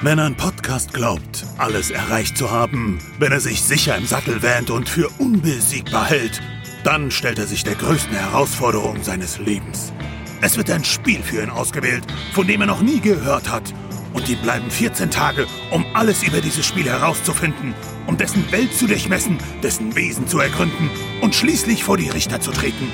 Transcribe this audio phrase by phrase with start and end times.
[0.00, 4.70] Wenn ein Podcast glaubt, alles erreicht zu haben, wenn er sich sicher im Sattel wähnt
[4.70, 6.40] und für unbesiegbar hält,
[6.84, 9.92] dann stellt er sich der größten Herausforderung seines Lebens.
[10.40, 13.74] Es wird ein Spiel für ihn ausgewählt, von dem er noch nie gehört hat.
[14.12, 17.74] Und ihm bleiben 14 Tage, um alles über dieses Spiel herauszufinden,
[18.06, 20.90] um dessen Welt zu durchmessen, dessen Wesen zu ergründen
[21.22, 22.88] und schließlich vor die Richter zu treten.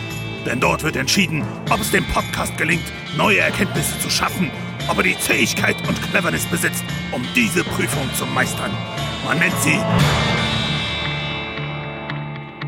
[0.46, 2.84] Denn dort wird entschieden, ob es dem Podcast gelingt,
[3.18, 4.51] neue Erkenntnisse zu schaffen,
[4.88, 8.70] ob er die Fähigkeit und Cleverness besitzt, um diese Prüfung zu meistern.
[9.24, 9.79] Man nennt sie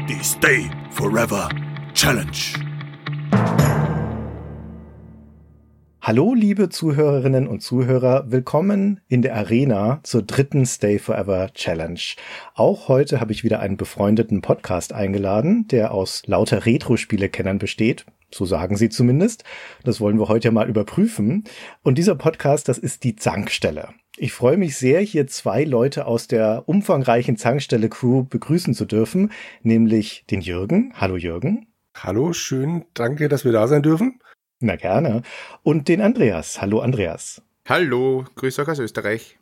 [0.09, 1.49] die Stay Forever
[1.95, 2.31] Challenge.
[6.01, 11.99] Hallo, liebe Zuhörerinnen und Zuhörer, willkommen in der Arena zur dritten Stay Forever Challenge.
[12.55, 18.07] Auch heute habe ich wieder einen befreundeten Podcast eingeladen, der aus lauter Retro-Spiele-Kennern besteht.
[18.33, 19.45] So sagen sie zumindest.
[19.85, 21.45] Das wollen wir heute mal überprüfen.
[21.83, 23.91] Und dieser Podcast, das ist die Zankstelle.
[24.17, 29.31] Ich freue mich sehr, hier zwei Leute aus der umfangreichen Zankstelle-Crew begrüßen zu dürfen,
[29.63, 30.93] nämlich den Jürgen.
[30.97, 31.67] Hallo Jürgen.
[31.95, 34.21] Hallo, schön, danke, dass wir da sein dürfen.
[34.61, 35.23] Na gerne.
[35.63, 36.61] Und den Andreas.
[36.61, 37.43] Hallo Andreas.
[37.69, 39.39] Hallo, grüß euch aus Österreich.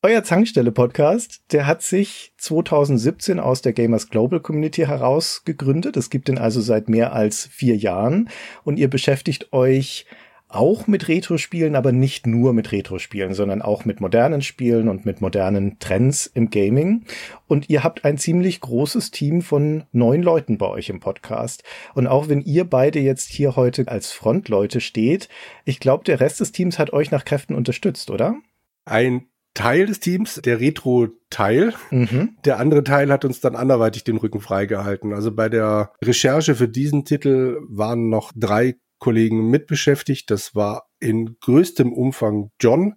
[0.00, 5.96] Euer Zankstelle-Podcast, der hat sich 2017 aus der Gamers Global Community heraus gegründet.
[5.96, 8.30] Es gibt ihn also seit mehr als vier Jahren
[8.62, 10.06] und ihr beschäftigt euch
[10.46, 15.20] auch mit Retro-Spielen, aber nicht nur mit Retro-Spielen, sondern auch mit modernen Spielen und mit
[15.20, 17.04] modernen Trends im Gaming.
[17.48, 21.64] Und ihr habt ein ziemlich großes Team von neun Leuten bei euch im Podcast.
[21.94, 25.28] Und auch wenn ihr beide jetzt hier heute als Frontleute steht,
[25.64, 28.36] ich glaube, der Rest des Teams hat euch nach Kräften unterstützt, oder?
[28.84, 31.74] Ein Teil des Teams, der Retro-Teil.
[31.90, 32.36] Mhm.
[32.44, 35.12] Der andere Teil hat uns dann anderweitig den Rücken freigehalten.
[35.12, 40.30] Also bei der Recherche für diesen Titel waren noch drei Kollegen mitbeschäftigt.
[40.30, 42.94] Das war in größtem Umfang John.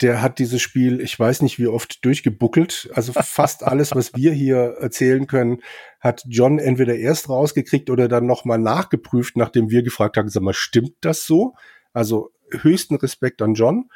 [0.00, 2.90] Der hat dieses Spiel, ich weiß nicht wie oft, durchgebuckelt.
[2.94, 5.62] Also fast alles, was wir hier erzählen können,
[6.00, 10.52] hat John entweder erst rausgekriegt oder dann nochmal nachgeprüft, nachdem wir gefragt haben, sag mal,
[10.52, 11.54] stimmt das so?
[11.92, 13.88] Also höchsten Respekt an John.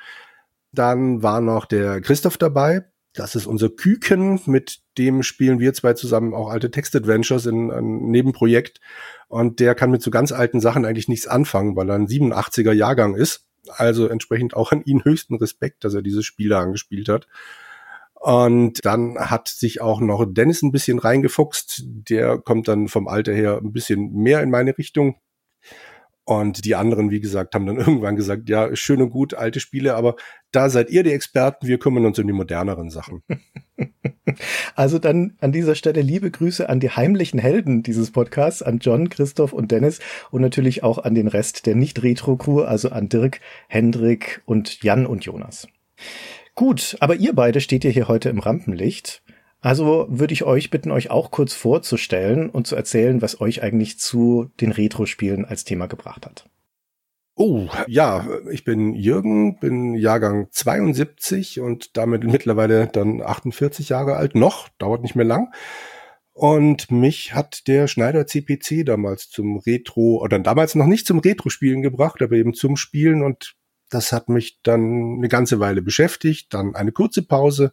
[0.73, 2.85] Dann war noch der Christoph dabei.
[3.15, 8.11] Das ist unser Küken, mit dem spielen wir zwei zusammen auch alte Text-Adventures in einem
[8.11, 8.81] Nebenprojekt.
[9.29, 12.73] Und der kann mit so ganz alten Sachen eigentlich nichts anfangen, weil er ein 87er
[12.73, 13.47] Jahrgang ist.
[13.69, 17.27] Also entsprechend auch an ihn höchsten Respekt, dass er diese Spiele angespielt hat.
[18.15, 21.85] Und dann hat sich auch noch Dennis ein bisschen reingefuchst.
[21.87, 25.17] Der kommt dann vom Alter her ein bisschen mehr in meine Richtung.
[26.29, 29.95] Und die anderen, wie gesagt, haben dann irgendwann gesagt, ja, schön und gut, alte Spiele,
[29.95, 30.15] aber
[30.53, 33.23] da seid ihr die Experten, wir kümmern uns um die moderneren Sachen.
[34.75, 39.09] Also dann an dieser Stelle liebe Grüße an die heimlichen Helden dieses Podcasts, an John,
[39.09, 40.01] Christoph und Dennis
[40.31, 45.25] und natürlich auch an den Rest der Nicht-Retro-Crew, also an Dirk, Hendrik und Jan und
[45.25, 45.67] Jonas.
[46.55, 49.23] Gut, aber ihr beide steht ja hier heute im Rampenlicht.
[49.61, 53.99] Also würde ich euch bitten, euch auch kurz vorzustellen und zu erzählen, was euch eigentlich
[53.99, 56.49] zu den Retro-Spielen als Thema gebracht hat.
[57.35, 64.35] Oh, ja, ich bin Jürgen, bin Jahrgang 72 und damit mittlerweile dann 48 Jahre alt.
[64.35, 65.53] Noch, dauert nicht mehr lang.
[66.33, 71.83] Und mich hat der Schneider CPC damals zum Retro, oder damals noch nicht zum Retro-Spielen
[71.83, 73.57] gebracht, aber eben zum Spielen und
[73.91, 77.73] das hat mich dann eine ganze Weile beschäftigt, dann eine kurze Pause,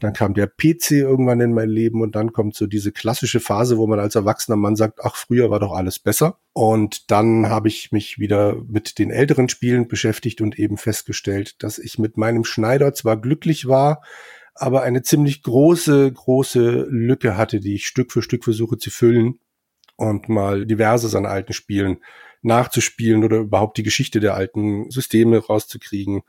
[0.00, 3.78] dann kam der PC irgendwann in mein Leben und dann kommt so diese klassische Phase,
[3.78, 6.38] wo man als erwachsener Mann sagt, ach, früher war doch alles besser.
[6.52, 11.78] Und dann habe ich mich wieder mit den älteren Spielen beschäftigt und eben festgestellt, dass
[11.78, 14.02] ich mit meinem Schneider zwar glücklich war,
[14.54, 19.38] aber eine ziemlich große, große Lücke hatte, die ich Stück für Stück versuche zu füllen
[19.96, 21.98] und mal diverses an alten Spielen
[22.42, 26.22] nachzuspielen oder überhaupt die Geschichte der alten Systeme rauszukriegen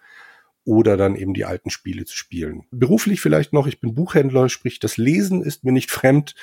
[0.67, 2.65] oder dann eben die alten Spiele zu spielen.
[2.71, 6.35] Beruflich vielleicht noch, ich bin Buchhändler, sprich das Lesen ist mir nicht fremd,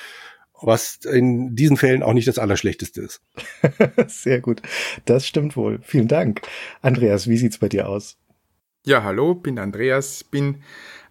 [0.59, 3.21] was in diesen Fällen auch nicht das Allerschlechteste ist.
[4.07, 4.63] Sehr gut,
[5.05, 5.79] das stimmt wohl.
[5.83, 6.41] Vielen Dank.
[6.81, 8.17] Andreas, wie sieht's bei dir aus?
[8.83, 10.63] Ja, hallo, bin Andreas, bin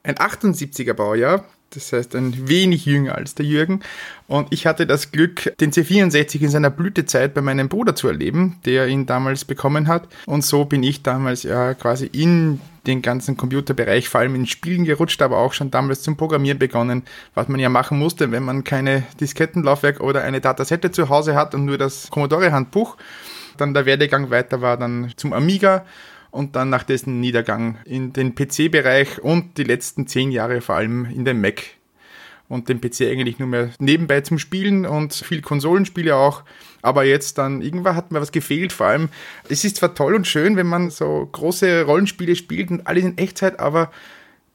[0.02, 3.80] ein 78er Baujahr, das heißt ein wenig jünger als der Jürgen.
[4.26, 8.58] Und ich hatte das Glück, den C64 in seiner Blütezeit bei meinem Bruder zu erleben,
[8.64, 10.08] der ihn damals bekommen hat.
[10.26, 14.84] Und so bin ich damals ja quasi in den ganzen Computerbereich, vor allem in Spielen
[14.84, 17.04] gerutscht, aber auch schon damals zum Programmieren begonnen,
[17.34, 21.54] was man ja machen musste, wenn man keine Diskettenlaufwerk oder eine Datasette zu Hause hat
[21.54, 22.96] und nur das Commodore-Handbuch.
[23.56, 25.84] Dann der Werdegang weiter war dann zum Amiga
[26.30, 31.04] und dann nach dessen Niedergang in den PC-Bereich und die letzten zehn Jahre vor allem
[31.06, 31.62] in den Mac.
[32.54, 36.44] Und den PC eigentlich nur mehr nebenbei zum Spielen und viel Konsolenspiele auch.
[36.82, 38.72] Aber jetzt dann, irgendwann hat mir was gefehlt.
[38.72, 39.08] Vor allem,
[39.48, 43.18] es ist zwar toll und schön, wenn man so große Rollenspiele spielt und alles in
[43.18, 43.90] Echtzeit, aber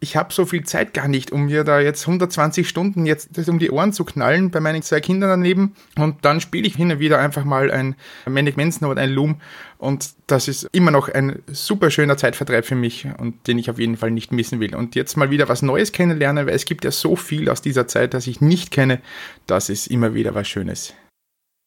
[0.01, 3.49] ich habe so viel Zeit gar nicht, um mir da jetzt 120 Stunden jetzt das
[3.49, 5.75] um die Ohren zu knallen bei meinen zwei Kindern daneben.
[5.97, 9.41] Und dann spiele ich hin und wieder einfach mal ein Manic Manson oder ein Loom.
[9.77, 13.79] Und das ist immer noch ein super schöner Zeitvertreib für mich und den ich auf
[13.79, 14.73] jeden Fall nicht missen will.
[14.73, 17.87] Und jetzt mal wieder was Neues kennenlernen, weil es gibt ja so viel aus dieser
[17.87, 19.01] Zeit, das ich nicht kenne.
[19.47, 20.93] Das ist immer wieder was Schönes.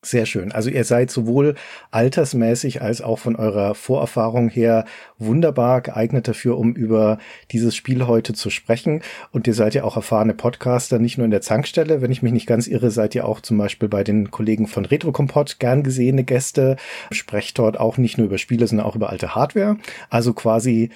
[0.05, 0.51] Sehr schön.
[0.51, 1.55] Also ihr seid sowohl
[1.93, 4.85] altersmäßig als auch von eurer Vorerfahrung her
[5.19, 7.19] wunderbar geeignet dafür, um über
[7.53, 9.03] dieses Spiel heute zu sprechen.
[9.31, 12.03] Und ihr seid ja auch erfahrene Podcaster, nicht nur in der Zankstelle.
[12.03, 14.85] Wenn ich mich nicht ganz irre, seid ihr auch zum Beispiel bei den Kollegen von
[14.85, 16.75] Retrokompott gern gesehene Gäste.
[17.13, 19.77] Sprecht dort auch nicht nur über Spiele, sondern auch über alte Hardware.
[20.11, 20.91] Also quasi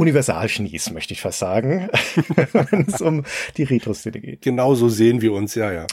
[0.00, 1.90] Universalschnies, möchte ich fast sagen,
[2.70, 3.24] wenn es um
[3.58, 4.40] die Retro-Szene geht.
[4.42, 5.86] Genau so sehen wir uns, ja, ja.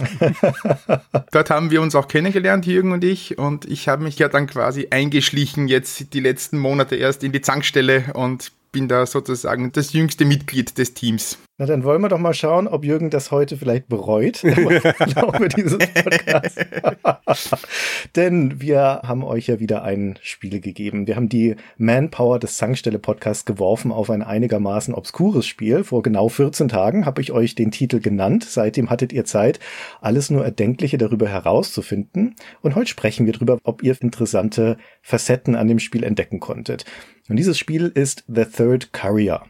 [1.31, 4.47] Dort haben wir uns auch kennengelernt, Jürgen und ich, und ich habe mich ja dann
[4.47, 9.91] quasi eingeschlichen jetzt die letzten Monate erst in die Zankstelle und bin da sozusagen das
[9.91, 11.37] jüngste Mitglied des Teams.
[11.59, 14.43] Na, dann wollen wir doch mal schauen, ob Jürgen das heute vielleicht bereut.
[15.57, 17.49] Dieses Podcasts.
[18.15, 21.07] Denn wir haben euch ja wieder ein Spiel gegeben.
[21.07, 25.83] Wir haben die Manpower des Zankstelle Podcasts geworfen auf ein einigermaßen obskures Spiel.
[25.83, 28.45] Vor genau 14 Tagen habe ich euch den Titel genannt.
[28.47, 29.59] Seitdem hattet ihr Zeit,
[29.99, 32.35] alles nur Erdenkliche darüber herauszufinden.
[32.61, 36.85] Und heute sprechen wir darüber, ob ihr interessante Facetten an dem Spiel entdecken konntet.
[37.29, 39.41] Und dieses Spiel ist The Third Courier.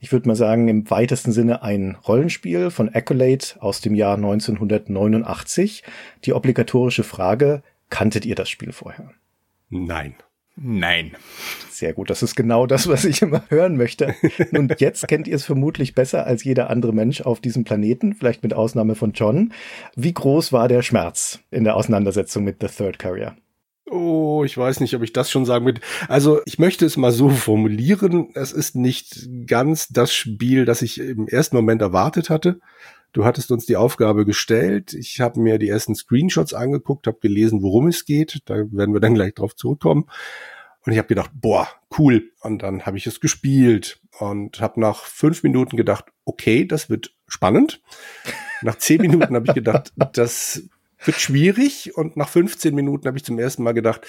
[0.00, 5.82] Ich würde mal sagen, im weitesten Sinne ein Rollenspiel von Accolade aus dem Jahr 1989.
[6.24, 9.10] Die obligatorische Frage, kanntet ihr das Spiel vorher?
[9.68, 10.14] Nein.
[10.56, 11.12] Nein.
[11.70, 14.14] Sehr gut, das ist genau das, was ich immer hören möchte.
[14.52, 18.42] Und jetzt kennt ihr es vermutlich besser als jeder andere Mensch auf diesem Planeten, vielleicht
[18.42, 19.52] mit Ausnahme von John.
[19.96, 23.36] Wie groß war der Schmerz in der Auseinandersetzung mit The Third Carrier?
[23.90, 25.80] Oh, ich weiß nicht, ob ich das schon sagen will.
[26.06, 28.28] Also ich möchte es mal so formulieren.
[28.34, 32.60] Es ist nicht ganz das Spiel, das ich im ersten Moment erwartet hatte.
[33.12, 34.94] Du hattest uns die Aufgabe gestellt.
[34.94, 38.42] Ich habe mir die ersten Screenshots angeguckt, habe gelesen, worum es geht.
[38.44, 40.06] Da werden wir dann gleich drauf zurückkommen.
[40.86, 42.30] Und ich habe gedacht, boah, cool.
[42.40, 47.12] Und dann habe ich es gespielt und habe nach fünf Minuten gedacht, okay, das wird
[47.26, 47.82] spannend.
[48.62, 50.62] Nach zehn Minuten habe ich gedacht, das
[51.04, 54.02] wird schwierig und nach 15 Minuten habe ich zum ersten Mal gedacht,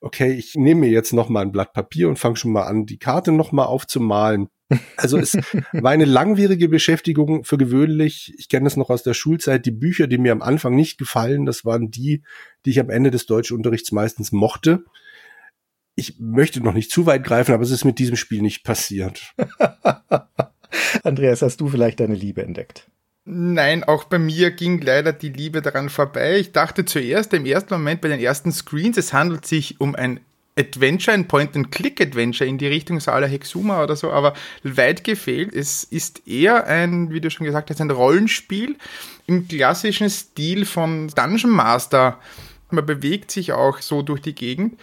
[0.00, 2.86] okay, ich nehme mir jetzt noch mal ein Blatt Papier und fange schon mal an,
[2.86, 4.48] die Karte noch mal aufzumalen.
[4.96, 5.34] Also es
[5.72, 8.34] war eine langwierige Beschäftigung für gewöhnlich.
[8.38, 9.64] Ich kenne das noch aus der Schulzeit.
[9.64, 12.22] Die Bücher, die mir am Anfang nicht gefallen, das waren die,
[12.64, 14.84] die ich am Ende des Deutschunterrichts meistens mochte.
[15.94, 19.34] Ich möchte noch nicht zu weit greifen, aber es ist mit diesem Spiel nicht passiert.
[21.04, 22.90] Andreas, hast du vielleicht deine Liebe entdeckt?
[23.28, 26.38] Nein, auch bei mir ging leider die Liebe daran vorbei.
[26.38, 30.20] Ich dachte zuerst im ersten Moment bei den ersten Screens, es handelt sich um ein
[30.56, 35.52] Adventure, ein Point-and-Click-Adventure in die Richtung Sala Hexuma oder so, aber weit gefehlt.
[35.52, 38.76] Es ist eher ein, wie du schon gesagt hast, ein Rollenspiel
[39.26, 42.20] im klassischen Stil von Dungeon Master.
[42.70, 44.78] Man bewegt sich auch so durch die Gegend.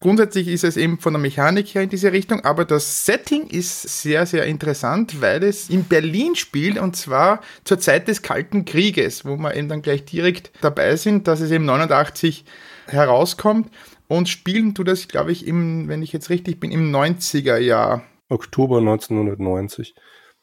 [0.00, 4.02] Grundsätzlich ist es eben von der Mechanik her in diese Richtung, aber das Setting ist
[4.02, 9.24] sehr, sehr interessant, weil es in Berlin spielt und zwar zur Zeit des Kalten Krieges,
[9.24, 12.44] wo wir eben dann gleich direkt dabei sind, dass es eben 89
[12.86, 13.70] herauskommt
[14.08, 18.02] und spielen tut das, glaube ich, im, wenn ich jetzt richtig bin, im 90er Jahr.
[18.28, 19.94] Oktober 1990.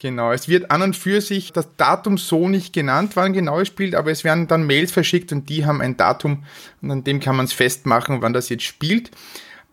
[0.01, 3.67] Genau, es wird an und für sich das Datum so nicht genannt, wann genau es
[3.67, 6.43] spielt, aber es werden dann Mails verschickt und die haben ein Datum
[6.81, 9.11] und an dem kann man es festmachen, wann das jetzt spielt.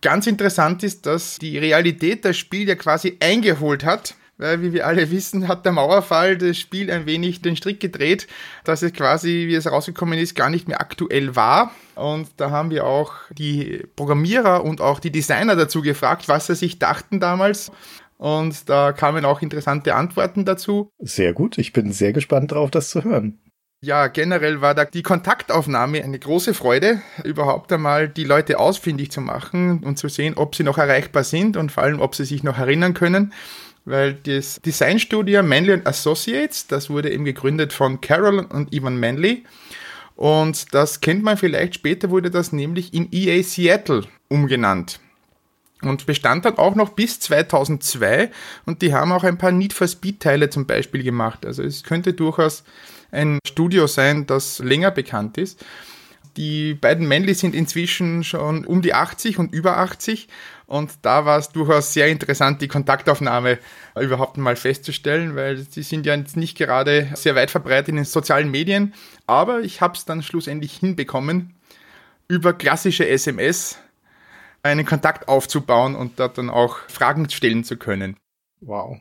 [0.02, 4.16] Ganz interessant ist, dass die Realität das Spiel ja quasi eingeholt hat.
[4.40, 8.28] Weil, wie wir alle wissen, hat der Mauerfall das Spiel ein wenig den Strick gedreht,
[8.62, 11.73] dass es quasi, wie es rausgekommen ist, gar nicht mehr aktuell war.
[11.97, 16.54] Und da haben wir auch die Programmierer und auch die Designer dazu gefragt, was sie
[16.54, 17.73] sich dachten damals.
[18.18, 20.90] Und da kamen auch interessante Antworten dazu.
[20.98, 23.38] Sehr gut, ich bin sehr gespannt darauf, das zu hören.
[23.80, 29.20] Ja, generell war da die Kontaktaufnahme eine große Freude, überhaupt einmal die Leute ausfindig zu
[29.20, 32.42] machen und zu sehen, ob sie noch erreichbar sind und vor allem, ob sie sich
[32.42, 33.32] noch erinnern können.
[33.84, 39.44] Weil das Designstudio Manley Associates, das wurde eben gegründet von Carol und Ivan Manley.
[40.16, 44.98] Und das kennt man vielleicht, später wurde das nämlich in EA Seattle umgenannt.
[45.80, 48.30] Und bestand dann auch noch bis 2002
[48.66, 51.47] und die haben auch ein paar Need for Speed Teile zum Beispiel gemacht.
[51.47, 52.64] Also es könnte durchaus
[53.12, 55.64] ein Studio sein, das länger bekannt ist.
[56.37, 60.28] Die beiden Männli sind inzwischen schon um die 80 und über 80
[60.66, 63.58] und da war es durchaus sehr interessant, die Kontaktaufnahme
[64.00, 68.04] überhaupt mal festzustellen, weil sie sind ja jetzt nicht gerade sehr weit verbreitet in den
[68.04, 68.94] sozialen Medien,
[69.26, 71.54] aber ich habe es dann schlussendlich hinbekommen,
[72.28, 73.78] über klassische SMS
[74.62, 78.16] einen Kontakt aufzubauen und dort dann auch Fragen stellen zu können.
[78.60, 78.98] Wow.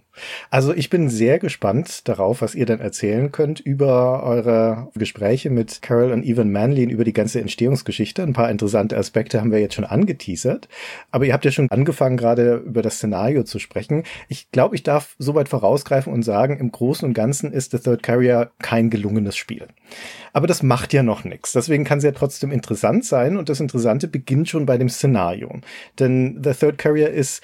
[0.51, 5.81] Also ich bin sehr gespannt darauf, was ihr dann erzählen könnt über eure Gespräche mit
[5.81, 8.21] Carol und Evan Manley über die ganze Entstehungsgeschichte.
[8.21, 10.69] Ein paar interessante Aspekte haben wir jetzt schon angeteasert.
[11.09, 14.03] Aber ihr habt ja schon angefangen, gerade über das Szenario zu sprechen.
[14.27, 18.03] Ich glaube, ich darf soweit vorausgreifen und sagen, im Großen und Ganzen ist The Third
[18.03, 19.67] Carrier kein gelungenes Spiel.
[20.33, 21.53] Aber das macht ja noch nichts.
[21.53, 23.37] Deswegen kann es ja trotzdem interessant sein.
[23.37, 25.51] Und das Interessante beginnt schon bei dem Szenario.
[25.97, 27.41] Denn The Third Carrier ist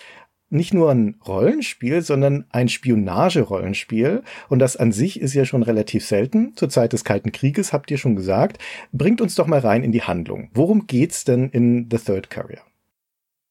[0.53, 4.23] nicht nur ein Rollenspiel, sondern ein Spionage-Rollenspiel.
[4.49, 6.53] Und das an sich ist ja schon relativ selten.
[6.55, 8.59] Zur Zeit des Kalten Krieges habt ihr schon gesagt.
[8.91, 10.49] Bringt uns doch mal rein in die Handlung.
[10.53, 12.61] Worum geht's denn in The Third Carrier?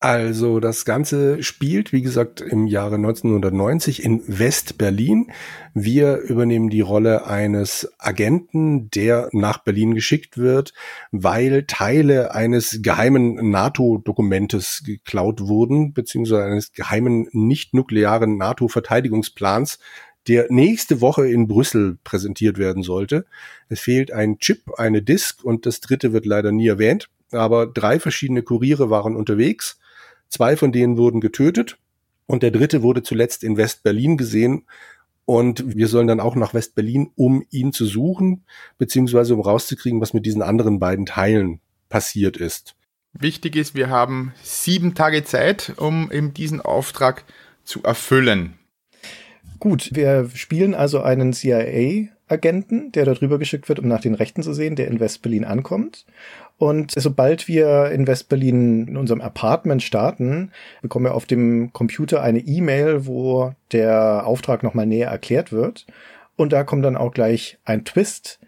[0.02, 5.30] Also das Ganze spielt, wie gesagt, im Jahre 1990 in West-Berlin.
[5.74, 10.74] Wir übernehmen die Rolle eines Agenten, der nach Berlin geschickt wird,
[11.12, 19.78] weil Teile eines geheimen NATO-Dokumentes geklaut wurden, beziehungsweise eines geheimen nicht-nuklearen NATO-Verteidigungsplans,
[20.26, 23.24] der nächste Woche in Brüssel präsentiert werden sollte.
[23.68, 27.08] Es fehlt ein Chip, eine Disk und das dritte wird leider nie erwähnt.
[27.30, 29.78] Aber drei verschiedene Kuriere waren unterwegs
[30.32, 31.76] Zwei von denen wurden getötet
[32.24, 34.64] und der dritte wurde zuletzt in West-Berlin gesehen.
[35.26, 38.46] Und wir sollen dann auch nach West-Berlin, um ihn zu suchen,
[38.78, 41.60] beziehungsweise um rauszukriegen, was mit diesen anderen beiden Teilen
[41.90, 42.76] passiert ist.
[43.12, 47.24] Wichtig ist, wir haben sieben Tage Zeit, um eben diesen Auftrag
[47.62, 48.54] zu erfüllen.
[49.58, 51.34] Gut, wir spielen also einen
[52.28, 56.06] CIA-Agenten, der darüber geschickt wird, um nach den Rechten zu sehen, der in West-Berlin ankommt.
[56.58, 62.38] Und sobald wir in Westberlin in unserem Apartment starten, bekommen wir auf dem Computer eine
[62.38, 65.86] E-Mail, wo der Auftrag nochmal näher erklärt wird.
[66.36, 68.38] Und da kommt dann auch gleich ein Twist,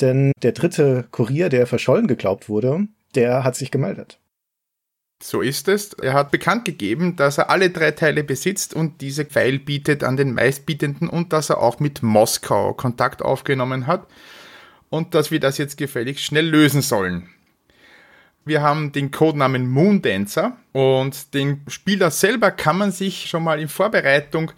[0.00, 4.18] denn der dritte Kurier, der verschollen geglaubt wurde, der hat sich gemeldet.
[5.26, 5.94] So ist es.
[5.94, 10.18] Er hat bekannt gegeben, dass er alle drei Teile besitzt und diese Pfeil bietet an
[10.18, 14.06] den meistbietenden und dass er auch mit Moskau Kontakt aufgenommen hat
[14.90, 17.30] und dass wir das jetzt gefälligst schnell lösen sollen.
[18.44, 23.68] Wir haben den Codenamen Moondancer und den Spieler selber kann man sich schon mal in
[23.68, 24.52] Vorbereitung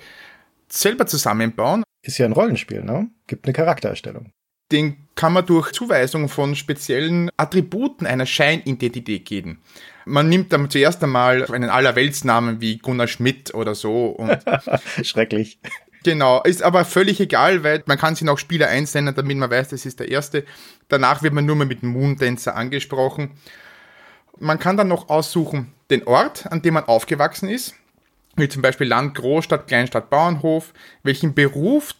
[0.68, 1.84] selber zusammenbauen.
[2.02, 3.08] Ist ja ein Rollenspiel, ne?
[3.28, 4.32] Gibt eine Charaktererstellung.
[4.72, 9.62] Den kann man durch Zuweisung von speziellen Attributen einer Scheinidentität geben.
[10.04, 14.08] Man nimmt dann zuerst einmal einen Allerweltsnamen wie Gunnar Schmidt oder so.
[14.08, 14.38] Und
[15.02, 15.58] Schrecklich.
[16.04, 19.70] Genau, ist aber völlig egal, weil man kann sich auch Spieler einsenden, damit man weiß,
[19.70, 20.44] das ist der erste.
[20.88, 23.32] Danach wird man nur mehr mit Moondancer angesprochen.
[24.38, 27.74] Man kann dann noch aussuchen den Ort, an dem man aufgewachsen ist,
[28.36, 31.94] wie zum Beispiel Land, Großstadt, Kleinstadt, Bauernhof, welchen Beruf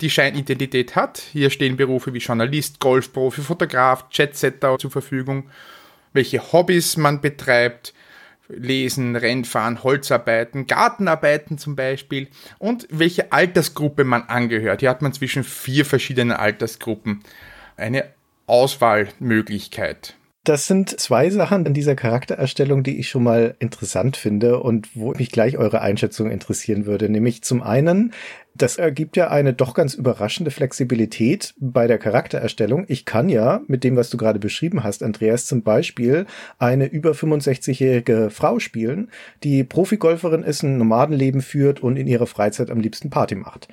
[0.00, 1.18] die Scheinidentität hat.
[1.18, 5.50] Hier stehen Berufe wie Journalist, Golfprofi, Fotograf, Jetsetter zur Verfügung,
[6.12, 7.94] welche Hobbys man betreibt,
[8.48, 14.80] Lesen, Rennfahren, Holzarbeiten, Gartenarbeiten zum Beispiel und welche Altersgruppe man angehört.
[14.80, 17.22] Hier hat man zwischen vier verschiedenen Altersgruppen
[17.76, 18.04] eine
[18.46, 20.14] Auswahlmöglichkeit.
[20.44, 25.12] Das sind zwei Sachen in dieser Charaktererstellung, die ich schon mal interessant finde und wo
[25.12, 27.08] mich gleich eure Einschätzung interessieren würde.
[27.08, 28.12] Nämlich zum einen,
[28.54, 32.84] das ergibt ja eine doch ganz überraschende Flexibilität bei der Charaktererstellung.
[32.88, 36.26] Ich kann ja mit dem, was du gerade beschrieben hast, Andreas, zum Beispiel
[36.58, 39.10] eine über 65-jährige Frau spielen,
[39.44, 43.68] die Profigolferin ist, ein Nomadenleben führt und in ihrer Freizeit am liebsten Party macht.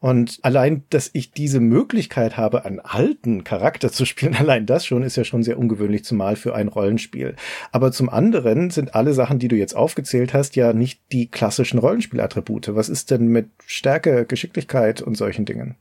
[0.00, 5.02] Und allein, dass ich diese Möglichkeit habe, einen alten Charakter zu spielen, allein das schon
[5.02, 7.36] ist ja schon sehr ungewöhnlich, zumal für ein Rollenspiel.
[7.70, 11.78] Aber zum anderen sind alle Sachen, die du jetzt aufgezählt hast, ja nicht die klassischen
[11.78, 12.74] Rollenspielattribute.
[12.74, 15.76] Was ist denn mit Stärke, Geschicklichkeit und solchen Dingen?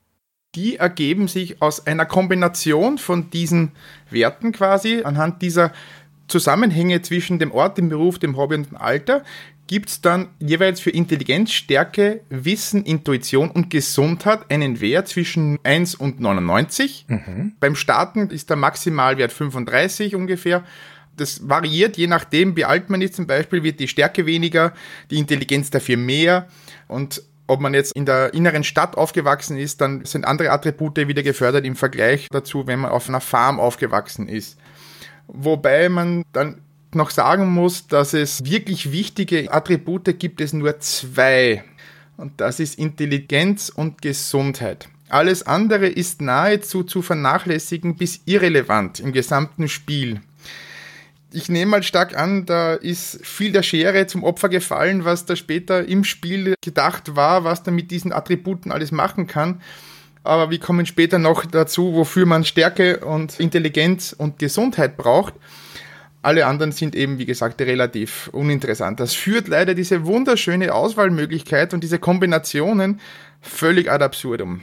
[0.55, 3.71] Die ergeben sich aus einer Kombination von diesen
[4.09, 5.71] Werten quasi, anhand dieser
[6.27, 9.23] Zusammenhänge zwischen dem Ort, dem Beruf, dem Hobby und dem Alter,
[9.69, 15.93] gibt es dann jeweils für Intelligenz, Stärke, Wissen, Intuition und Gesundheit einen Wert zwischen 1
[15.93, 17.05] und 99.
[17.07, 17.53] Mhm.
[17.59, 20.63] Beim Starten ist der Maximalwert 35 ungefähr.
[21.15, 23.13] Das variiert je nachdem, wie alt man ist.
[23.13, 24.73] Zum Beispiel wird die Stärke weniger,
[25.11, 26.47] die Intelligenz dafür mehr.
[26.88, 31.21] Und ob man jetzt in der inneren Stadt aufgewachsen ist, dann sind andere Attribute wieder
[31.21, 34.57] gefördert im Vergleich dazu, wenn man auf einer Farm aufgewachsen ist.
[35.27, 36.61] Wobei man dann
[36.96, 41.63] noch sagen muss, dass es wirklich wichtige Attribute gibt es nur zwei.
[42.17, 44.89] Und das ist Intelligenz und Gesundheit.
[45.10, 50.22] Alles andere ist nahezu zu vernachlässigen bis irrelevant im gesamten Spiel.
[51.31, 55.36] Ich nehme mal stark an, da ist viel der Schere zum Opfer gefallen, was da
[55.36, 59.62] später im Spiel gedacht war, was da mit diesen Attributen alles machen kann.
[60.24, 65.34] Aber wir kommen später noch dazu, wofür man Stärke und Intelligenz und Gesundheit braucht.
[66.21, 68.99] Alle anderen sind eben, wie gesagt, relativ uninteressant.
[68.99, 72.99] Das führt leider diese wunderschöne Auswahlmöglichkeit und diese Kombinationen
[73.41, 74.61] völlig ad absurdum.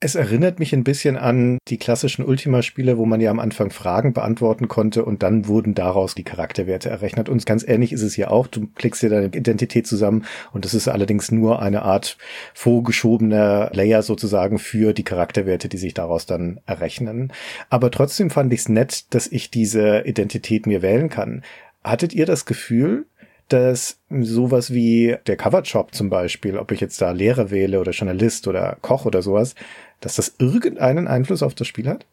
[0.00, 4.12] Es erinnert mich ein bisschen an die klassischen Ultima-Spiele, wo man ja am Anfang Fragen
[4.12, 7.28] beantworten konnte und dann wurden daraus die Charakterwerte errechnet.
[7.28, 8.46] Und ganz ähnlich ist es hier auch.
[8.46, 12.16] Du klickst dir deine Identität zusammen und es ist allerdings nur eine Art
[12.54, 17.32] vorgeschobener Layer sozusagen für die Charakterwerte, die sich daraus dann errechnen.
[17.68, 21.42] Aber trotzdem fand ich es nett, dass ich diese Identität mir wählen kann.
[21.82, 23.06] Hattet ihr das Gefühl,
[23.48, 28.46] dass sowas wie der Covershop zum Beispiel, ob ich jetzt da Lehrer wähle oder Journalist
[28.46, 29.54] oder Koch oder sowas,
[30.00, 32.06] dass das irgendeinen Einfluss auf das Spiel hat?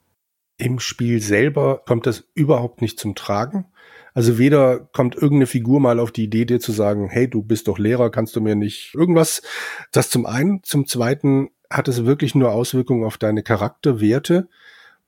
[0.58, 3.66] Im Spiel selber kommt das überhaupt nicht zum Tragen.
[4.14, 7.68] Also weder kommt irgendeine Figur mal auf die Idee, dir zu sagen, hey, du bist
[7.68, 9.42] doch Lehrer, kannst du mir nicht irgendwas.
[9.92, 10.64] Das zum einen.
[10.64, 14.48] Zum zweiten hat es wirklich nur Auswirkungen auf deine Charakterwerte,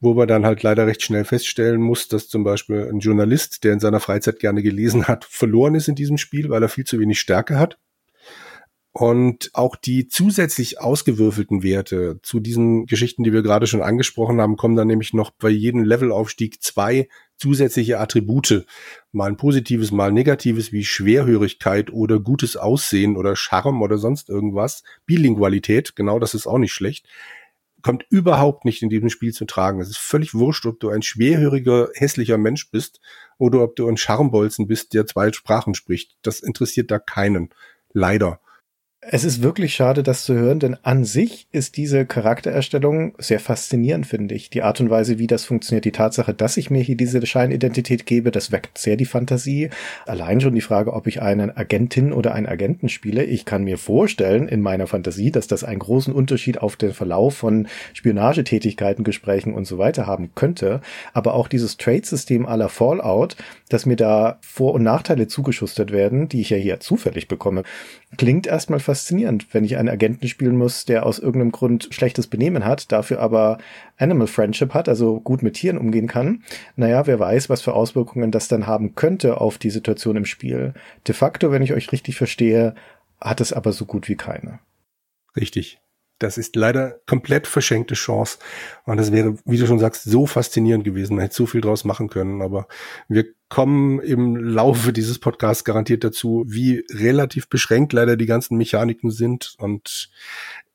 [0.01, 3.73] wo man dann halt leider recht schnell feststellen muss, dass zum Beispiel ein Journalist, der
[3.73, 6.99] in seiner Freizeit gerne gelesen hat, verloren ist in diesem Spiel, weil er viel zu
[6.99, 7.79] wenig Stärke hat.
[8.99, 14.57] Und auch die zusätzlich ausgewürfelten Werte zu diesen Geschichten, die wir gerade schon angesprochen haben,
[14.57, 18.65] kommen dann nämlich noch bei jedem Levelaufstieg zwei zusätzliche Attribute.
[19.11, 24.29] Mal ein positives, mal ein negatives, wie Schwerhörigkeit oder gutes Aussehen oder Charme oder sonst
[24.29, 24.81] irgendwas.
[25.05, 27.05] Bilingualität, genau das ist auch nicht schlecht.
[27.83, 29.79] Kommt überhaupt nicht in diesem Spiel zu tragen.
[29.79, 32.99] Es ist völlig wurscht, ob du ein schwerhöriger, hässlicher Mensch bist
[33.37, 36.17] oder ob du ein Charmbolzen bist, der zwei Sprachen spricht.
[36.23, 37.49] Das interessiert da keinen.
[37.93, 38.39] Leider.
[39.09, 44.05] Es ist wirklich schade, das zu hören, denn an sich ist diese Charaktererstellung sehr faszinierend,
[44.05, 44.49] finde ich.
[44.49, 48.05] Die Art und Weise, wie das funktioniert, die Tatsache, dass ich mir hier diese Scheinidentität
[48.05, 49.69] gebe, das weckt sehr die Fantasie.
[50.05, 53.23] Allein schon die Frage, ob ich einen Agentin oder einen Agenten spiele.
[53.23, 57.37] Ich kann mir vorstellen, in meiner Fantasie, dass das einen großen Unterschied auf den Verlauf
[57.37, 60.81] von Spionagetätigkeiten, Gesprächen und so weiter haben könnte.
[61.13, 63.37] Aber auch dieses Trade-System aller Fallout,
[63.69, 67.63] dass mir da Vor- und Nachteile zugeschustert werden, die ich ja hier zufällig bekomme,
[68.17, 72.65] klingt erstmal faszinierend, wenn ich einen Agenten spielen muss, der aus irgendeinem Grund schlechtes Benehmen
[72.65, 73.59] hat, dafür aber
[73.97, 76.43] Animal Friendship hat, also gut mit Tieren umgehen kann.
[76.75, 80.73] Naja, wer weiß, was für Auswirkungen das dann haben könnte auf die Situation im Spiel.
[81.07, 82.73] De facto, wenn ich euch richtig verstehe,
[83.21, 84.59] hat es aber so gut wie keine.
[85.35, 85.79] Richtig.
[86.19, 88.39] Das ist leider komplett verschenkte Chance.
[88.85, 91.15] Und das wäre, wie du schon sagst, so faszinierend gewesen.
[91.15, 92.41] Man hätte so viel draus machen können.
[92.41, 92.67] Aber
[93.07, 99.11] wir kommen im Laufe dieses Podcasts garantiert dazu, wie relativ beschränkt leider die ganzen Mechaniken
[99.11, 99.55] sind.
[99.59, 100.09] Und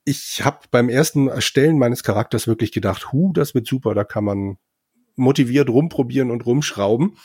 [0.04, 4.24] ich habe beim ersten Erstellen meines Charakters wirklich gedacht, hu, das wird super, da kann
[4.24, 4.58] man
[5.16, 7.16] motiviert rumprobieren und rumschrauben.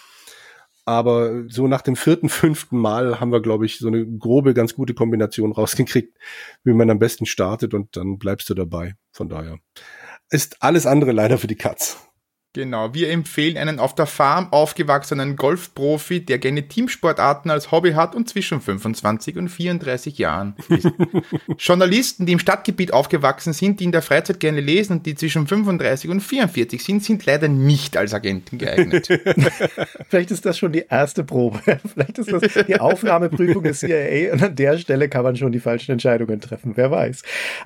[0.88, 4.74] Aber so nach dem vierten, fünften Mal haben wir, glaube ich, so eine grobe, ganz
[4.74, 6.18] gute Kombination rausgekriegt,
[6.64, 8.96] wie man am besten startet und dann bleibst du dabei.
[9.12, 9.60] Von daher
[10.30, 11.98] ist alles andere leider für die Katz.
[12.58, 18.16] Genau, wir empfehlen einen auf der Farm aufgewachsenen Golfprofi, der gerne Teamsportarten als Hobby hat
[18.16, 20.90] und zwischen 25 und 34 Jahren ist.
[21.60, 25.46] Journalisten, die im Stadtgebiet aufgewachsen sind, die in der Freizeit gerne lesen und die zwischen
[25.46, 29.08] 35 und 44 sind, sind leider nicht als Agenten geeignet.
[30.10, 31.60] Vielleicht ist das schon die erste Probe.
[31.94, 35.60] Vielleicht ist das die Aufnahmeprüfung des CIA und an der Stelle kann man schon die
[35.60, 36.72] falschen Entscheidungen treffen.
[36.74, 37.22] Wer weiß.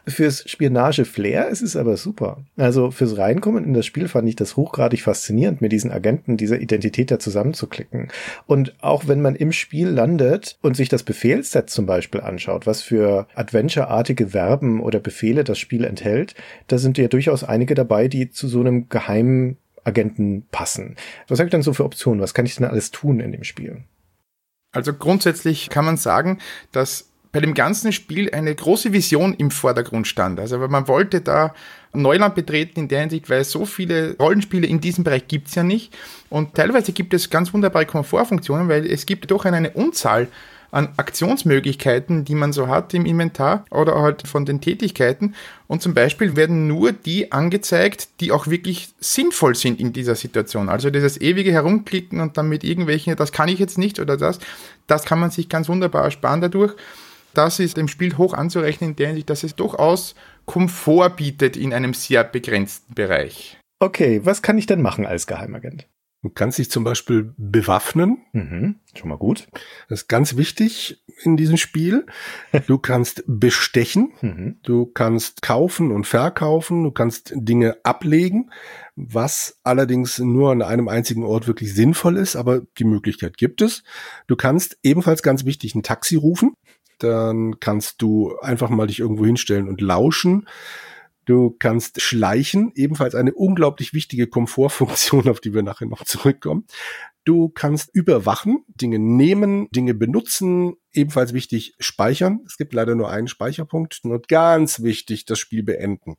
[0.06, 2.40] Fürs Spionage-Flair ist es aber super.
[2.58, 6.38] Also fürs Reinkommen in das Spiel fand ich das hochgradig hochgradig faszinierend, mit diesen Agenten
[6.38, 8.10] dieser Identität da zusammenzuklicken.
[8.48, 12.82] Und auch wenn man im Spiel landet und sich das Befehlsset zum Beispiel anschaut, was
[12.82, 16.36] für Adventure-artige Verben oder Befehle das Spiel enthält,
[16.68, 20.96] da sind ja durchaus einige dabei, die zu so einem geheimen Agenten passen.
[21.28, 22.22] Was habe ich denn so für Optionen?
[22.22, 23.84] Was kann ich denn alles tun in dem Spiel?
[24.74, 26.40] Also grundsätzlich kann man sagen,
[26.72, 30.40] dass bei dem ganzen Spiel eine große Vision im Vordergrund stand.
[30.40, 31.54] Also man wollte da
[31.94, 35.94] Neuland betreten in der Hinsicht, weil so viele Rollenspiele in diesem Bereich gibt's ja nicht.
[36.30, 40.28] Und teilweise gibt es ganz wunderbare Komfortfunktionen, weil es gibt doch eine Unzahl
[40.72, 45.36] an Aktionsmöglichkeiten, die man so hat im Inventar oder halt von den Tätigkeiten.
[45.68, 50.70] Und zum Beispiel werden nur die angezeigt, die auch wirklich sinnvoll sind in dieser Situation.
[50.70, 54.40] Also dieses ewige Herumklicken und dann mit irgendwelchen, das kann ich jetzt nicht oder das,
[54.88, 56.74] das kann man sich ganz wunderbar ersparen dadurch.
[57.34, 61.74] Das ist dem Spiel hoch anzurechnen in der Hinsicht, dass es durchaus Komfort bietet in
[61.74, 63.58] einem sehr begrenzten Bereich.
[63.80, 65.88] Okay, was kann ich denn machen als Geheimagent?
[66.24, 68.20] Du kannst dich zum Beispiel bewaffnen.
[68.32, 69.48] Mhm, schon mal gut.
[69.90, 72.06] Das ist ganz wichtig in diesem Spiel.
[72.68, 74.14] Du kannst bestechen.
[74.22, 74.60] Mhm.
[74.62, 76.84] Du kannst kaufen und verkaufen.
[76.84, 78.52] Du kannst Dinge ablegen,
[78.96, 83.84] was allerdings nur an einem einzigen Ort wirklich sinnvoll ist, aber die Möglichkeit gibt es.
[84.28, 86.54] Du kannst ebenfalls ganz wichtig ein Taxi rufen
[87.04, 90.48] dann kannst du einfach mal dich irgendwo hinstellen und lauschen.
[91.26, 96.66] Du kannst schleichen, ebenfalls eine unglaublich wichtige Komfortfunktion, auf die wir nachher noch zurückkommen.
[97.24, 102.40] Du kannst überwachen, Dinge nehmen, Dinge benutzen, ebenfalls wichtig speichern.
[102.48, 106.18] Es gibt leider nur einen Speicherpunkt und ganz wichtig das Spiel beenden.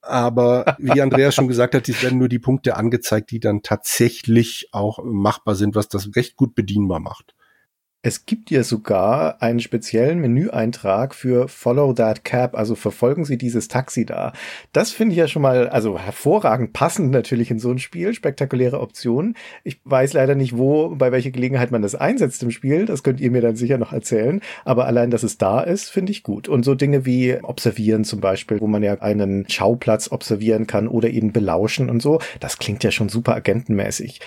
[0.00, 4.68] Aber wie Andreas schon gesagt hat, es werden nur die Punkte angezeigt, die dann tatsächlich
[4.72, 7.34] auch machbar sind, was das recht gut bedienbar macht.
[8.04, 13.68] Es gibt ja sogar einen speziellen Menüeintrag für Follow That Cab, also verfolgen Sie dieses
[13.68, 14.32] Taxi da.
[14.72, 18.80] Das finde ich ja schon mal, also hervorragend passend natürlich in so ein Spiel, spektakuläre
[18.80, 19.36] Option.
[19.62, 22.86] Ich weiß leider nicht, wo, bei welcher Gelegenheit man das einsetzt im Spiel.
[22.86, 24.40] Das könnt ihr mir dann sicher noch erzählen.
[24.64, 26.48] Aber allein, dass es da ist, finde ich gut.
[26.48, 31.08] Und so Dinge wie observieren zum Beispiel, wo man ja einen Schauplatz observieren kann oder
[31.08, 34.18] ihn belauschen und so, das klingt ja schon super agentenmäßig.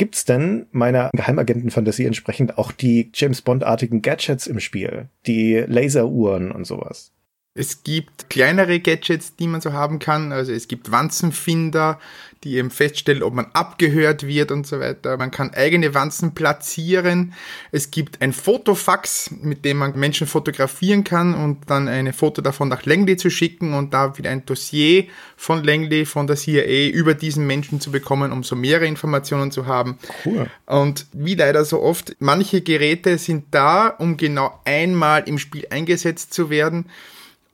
[0.00, 5.10] Gibt's denn meiner Geheimagentenfantasie entsprechend auch die James Bond-artigen Gadgets im Spiel?
[5.26, 7.12] Die Laseruhren und sowas?
[7.52, 10.30] Es gibt kleinere Gadgets, die man so haben kann.
[10.30, 11.98] Also es gibt Wanzenfinder,
[12.44, 15.16] die eben feststellen, ob man abgehört wird und so weiter.
[15.16, 17.34] Man kann eigene Wanzen platzieren.
[17.72, 22.68] Es gibt ein Fotofax, mit dem man Menschen fotografieren kann und dann ein Foto davon
[22.68, 27.14] nach Langley zu schicken und da wieder ein Dossier von Langley, von der CIA über
[27.14, 29.98] diesen Menschen zu bekommen, um so mehrere Informationen zu haben.
[30.24, 30.48] Cool.
[30.66, 36.32] Und wie leider so oft, manche Geräte sind da, um genau einmal im Spiel eingesetzt
[36.32, 36.86] zu werden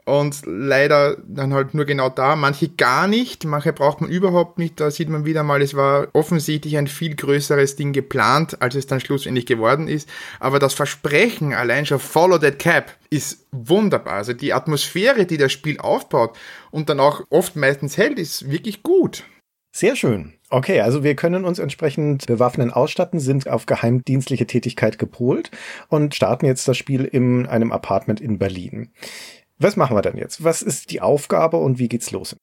[0.07, 4.79] und leider dann halt nur genau da, manche gar nicht, manche braucht man überhaupt nicht.
[4.79, 8.87] Da sieht man wieder mal, es war offensichtlich ein viel größeres Ding geplant, als es
[8.87, 10.09] dann schlussendlich geworden ist.
[10.39, 14.15] Aber das Versprechen allein schon Follow that Cap ist wunderbar.
[14.15, 16.39] Also die Atmosphäre, die das Spiel aufbaut
[16.71, 19.25] und dann auch oft meistens hält, ist wirklich gut.
[19.73, 20.35] Sehr schön.
[20.49, 25.51] Okay, also wir können uns entsprechend bewaffnen ausstatten, sind auf geheimdienstliche Tätigkeit gepolt
[25.89, 28.93] und starten jetzt das Spiel in einem Apartment in Berlin.
[29.59, 30.45] Was machen wir dann jetzt?
[30.45, 32.37] Was ist die Aufgabe und wie geht's los?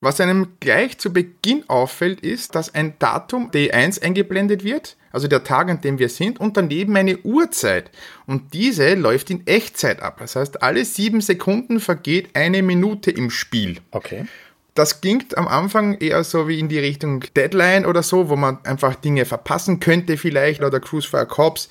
[0.00, 5.42] Was einem gleich zu Beginn auffällt, ist, dass ein Datum D1 eingeblendet wird, also der
[5.42, 7.90] Tag, an dem wir sind, und daneben eine Uhrzeit.
[8.24, 10.18] Und diese läuft in Echtzeit ab.
[10.20, 13.78] Das heißt, alle sieben Sekunden vergeht eine Minute im Spiel.
[13.90, 14.26] Okay.
[14.74, 18.64] Das klingt am Anfang eher so wie in die Richtung Deadline oder so, wo man
[18.64, 21.68] einfach Dinge verpassen könnte vielleicht, oder Cruise for a Corps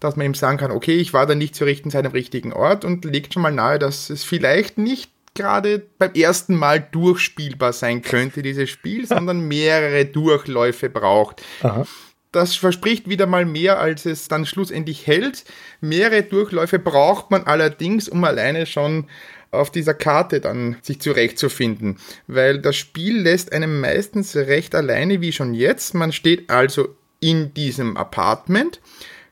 [0.00, 2.52] dass man ihm sagen kann, okay, ich war da nicht zur richtigen Zeit am richtigen
[2.52, 7.72] Ort und legt schon mal nahe, dass es vielleicht nicht gerade beim ersten Mal durchspielbar
[7.72, 11.42] sein könnte, dieses Spiel, sondern mehrere Durchläufe braucht.
[11.62, 11.86] Aha.
[12.32, 15.44] Das verspricht wieder mal mehr, als es dann schlussendlich hält.
[15.80, 19.06] Mehrere Durchläufe braucht man allerdings, um alleine schon
[19.52, 25.32] auf dieser Karte dann sich zurechtzufinden, weil das Spiel lässt einem meistens recht alleine wie
[25.32, 25.94] schon jetzt.
[25.94, 28.80] Man steht also in diesem Apartment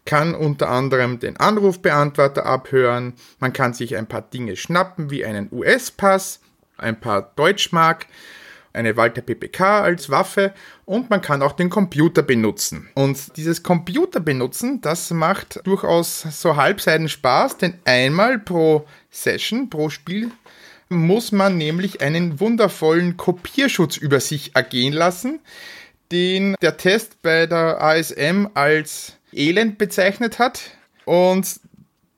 [0.05, 5.49] kann unter anderem den Anrufbeantworter abhören, man kann sich ein paar Dinge schnappen wie einen
[5.51, 6.41] US-Pass,
[6.77, 8.07] ein paar Deutschmark,
[8.75, 10.53] eine Walter PPK als Waffe
[10.85, 12.89] und man kann auch den Computer benutzen.
[12.95, 19.91] Und dieses Computer benutzen, das macht durchaus so halbseiden Spaß, denn einmal pro Session, pro
[19.91, 20.31] Spiel
[20.89, 25.41] muss man nämlich einen wundervollen Kopierschutz über sich ergehen lassen,
[26.13, 30.71] den der Test bei der ASM als elend bezeichnet hat
[31.05, 31.61] und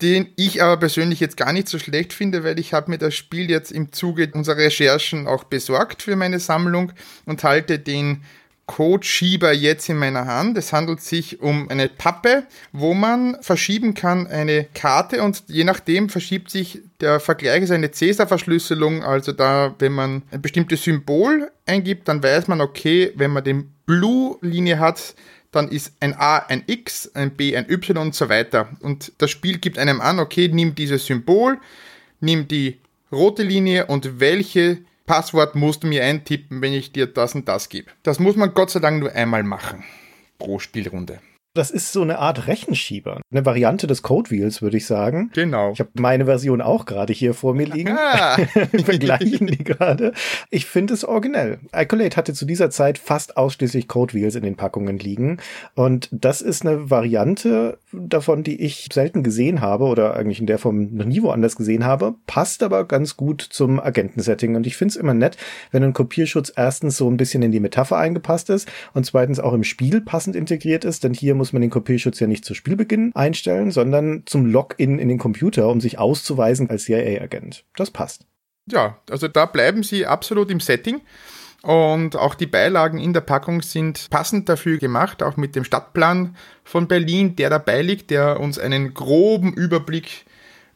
[0.03, 3.15] den ich aber persönlich jetzt gar nicht so schlecht finde, weil ich habe mir das
[3.15, 6.93] Spiel jetzt im Zuge unserer Recherchen auch besorgt für meine Sammlung
[7.25, 8.23] und halte den
[8.67, 10.59] Codeschieber jetzt in meiner Hand.
[10.59, 16.09] Es handelt sich um eine Pappe, wo man verschieben kann eine Karte und je nachdem
[16.09, 19.05] verschiebt sich der Vergleich ist eine Cäsar-Verschlüsselung.
[19.05, 23.73] Also da, wenn man ein bestimmtes Symbol eingibt, dann weiß man, okay, wenn man den
[23.87, 25.15] Blue-Linie hat,
[25.53, 28.69] dann ist ein A ein X, ein B ein Y und so weiter.
[28.81, 31.59] Und das Spiel gibt einem an, okay, nimm dieses Symbol,
[32.21, 32.79] nimm die
[33.13, 37.69] rote Linie und welche Passwort musst du mir eintippen, wenn ich dir das und das
[37.69, 37.91] gebe.
[38.03, 39.85] Das muss man Gott sei Dank nur einmal machen
[40.39, 41.21] pro Spielrunde.
[41.57, 43.23] Das ist so eine Art Rechenschieber.
[43.33, 45.31] Eine Variante des Code Wheels, würde ich sagen.
[45.33, 45.73] Genau.
[45.73, 47.97] Ich habe meine Version auch gerade hier vor mir liegen.
[48.73, 50.13] Wir vergleichen die gerade.
[50.51, 51.59] Ich finde es originell.
[51.75, 55.39] Icolate hatte zu dieser Zeit fast ausschließlich Code Wheels in den Packungen liegen.
[55.75, 60.59] Und das ist eine Variante davon, die ich selten gesehen habe oder eigentlich in der
[60.59, 62.15] Form noch nie woanders gesehen habe.
[62.27, 64.57] Passt aber ganz gut zum Agentensetting.
[64.57, 65.37] Und ich finde es immer nett,
[65.71, 69.53] wenn ein Kopierschutz erstens so ein bisschen in die Metapher eingepasst ist und zweitens auch
[69.53, 71.05] im Spiel passend integriert ist.
[71.05, 75.09] Denn hier muss man den Kopierschutz ja nicht zu Spielbeginn einstellen, sondern zum Login in
[75.09, 77.65] den Computer, um sich auszuweisen als CIA-Agent.
[77.77, 78.27] Das passt.
[78.71, 81.01] Ja, also da bleiben sie absolut im Setting.
[81.67, 86.37] Und auch die Beilagen in der Packung sind passend dafür gemacht, auch mit dem Stadtplan
[86.63, 90.27] von Berlin, der dabei liegt, der uns einen groben Überblick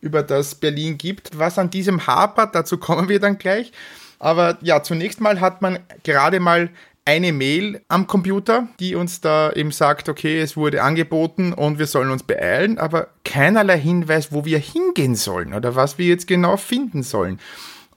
[0.00, 1.38] über das Berlin gibt.
[1.38, 3.70] Was an diesem hapert, dazu kommen wir dann gleich.
[4.18, 6.70] Aber ja, zunächst mal hat man gerade mal
[7.04, 11.86] eine Mail am Computer, die uns da eben sagt, okay, es wurde angeboten und wir
[11.86, 16.56] sollen uns beeilen, aber keinerlei Hinweis, wo wir hingehen sollen oder was wir jetzt genau
[16.56, 17.38] finden sollen.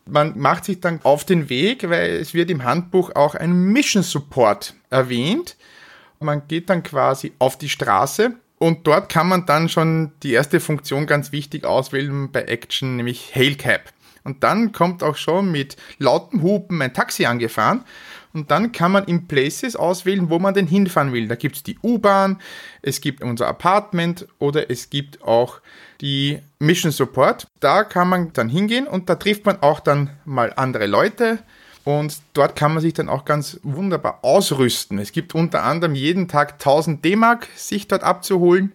[0.05, 4.03] Man macht sich dann auf den Weg, weil es wird im Handbuch auch ein Mission
[4.03, 5.55] Support erwähnt.
[6.19, 10.59] Man geht dann quasi auf die Straße und dort kann man dann schon die erste
[10.59, 13.81] Funktion ganz wichtig auswählen bei Action, nämlich Hail Cab.
[14.23, 17.83] Und dann kommt auch schon mit lautem Hupen ein Taxi angefahren.
[18.34, 21.28] Und dann kann man in Places auswählen, wo man denn hinfahren will.
[21.28, 22.41] Da gibt es die U-Bahn,
[22.82, 25.62] es gibt unser Apartment oder es gibt auch
[26.02, 27.48] die Mission Support.
[27.60, 31.39] Da kann man dann hingehen und da trifft man auch dann mal andere Leute.
[31.84, 35.00] Und dort kann man sich dann auch ganz wunderbar ausrüsten.
[35.00, 38.74] Es gibt unter anderem jeden Tag 1000 D-Mark sich dort abzuholen.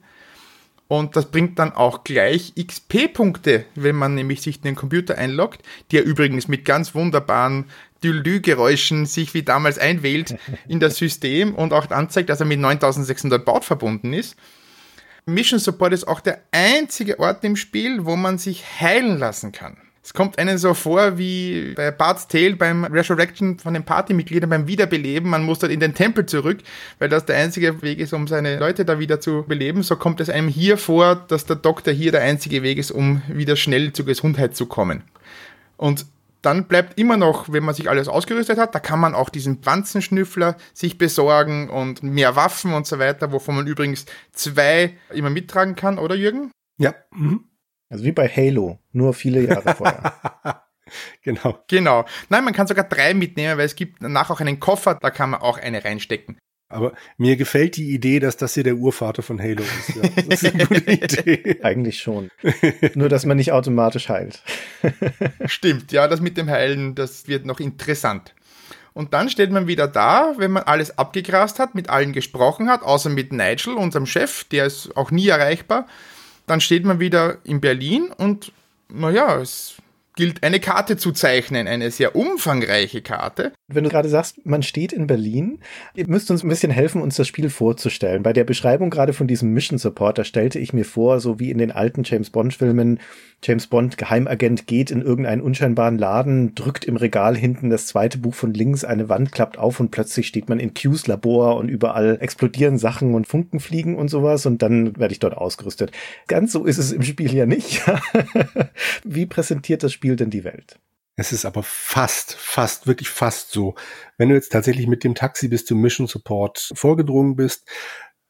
[0.88, 5.60] Und das bringt dann auch gleich XP-Punkte, wenn man nämlich sich den Computer einloggt,
[5.92, 7.66] der übrigens mit ganz wunderbaren
[8.02, 10.36] Dülü-Geräuschen sich wie damals einwählt
[10.68, 14.36] in das System und auch anzeigt, dass er mit 9600 Baut verbunden ist.
[15.26, 19.76] Mission Support ist auch der einzige Ort im Spiel, wo man sich heilen lassen kann.
[20.08, 24.66] Es kommt einem so vor wie bei Bart's Tale beim Resurrection von den Partymitgliedern beim
[24.66, 25.28] Wiederbeleben.
[25.28, 26.60] Man muss dort in den Tempel zurück,
[26.98, 29.82] weil das der einzige Weg ist, um seine Leute da wieder zu beleben.
[29.82, 33.20] So kommt es einem hier vor, dass der Doktor hier der einzige Weg ist, um
[33.28, 35.02] wieder schnell zur Gesundheit zu kommen.
[35.76, 36.06] Und
[36.42, 39.58] dann bleibt immer noch, wenn man sich alles ausgerüstet hat, da kann man auch diesen
[39.58, 45.74] Pflanzenschnüffler sich besorgen und mehr Waffen und so weiter, wovon man übrigens zwei immer mittragen
[45.74, 46.52] kann, oder Jürgen?
[46.78, 46.94] Ja.
[47.10, 47.44] Mhm.
[47.90, 50.14] Also wie bei Halo, nur viele Jahre vorher.
[51.22, 51.64] genau.
[51.68, 52.04] Genau.
[52.28, 55.30] Nein, man kann sogar drei mitnehmen, weil es gibt danach auch einen Koffer, da kann
[55.30, 56.38] man auch eine reinstecken.
[56.70, 59.96] Aber mir gefällt die Idee, dass das hier der Urvater von Halo ist.
[59.96, 61.60] Ja, das ist eine gute Idee.
[61.62, 62.30] Eigentlich schon.
[62.94, 64.42] Nur, dass man nicht automatisch heilt.
[65.46, 68.34] Stimmt, ja, das mit dem Heilen, das wird noch interessant.
[68.92, 72.82] Und dann steht man wieder da, wenn man alles abgegrast hat, mit allen gesprochen hat,
[72.82, 75.86] außer mit Nigel, unserem Chef, der ist auch nie erreichbar.
[76.46, 78.52] Dann steht man wieder in Berlin und
[78.88, 79.76] naja, es
[80.18, 83.52] gilt eine Karte zu zeichnen, eine sehr umfangreiche Karte.
[83.68, 85.60] Wenn du gerade sagst, man steht in Berlin,
[85.94, 88.24] ihr müsst uns ein bisschen helfen, uns das Spiel vorzustellen.
[88.24, 91.52] Bei der Beschreibung gerade von diesem Mission Support, da stellte ich mir vor, so wie
[91.52, 92.98] in den alten James Bond Filmen,
[93.44, 98.34] James Bond, Geheimagent, geht in irgendeinen unscheinbaren Laden, drückt im Regal hinten das zweite Buch
[98.34, 102.18] von links, eine Wand klappt auf und plötzlich steht man in Q's Labor und überall
[102.20, 105.92] explodieren Sachen und Funken fliegen und sowas und dann werde ich dort ausgerüstet.
[106.26, 107.82] Ganz so ist es im Spiel ja nicht.
[109.04, 110.78] Wie präsentiert das Spiel denn die Welt?
[111.16, 113.74] Es ist aber fast, fast, wirklich fast so.
[114.18, 117.68] Wenn du jetzt tatsächlich mit dem Taxi bis zum Mission Support vorgedrungen bist,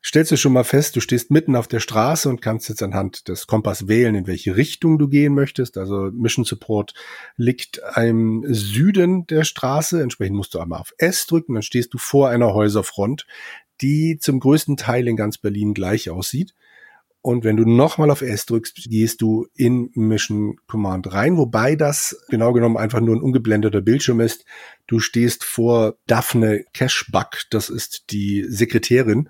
[0.03, 3.29] stellst du schon mal fest, du stehst mitten auf der Straße und kannst jetzt anhand
[3.29, 5.77] des Kompass wählen, in welche Richtung du gehen möchtest.
[5.77, 6.95] Also Mission Support
[7.37, 10.03] liegt im Süden der Straße.
[10.03, 13.27] Entsprechend musst du einmal auf S drücken, dann stehst du vor einer Häuserfront,
[13.83, 16.55] die zum größten Teil in ganz Berlin gleich aussieht.
[17.20, 22.24] Und wenn du nochmal auf S drückst, gehst du in Mission Command rein, wobei das
[22.28, 24.44] genau genommen einfach nur ein ungeblendeter Bildschirm ist.
[24.87, 29.28] Du stehst vor Daphne Cashbuck, das ist die Sekretärin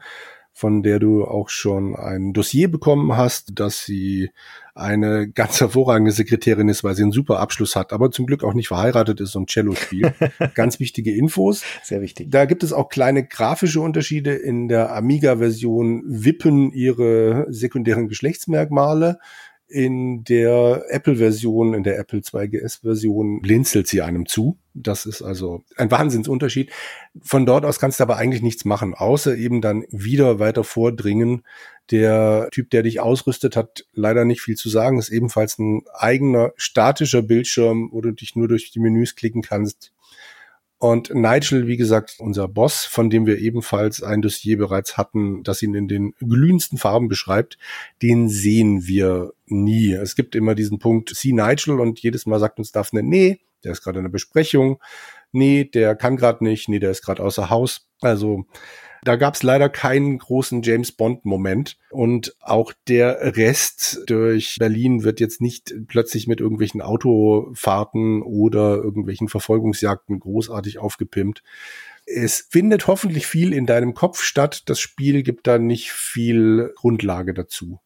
[0.59, 4.33] von der du auch schon ein Dossier bekommen hast, dass sie
[4.79, 8.55] eine ganz hervorragende Sekretärin ist, weil sie einen super Abschluss hat, aber zum Glück auch
[8.55, 10.15] nicht verheiratet ist und Cello spielt.
[10.55, 11.63] ganz wichtige Infos.
[11.83, 12.31] Sehr wichtig.
[12.31, 14.35] Da gibt es auch kleine grafische Unterschiede.
[14.35, 19.19] In der Amiga-Version wippen ihre sekundären Geschlechtsmerkmale
[19.69, 24.59] in der Apple-Version, in der Apple 2GS-Version blinzelt sie einem zu.
[24.73, 26.71] Das ist also ein Wahnsinnsunterschied.
[27.21, 31.43] Von dort aus kannst du aber eigentlich nichts machen, außer eben dann wieder weiter vordringen.
[31.91, 34.99] Der Typ, der dich ausrüstet, hat leider nicht viel zu sagen.
[34.99, 39.93] ist ebenfalls ein eigener statischer Bildschirm, wo du dich nur durch die Menüs klicken kannst.
[40.79, 45.61] Und Nigel, wie gesagt, unser Boss, von dem wir ebenfalls ein Dossier bereits hatten, das
[45.61, 47.59] ihn in den glühendsten Farben beschreibt,
[48.01, 49.93] den sehen wir nie.
[49.93, 53.73] Es gibt immer diesen Punkt, see Nigel und jedes Mal sagt uns Daphne, nee, der
[53.73, 54.81] ist gerade in der Besprechung,
[55.33, 57.89] nee, der kann gerade nicht, nee, der ist gerade außer Haus.
[58.01, 58.47] Also
[59.09, 61.79] da gab es leider keinen großen James Bond-Moment.
[61.89, 69.29] Und auch der Rest durch Berlin wird jetzt nicht plötzlich mit irgendwelchen Autofahrten oder irgendwelchen
[69.29, 71.43] Verfolgungsjagden großartig aufgepimpt.
[72.05, 74.65] Es findet hoffentlich viel in deinem Kopf statt.
[74.67, 77.81] Das Spiel gibt da nicht viel Grundlage dazu.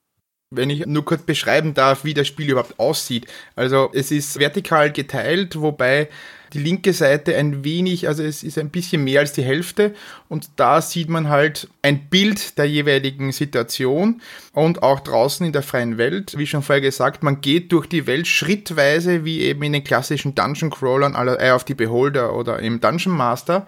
[0.55, 3.27] Wenn ich nur kurz beschreiben darf, wie das Spiel überhaupt aussieht.
[3.57, 6.09] Also es ist vertikal geteilt, wobei
[6.53, 9.95] die linke Seite ein wenig, also es ist ein bisschen mehr als die Hälfte.
[10.29, 14.21] Und da sieht man halt ein Bild der jeweiligen Situation
[14.53, 18.07] und auch draußen in der freien Welt, wie schon vorher gesagt, man geht durch die
[18.07, 22.59] Welt schrittweise, wie eben in den klassischen Dungeon Crawlern, aller äh, auf die Beholder oder
[22.59, 23.67] im Dungeon Master.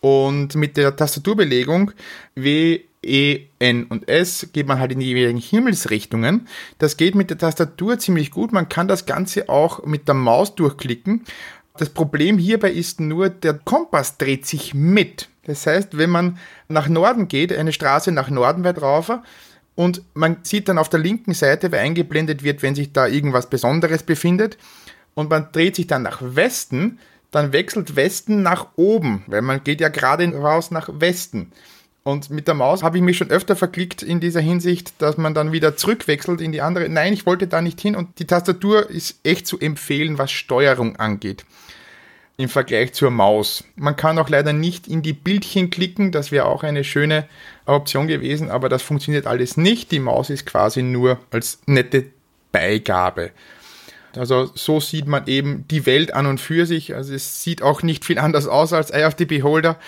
[0.00, 1.90] Und mit der Tastaturbelegung
[2.36, 6.46] W, E, N und S geht man halt in die jeweiligen Himmelsrichtungen.
[6.78, 8.52] Das geht mit der Tastatur ziemlich gut.
[8.52, 11.24] Man kann das Ganze auch mit der Maus durchklicken.
[11.76, 15.28] Das Problem hierbei ist nur, der Kompass dreht sich mit.
[15.44, 19.10] Das heißt, wenn man nach Norden geht, eine Straße nach Norden weit rauf,
[19.74, 23.48] und man sieht dann auf der linken Seite, wer eingeblendet wird, wenn sich da irgendwas
[23.48, 24.58] Besonderes befindet,
[25.14, 26.98] und man dreht sich dann nach Westen,
[27.30, 31.52] dann wechselt Westen nach oben, weil man geht ja gerade raus nach Westen.
[32.08, 35.34] Und mit der Maus habe ich mich schon öfter verklickt in dieser Hinsicht, dass man
[35.34, 36.88] dann wieder zurückwechselt in die andere.
[36.88, 40.96] Nein, ich wollte da nicht hin und die Tastatur ist echt zu empfehlen, was Steuerung
[40.96, 41.44] angeht
[42.38, 43.62] im Vergleich zur Maus.
[43.76, 47.28] Man kann auch leider nicht in die Bildchen klicken, das wäre auch eine schöne
[47.66, 49.92] Option gewesen, aber das funktioniert alles nicht.
[49.92, 52.06] Die Maus ist quasi nur als nette
[52.52, 53.32] Beigabe.
[54.16, 56.94] Also so sieht man eben die Welt an und für sich.
[56.94, 59.78] Also es sieht auch nicht viel anders aus als Eye of the Beholder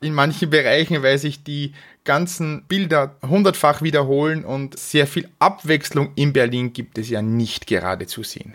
[0.00, 1.72] in manchen Bereichen, weil sich die
[2.04, 8.06] ganzen Bilder hundertfach wiederholen und sehr viel Abwechslung in Berlin gibt es ja nicht gerade
[8.06, 8.54] zu sehen.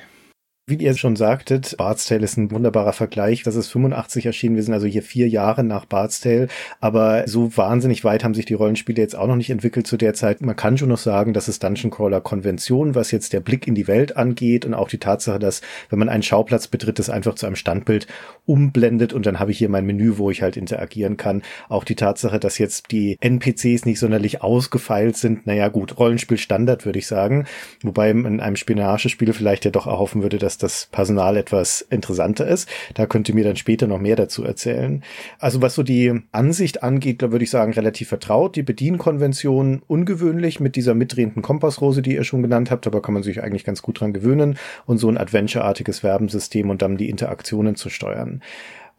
[0.65, 3.43] Wie ihr schon sagtet, Bard's Tale ist ein wunderbarer Vergleich.
[3.43, 4.56] Das ist 85 erschienen.
[4.56, 6.47] Wir sind also hier vier Jahre nach Bard's Tale.
[6.80, 10.13] Aber so wahnsinnig weit haben sich die Rollenspiele jetzt auch noch nicht entwickelt zu der
[10.13, 10.39] Zeit.
[10.39, 13.76] Man kann schon noch sagen, dass es Dungeon Crawler Konvention, was jetzt der Blick in
[13.76, 17.36] die Welt angeht und auch die Tatsache, dass wenn man einen Schauplatz betritt, es einfach
[17.36, 18.08] zu einem Standbild
[18.45, 21.41] umblendet und dann habe ich hier mein Menü, wo ich halt interagieren kann.
[21.67, 25.45] Auch die Tatsache, dass jetzt die NPCs nicht sonderlich ausgefeilt sind.
[25.45, 27.47] Naja, gut, Rollenspiel Standard würde ich sagen.
[27.82, 32.48] Wobei in einem Spionagespiel vielleicht ja doch erhoffen würde, dass dass das Personal etwas interessanter
[32.48, 32.70] ist.
[32.94, 35.04] Da könnt ihr mir dann später noch mehr dazu erzählen.
[35.39, 38.56] Also was so die Ansicht angeht, da würde ich sagen, relativ vertraut.
[38.56, 43.24] Die Bedienkonvention ungewöhnlich mit dieser mitdrehenden Kompassrose, die ihr schon genannt habt, aber kann man
[43.24, 47.76] sich eigentlich ganz gut dran gewöhnen und so ein Adventure-artiges Verbensystem und dann die Interaktionen
[47.76, 48.42] zu steuern.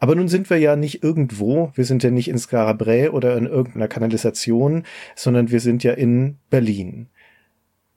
[0.01, 3.47] Aber nun sind wir ja nicht irgendwo, wir sind ja nicht in Scarabray oder in
[3.47, 4.83] irgendeiner Kanalisation,
[5.15, 7.09] sondern wir sind ja in Berlin.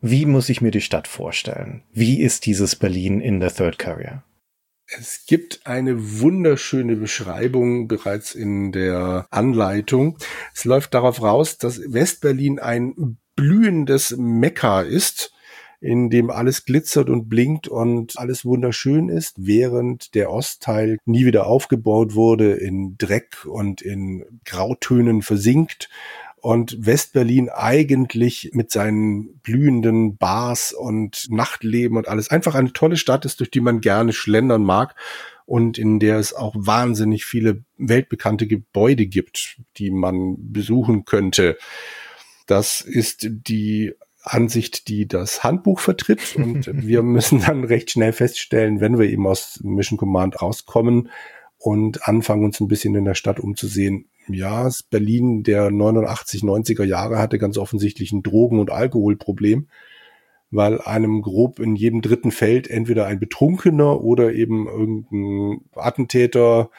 [0.01, 1.83] Wie muss ich mir die Stadt vorstellen?
[1.91, 4.23] Wie ist dieses Berlin in der Third Carrier?
[4.85, 10.17] Es gibt eine wunderschöne Beschreibung bereits in der Anleitung.
[10.53, 15.33] Es läuft darauf raus, dass Westberlin ein blühendes Mekka ist,
[15.81, 21.47] in dem alles glitzert und blinkt und alles wunderschön ist, während der Ostteil nie wieder
[21.47, 25.89] aufgebaut wurde, in Dreck und in Grautönen versinkt
[26.41, 33.25] und Westberlin eigentlich mit seinen blühenden Bars und Nachtleben und alles einfach eine tolle Stadt
[33.25, 34.95] ist, durch die man gerne schlendern mag
[35.45, 41.57] und in der es auch wahnsinnig viele weltbekannte Gebäude gibt, die man besuchen könnte.
[42.45, 48.79] Das ist die Ansicht, die das Handbuch vertritt und wir müssen dann recht schnell feststellen,
[48.79, 51.09] wenn wir eben aus Mission Command rauskommen
[51.57, 57.17] und anfangen uns ein bisschen in der Stadt umzusehen, ja, Berlin der 89, 90er Jahre
[57.17, 59.67] hatte ganz offensichtlich ein Drogen- und Alkoholproblem,
[60.51, 66.69] weil einem grob in jedem dritten Feld entweder ein Betrunkener oder eben irgendein Attentäter,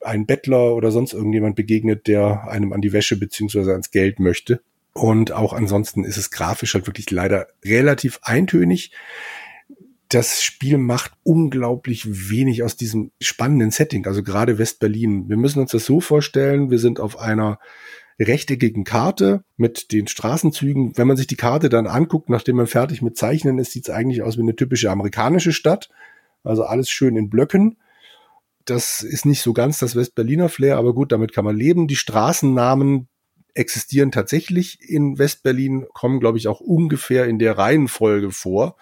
[0.00, 4.60] ein Bettler oder sonst irgendjemand begegnet, der einem an die Wäsche beziehungsweise ans Geld möchte.
[4.92, 8.92] Und auch ansonsten ist es grafisch halt wirklich leider relativ eintönig
[10.08, 15.28] das Spiel macht unglaublich wenig aus diesem spannenden Setting, also gerade West-Berlin.
[15.28, 17.58] Wir müssen uns das so vorstellen, wir sind auf einer
[18.18, 20.96] rechteckigen Karte mit den Straßenzügen.
[20.96, 23.94] Wenn man sich die Karte dann anguckt, nachdem man fertig mit Zeichnen ist, sieht es
[23.94, 25.90] eigentlich aus wie eine typische amerikanische Stadt.
[26.42, 27.76] Also alles schön in Blöcken.
[28.64, 31.88] Das ist nicht so ganz das West-Berliner Flair, aber gut, damit kann man leben.
[31.88, 33.08] Die Straßennamen
[33.54, 38.76] existieren tatsächlich in West-Berlin, kommen, glaube ich, auch ungefähr in der Reihenfolge vor.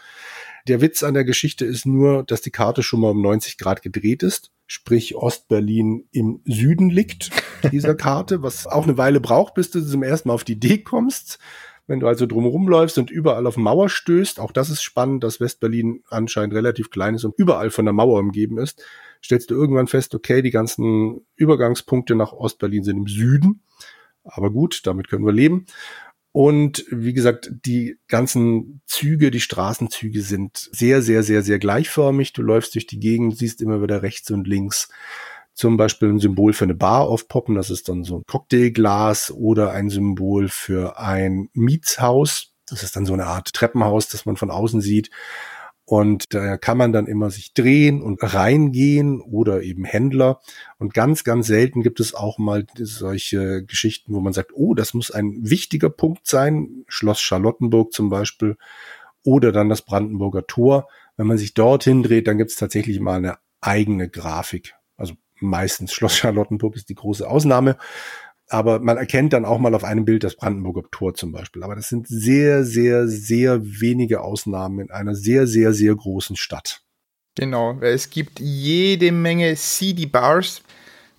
[0.66, 3.82] Der Witz an der Geschichte ist nur, dass die Karte schon mal um 90 Grad
[3.82, 4.50] gedreht ist.
[4.66, 7.30] Sprich, Ostberlin im Süden liegt
[7.70, 10.78] dieser Karte, was auch eine Weile braucht, bis du zum ersten Mal auf die Idee
[10.78, 11.38] kommst.
[11.86, 15.38] Wenn du also drumherum läufst und überall auf Mauer stößt, auch das ist spannend, dass
[15.38, 18.82] Westberlin anscheinend relativ klein ist und überall von der Mauer umgeben ist,
[19.22, 23.60] stellst du irgendwann fest, okay, die ganzen Übergangspunkte nach Ostberlin sind im Süden.
[24.24, 25.66] Aber gut, damit können wir leben.
[26.36, 32.32] Und wie gesagt, die ganzen Züge, die Straßenzüge sind sehr, sehr, sehr, sehr gleichförmig.
[32.32, 34.88] Du läufst durch die Gegend, siehst immer wieder rechts und links
[35.52, 37.54] zum Beispiel ein Symbol für eine Bar aufpoppen.
[37.54, 42.52] Das ist dann so ein Cocktailglas oder ein Symbol für ein Mietshaus.
[42.66, 45.10] Das ist dann so eine Art Treppenhaus, das man von außen sieht.
[45.86, 50.40] Und da kann man dann immer sich drehen und reingehen oder eben Händler.
[50.78, 54.94] Und ganz, ganz selten gibt es auch mal solche Geschichten, wo man sagt, oh, das
[54.94, 56.84] muss ein wichtiger Punkt sein.
[56.88, 58.56] Schloss Charlottenburg zum Beispiel
[59.24, 60.88] oder dann das Brandenburger Tor.
[61.16, 64.74] Wenn man sich dorthin dreht, dann gibt es tatsächlich mal eine eigene Grafik.
[64.96, 67.76] Also meistens Schloss Charlottenburg ist die große Ausnahme.
[68.54, 71.64] Aber man erkennt dann auch mal auf einem Bild das Brandenburger Tor zum Beispiel.
[71.64, 76.82] Aber das sind sehr, sehr, sehr wenige Ausnahmen in einer sehr, sehr, sehr großen Stadt.
[77.34, 80.62] Genau, es gibt jede Menge CD-Bars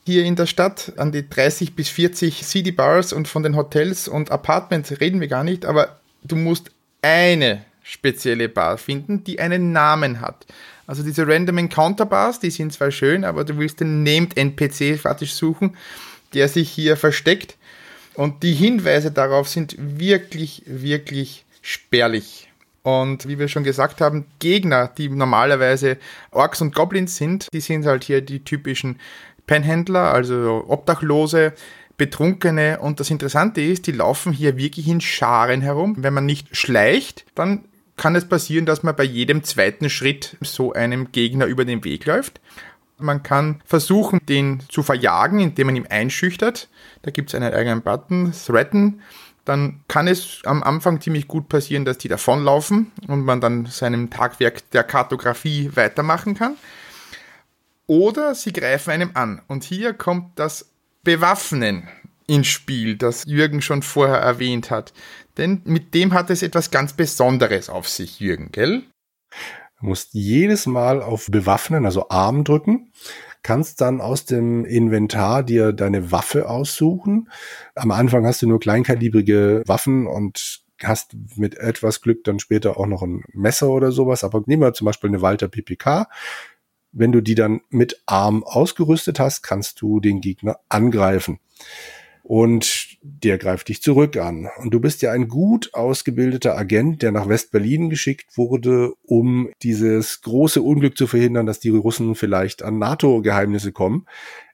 [0.05, 4.31] hier in der Stadt, an die 30 bis 40 CD-Bars und von den Hotels und
[4.31, 6.71] Apartments reden wir gar nicht, aber du musst
[7.01, 10.45] eine spezielle Bar finden, die einen Namen hat.
[10.87, 14.97] Also diese Random Encounter Bars, die sind zwar schön, aber du willst den Named NPC
[14.97, 15.75] faktisch suchen,
[16.33, 17.57] der sich hier versteckt.
[18.15, 22.49] Und die Hinweise darauf sind wirklich, wirklich spärlich.
[22.83, 25.97] Und wie wir schon gesagt haben, Gegner, die normalerweise
[26.31, 28.99] Orks und Goblins sind, die sind halt hier die typischen
[29.47, 31.53] Penhändler, also Obdachlose,
[31.97, 32.79] Betrunkene.
[32.79, 35.95] Und das Interessante ist, die laufen hier wirklich in Scharen herum.
[35.97, 37.65] Wenn man nicht schleicht, dann
[37.97, 42.05] kann es passieren, dass man bei jedem zweiten Schritt so einem Gegner über den Weg
[42.05, 42.39] läuft.
[42.97, 46.69] Man kann versuchen, den zu verjagen, indem man ihn einschüchtert.
[47.01, 49.01] Da gibt es einen eigenen Button, Threaten.
[49.43, 54.09] Dann kann es am Anfang ziemlich gut passieren, dass die davonlaufen und man dann seinem
[54.09, 56.55] Tagwerk der Kartografie weitermachen kann.
[57.87, 59.41] Oder sie greifen einem an.
[59.47, 60.69] Und hier kommt das
[61.03, 61.87] Bewaffnen
[62.27, 64.93] ins Spiel, das Jürgen schon vorher erwähnt hat.
[65.37, 68.83] Denn mit dem hat es etwas ganz Besonderes auf sich, Jürgen, gell?
[69.79, 72.91] Du musst jedes Mal auf Bewaffnen, also Arm drücken,
[73.43, 77.29] kannst dann aus dem Inventar dir deine Waffe aussuchen.
[77.75, 82.87] Am Anfang hast du nur kleinkalibrige Waffen und hast mit etwas Glück dann später auch
[82.87, 84.23] noch ein Messer oder sowas.
[84.23, 86.07] Aber nehmen wir zum Beispiel eine Walter PPK.
[86.91, 91.39] Wenn du die dann mit Arm ausgerüstet hast, kannst du den Gegner angreifen
[92.23, 94.49] und der greift dich zurück an.
[94.57, 100.21] Und du bist ja ein gut ausgebildeter Agent, der nach West-Berlin geschickt wurde, um dieses
[100.21, 104.05] große Unglück zu verhindern, dass die Russen vielleicht an NATO-Geheimnisse kommen.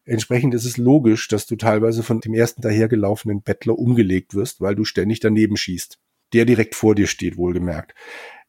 [0.04, 4.76] Entsprechend ist es logisch, dass du teilweise von dem ersten dahergelaufenen Bettler umgelegt wirst, weil
[4.76, 5.98] du ständig daneben schießt.
[6.34, 7.94] Der direkt vor dir steht, wohlgemerkt.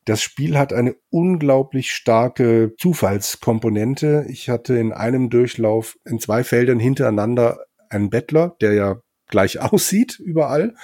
[0.04, 4.26] Das Spiel hat eine unglaublich starke Zufallskomponente.
[4.28, 9.00] Ich hatte in einem Durchlauf in zwei Feldern hintereinander einen Bettler, der ja
[9.32, 10.76] gleich aussieht überall.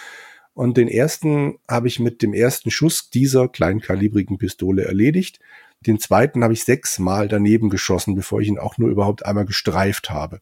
[0.54, 5.38] Und den ersten habe ich mit dem ersten Schuss dieser kleinkalibrigen Pistole erledigt.
[5.86, 10.10] Den zweiten habe ich sechsmal daneben geschossen, bevor ich ihn auch nur überhaupt einmal gestreift
[10.10, 10.40] habe.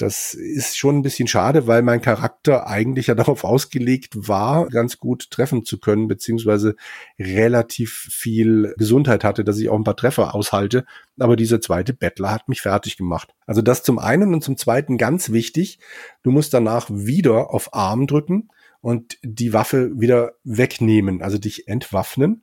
[0.00, 4.98] Das ist schon ein bisschen schade, weil mein Charakter eigentlich ja darauf ausgelegt war, ganz
[4.98, 6.74] gut treffen zu können, beziehungsweise
[7.18, 10.86] relativ viel Gesundheit hatte, dass ich auch ein paar Treffer aushalte.
[11.18, 13.34] Aber dieser zweite Bettler hat mich fertig gemacht.
[13.46, 15.80] Also das zum einen und zum zweiten ganz wichtig.
[16.22, 18.48] Du musst danach wieder auf Arm drücken
[18.80, 22.42] und die Waffe wieder wegnehmen, also dich entwaffnen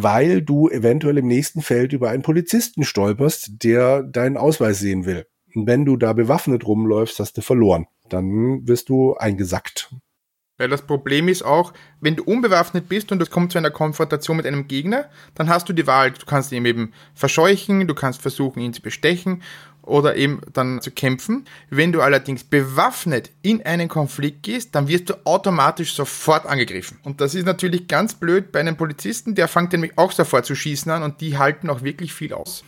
[0.00, 5.26] weil du eventuell im nächsten Feld über einen Polizisten stolperst, der deinen Ausweis sehen will.
[5.54, 7.86] Wenn du da bewaffnet rumläufst, hast du verloren.
[8.08, 9.90] Dann wirst du eingesackt.
[10.58, 14.36] Weil das Problem ist auch, wenn du unbewaffnet bist und es kommt zu einer Konfrontation
[14.36, 16.10] mit einem Gegner, dann hast du die Wahl.
[16.10, 19.42] Du kannst ihn eben verscheuchen, du kannst versuchen, ihn zu bestechen
[19.82, 21.46] oder eben dann zu kämpfen.
[21.70, 26.98] Wenn du allerdings bewaffnet in einen Konflikt gehst, dann wirst du automatisch sofort angegriffen.
[27.04, 30.56] Und das ist natürlich ganz blöd bei einem Polizisten, der fängt nämlich auch sofort zu
[30.56, 32.64] schießen an und die halten auch wirklich viel aus.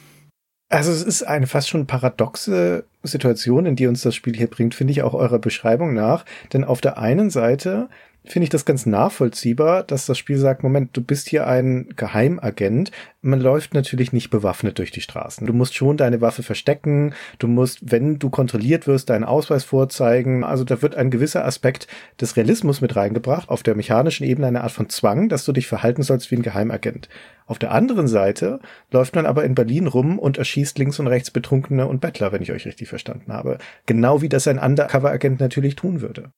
[0.72, 4.76] Also es ist eine fast schon paradoxe Situation, in die uns das Spiel hier bringt,
[4.76, 6.24] finde ich auch eurer Beschreibung nach.
[6.52, 7.88] Denn auf der einen Seite
[8.24, 12.90] finde ich das ganz nachvollziehbar, dass das Spiel sagt, Moment, du bist hier ein Geheimagent.
[13.22, 15.46] Man läuft natürlich nicht bewaffnet durch die Straßen.
[15.46, 17.14] Du musst schon deine Waffe verstecken.
[17.38, 20.44] Du musst, wenn du kontrolliert wirst, deinen Ausweis vorzeigen.
[20.44, 21.86] Also da wird ein gewisser Aspekt
[22.20, 23.48] des Realismus mit reingebracht.
[23.48, 26.42] Auf der mechanischen Ebene eine Art von Zwang, dass du dich verhalten sollst wie ein
[26.42, 27.08] Geheimagent.
[27.46, 28.60] Auf der anderen Seite
[28.90, 32.42] läuft man aber in Berlin rum und erschießt links und rechts Betrunkene und Bettler, wenn
[32.42, 33.58] ich euch richtig verstanden habe.
[33.86, 36.30] Genau wie das ein Undercover-Agent natürlich tun würde.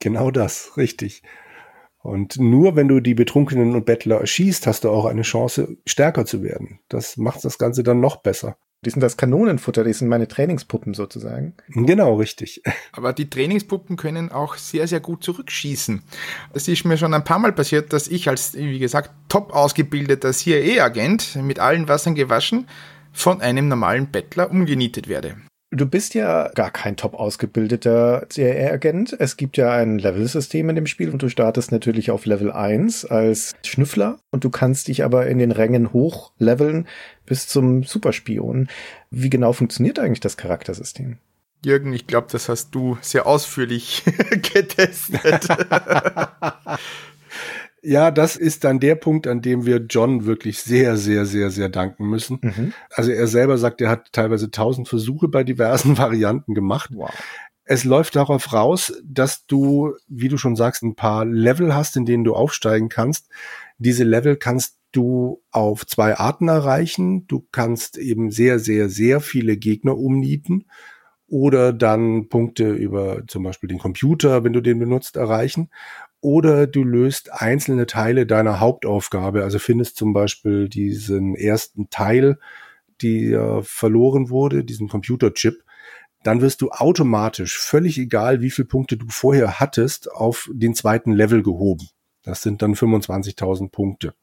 [0.00, 1.22] Genau das, richtig.
[2.00, 6.24] Und nur wenn du die Betrunkenen und Bettler erschießt, hast du auch eine Chance, stärker
[6.24, 6.80] zu werden.
[6.88, 8.56] Das macht das Ganze dann noch besser.
[8.84, 11.54] Die sind das Kanonenfutter, die sind meine Trainingspuppen sozusagen.
[11.66, 12.62] Genau, richtig.
[12.92, 16.02] Aber die Trainingspuppen können auch sehr, sehr gut zurückschießen.
[16.54, 20.32] Es ist mir schon ein paar Mal passiert, dass ich als, wie gesagt, top ausgebildeter
[20.32, 22.68] CIA-Agent mit allen Wassern gewaschen
[23.12, 25.36] von einem normalen Bettler umgenietet werde.
[25.70, 29.14] Du bist ja gar kein top ausgebildeter CIA-Agent.
[29.18, 33.04] Es gibt ja ein Level-System in dem Spiel und du startest natürlich auf Level 1
[33.04, 36.88] als Schnüffler und du kannst dich aber in den Rängen hochleveln
[37.26, 38.68] bis zum Superspion.
[39.10, 41.18] Wie genau funktioniert eigentlich das Charaktersystem?
[41.62, 45.48] Jürgen, ich glaube, das hast du sehr ausführlich getestet.
[47.82, 51.68] Ja, das ist dann der Punkt, an dem wir John wirklich sehr, sehr, sehr, sehr
[51.68, 52.38] danken müssen.
[52.42, 52.72] Mhm.
[52.90, 56.90] Also er selber sagt, er hat teilweise tausend Versuche bei diversen Varianten gemacht.
[56.92, 57.10] Wow.
[57.64, 62.06] Es läuft darauf raus, dass du, wie du schon sagst, ein paar Level hast, in
[62.06, 63.28] denen du aufsteigen kannst.
[63.76, 67.26] Diese Level kannst du auf zwei Arten erreichen.
[67.26, 70.64] Du kannst eben sehr, sehr, sehr viele Gegner umnieten
[71.28, 75.68] oder dann Punkte über zum Beispiel den Computer, wenn du den benutzt, erreichen.
[76.20, 82.38] Oder du löst einzelne Teile deiner Hauptaufgabe, also findest zum Beispiel diesen ersten Teil,
[83.02, 85.62] der verloren wurde, diesen Computerchip,
[86.24, 91.12] dann wirst du automatisch, völlig egal, wie viele Punkte du vorher hattest, auf den zweiten
[91.12, 91.88] Level gehoben.
[92.24, 94.14] Das sind dann 25.000 Punkte.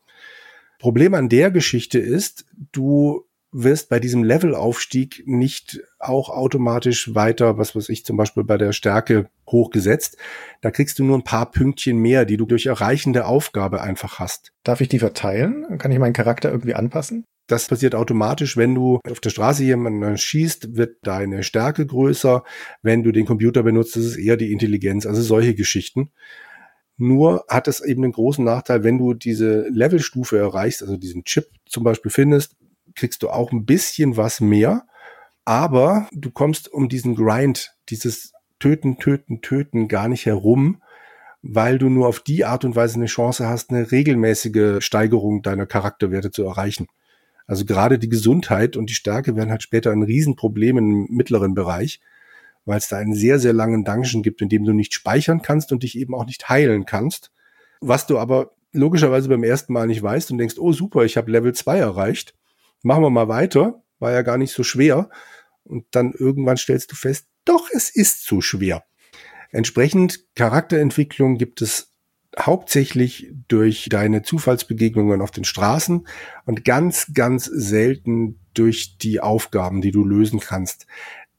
[0.80, 3.26] Problem an der Geschichte ist, du
[3.58, 8.74] wirst bei diesem Levelaufstieg nicht auch automatisch weiter, was weiß ich, zum Beispiel bei der
[8.74, 10.18] Stärke hochgesetzt.
[10.62, 14.20] Da kriegst du nur ein paar Pünktchen mehr, die du durch Erreichen der Aufgabe einfach
[14.20, 14.52] hast.
[14.64, 15.78] Darf ich die verteilen?
[15.78, 17.24] Kann ich meinen Charakter irgendwie anpassen?
[17.48, 22.44] Das passiert automatisch, wenn du auf der Straße jemanden schießt, wird deine Stärke größer.
[22.82, 25.06] Wenn du den Computer benutzt, ist es eher die Intelligenz.
[25.06, 26.12] Also solche Geschichten.
[26.98, 31.48] Nur hat es eben einen großen Nachteil, wenn du diese Levelstufe erreichst, also diesen Chip
[31.66, 32.56] zum Beispiel findest,
[32.96, 34.86] kriegst du auch ein bisschen was mehr,
[35.46, 40.82] aber du kommst um diesen Grind, dieses Töten, Töten, Töten gar nicht herum,
[41.42, 45.68] weil du nur auf die Art und Weise eine Chance hast, eine regelmäßige Steigerung deiner
[45.68, 46.88] Charakterwerte zu erreichen.
[47.46, 52.02] Also gerade die Gesundheit und die Stärke werden halt später ein Riesenproblem im mittleren Bereich,
[52.66, 55.72] weil es da einen sehr, sehr langen Dungeon gibt, in dem du nicht speichern kannst
[55.72, 57.32] und dich eben auch nicht heilen kannst.
[57.82, 61.32] Was du aber logischerweise beim ersten Mal nicht weißt und denkst, oh super, ich habe
[61.32, 62.34] Level 2 erreicht
[62.86, 65.10] machen wir mal weiter, war ja gar nicht so schwer.
[65.64, 68.84] Und dann irgendwann stellst du fest, doch, es ist zu schwer.
[69.52, 71.94] Entsprechend Charakterentwicklung gibt es
[72.40, 76.08] hauptsächlich durch deine Zufallsbegegnungen auf den Straßen
[76.46, 80.86] und ganz, ganz selten durch die Aufgaben, die du lösen kannst.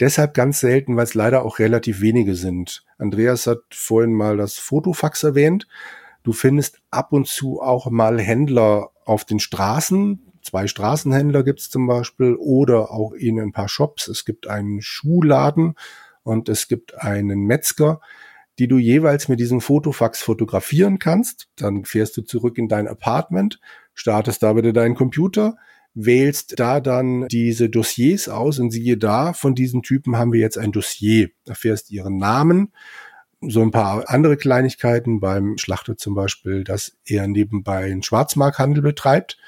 [0.01, 2.85] Deshalb ganz selten, weil es leider auch relativ wenige sind.
[2.99, 5.69] Andreas hat vorhin mal das Fotofax erwähnt.
[6.23, 11.71] Du findest ab und zu auch mal Händler auf den Straßen, zwei Straßenhändler gibt es
[11.71, 14.09] zum Beispiel oder auch in ein paar Shops.
[14.09, 15.75] Es gibt einen Schuhladen
[16.23, 18.01] und es gibt einen Metzger,
[18.59, 21.49] die du jeweils mit diesem Fotofax fotografieren kannst.
[21.57, 23.61] Dann fährst du zurück in dein Apartment,
[23.95, 25.57] startest da wieder deinen Computer,
[25.95, 30.59] wählst da dann diese Dossiers aus und siehe da, von diesen Typen haben wir jetzt
[30.59, 31.31] ein Dossier.
[31.45, 32.73] Da fährst ihren Namen,
[33.41, 39.39] so ein paar andere Kleinigkeiten beim Schlachter zum Beispiel, dass er nebenbei einen Schwarzmarkthandel betreibt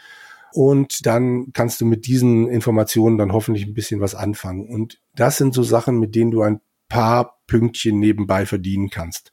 [0.52, 4.68] und dann kannst du mit diesen Informationen dann hoffentlich ein bisschen was anfangen.
[4.68, 9.32] Und das sind so Sachen, mit denen du ein paar Pünktchen nebenbei verdienen kannst.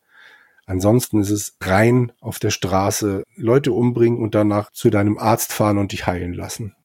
[0.65, 5.77] Ansonsten ist es rein auf der Straße Leute umbringen und danach zu deinem Arzt fahren
[5.77, 6.75] und dich heilen lassen.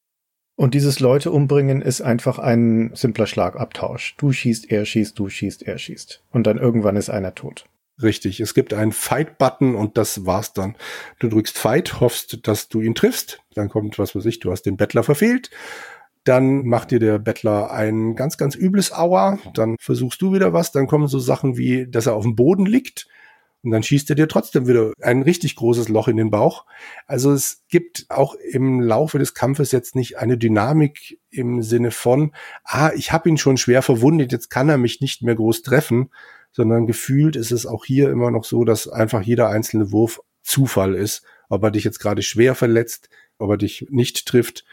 [0.55, 4.17] Und dieses Leute umbringen ist einfach ein simpler Schlagabtausch.
[4.19, 6.23] Du schießt, er schießt, du schießt, er schießt.
[6.31, 7.65] Und dann irgendwann ist einer tot.
[8.03, 10.77] Richtig, es gibt einen Fight-Button und das war's dann.
[11.19, 13.43] Du drückst Fight, hoffst, dass du ihn triffst.
[13.55, 15.51] Dann kommt, was weiß ich, du hast den Bettler verfehlt.
[16.25, 19.39] Dann macht dir der Bettler ein ganz, ganz übles Aua.
[19.55, 20.73] Dann versuchst du wieder was.
[20.73, 23.07] Dann kommen so Sachen wie, dass er auf dem Boden liegt.
[23.63, 26.65] Und dann schießt er dir trotzdem wieder ein richtig großes Loch in den Bauch.
[27.07, 32.33] Also es gibt auch im Laufe des Kampfes jetzt nicht eine Dynamik im Sinne von,
[32.65, 36.11] ah, ich habe ihn schon schwer verwundet, jetzt kann er mich nicht mehr groß treffen,
[36.53, 40.95] sondern gefühlt ist es auch hier immer noch so, dass einfach jeder einzelne Wurf Zufall
[40.95, 44.65] ist, ob er dich jetzt gerade schwer verletzt, ob er dich nicht trifft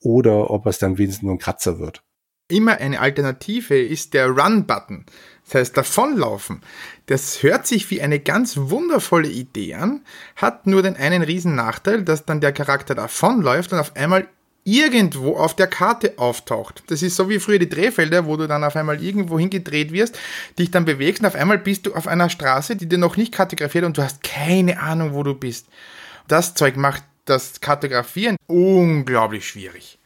[0.00, 2.02] oder ob es dann wenigstens nur ein Kratzer wird.
[2.48, 5.06] Immer eine Alternative ist der Run-Button,
[5.44, 6.60] das heißt davonlaufen.
[7.06, 10.04] Das hört sich wie eine ganz wundervolle Idee an,
[10.36, 14.28] hat nur den einen riesen Nachteil, dass dann der Charakter davonläuft und auf einmal
[14.64, 16.82] irgendwo auf der Karte auftaucht.
[16.86, 20.18] Das ist so wie früher die Drehfelder, wo du dann auf einmal irgendwo hingedreht wirst,
[20.58, 23.32] dich dann bewegst und auf einmal bist du auf einer Straße, die dir noch nicht
[23.32, 25.66] kartografiert und du hast keine Ahnung, wo du bist.
[26.28, 29.98] Das Zeug macht das Kartografieren unglaublich schwierig.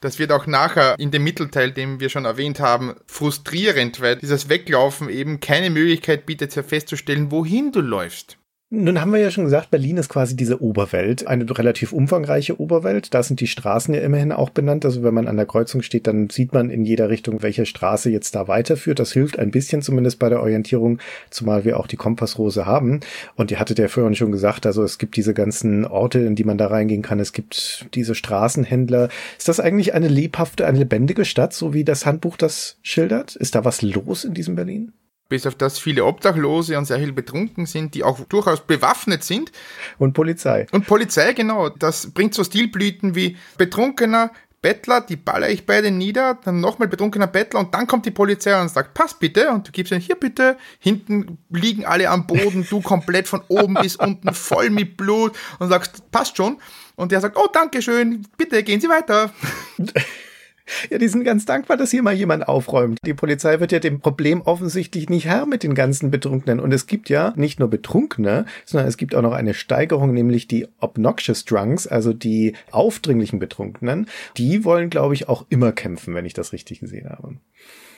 [0.00, 4.48] Das wird auch nachher in dem Mittelteil, den wir schon erwähnt haben, frustrierend, weil dieses
[4.48, 8.36] Weglaufen eben keine Möglichkeit bietet, festzustellen, wohin du läufst.
[8.68, 13.14] Nun haben wir ja schon gesagt, Berlin ist quasi diese Oberwelt, eine relativ umfangreiche Oberwelt.
[13.14, 14.84] Da sind die Straßen ja immerhin auch benannt.
[14.84, 18.10] Also wenn man an der Kreuzung steht, dann sieht man in jeder Richtung, welche Straße
[18.10, 18.98] jetzt da weiterführt.
[18.98, 20.98] Das hilft ein bisschen zumindest bei der Orientierung,
[21.30, 22.98] zumal wir auch die Kompassrose haben.
[23.36, 26.42] Und ihr hattet ja vorhin schon gesagt, also es gibt diese ganzen Orte, in die
[26.42, 27.20] man da reingehen kann.
[27.20, 29.10] Es gibt diese Straßenhändler.
[29.38, 33.36] Ist das eigentlich eine lebhafte, eine lebendige Stadt, so wie das Handbuch das schildert?
[33.36, 34.92] Ist da was los in diesem Berlin?
[35.28, 39.52] Bis auf das viele Obdachlose und sehr viel betrunken sind, die auch durchaus bewaffnet sind.
[39.98, 40.66] Und Polizei.
[40.72, 41.68] Und Polizei, genau.
[41.68, 44.30] Das bringt so Stilblüten wie Betrunkener,
[44.62, 48.60] Bettler, die baller ich beide nieder, dann nochmal betrunkener Bettler und dann kommt die Polizei
[48.60, 52.66] und sagt, pass bitte und du gibst ihnen hier bitte, hinten liegen alle am Boden,
[52.68, 56.58] du komplett von oben bis unten voll mit Blut und sagst, passt schon.
[56.96, 59.30] Und der sagt, oh, danke schön, bitte gehen Sie weiter.
[60.90, 62.98] Ja, die sind ganz dankbar, dass hier mal jemand aufräumt.
[63.04, 66.60] Die Polizei wird ja dem Problem offensichtlich nicht Herr mit den ganzen Betrunkenen.
[66.60, 70.48] Und es gibt ja nicht nur Betrunkene, sondern es gibt auch noch eine Steigerung, nämlich
[70.48, 74.06] die Obnoxious Drunks, also die aufdringlichen Betrunkenen.
[74.36, 77.36] Die wollen, glaube ich, auch immer kämpfen, wenn ich das richtig gesehen habe.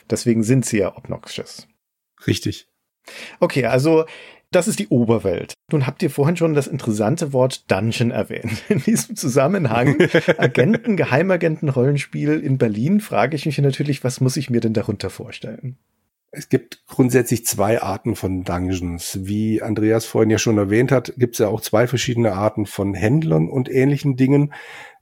[0.09, 1.67] Deswegen sind sie ja obnoxious.
[2.27, 2.67] Richtig.
[3.39, 4.05] Okay, also
[4.51, 5.53] das ist die Oberwelt.
[5.71, 8.63] Nun habt ihr vorhin schon das interessante Wort Dungeon erwähnt.
[8.69, 9.97] In diesem Zusammenhang
[10.37, 15.09] Agenten, Geheimagenten, Rollenspiel in Berlin frage ich mich natürlich, was muss ich mir denn darunter
[15.09, 15.77] vorstellen?
[16.31, 19.19] Es gibt grundsätzlich zwei Arten von Dungeons.
[19.21, 22.93] Wie Andreas vorhin ja schon erwähnt hat, gibt es ja auch zwei verschiedene Arten von
[22.93, 24.53] Händlern und ähnlichen Dingen.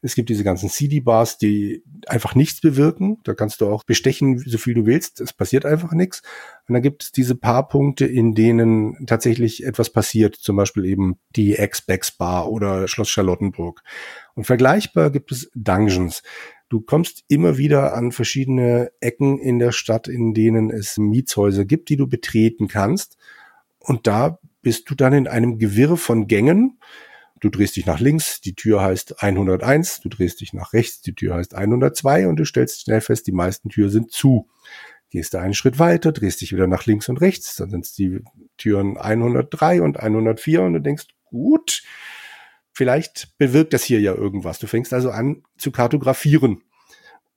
[0.01, 3.17] Es gibt diese ganzen CD-Bars, die einfach nichts bewirken.
[3.23, 5.21] Da kannst du auch bestechen, so viel du willst.
[5.21, 6.21] Es passiert einfach nichts.
[6.67, 10.35] Und dann gibt es diese paar Punkte, in denen tatsächlich etwas passiert.
[10.35, 13.81] Zum Beispiel eben die X-Backs Bar oder Schloss Charlottenburg.
[14.35, 16.21] Und vergleichbar gibt es Dungeons.
[16.69, 21.89] Du kommst immer wieder an verschiedene Ecken in der Stadt, in denen es Mietshäuser gibt,
[21.89, 23.17] die du betreten kannst.
[23.79, 26.77] Und da bist du dann in einem Gewirr von Gängen,
[27.39, 31.13] Du drehst dich nach links, die Tür heißt 101, du drehst dich nach rechts, die
[31.13, 34.49] Tür heißt 102 und du stellst schnell fest, die meisten Türen sind zu.
[35.09, 37.93] Gehst du einen Schritt weiter, drehst dich wieder nach links und rechts, dann sind es
[37.93, 38.21] die
[38.57, 41.83] Türen 103 und 104 und du denkst, gut,
[42.73, 44.59] vielleicht bewirkt das hier ja irgendwas.
[44.59, 46.63] Du fängst also an zu kartografieren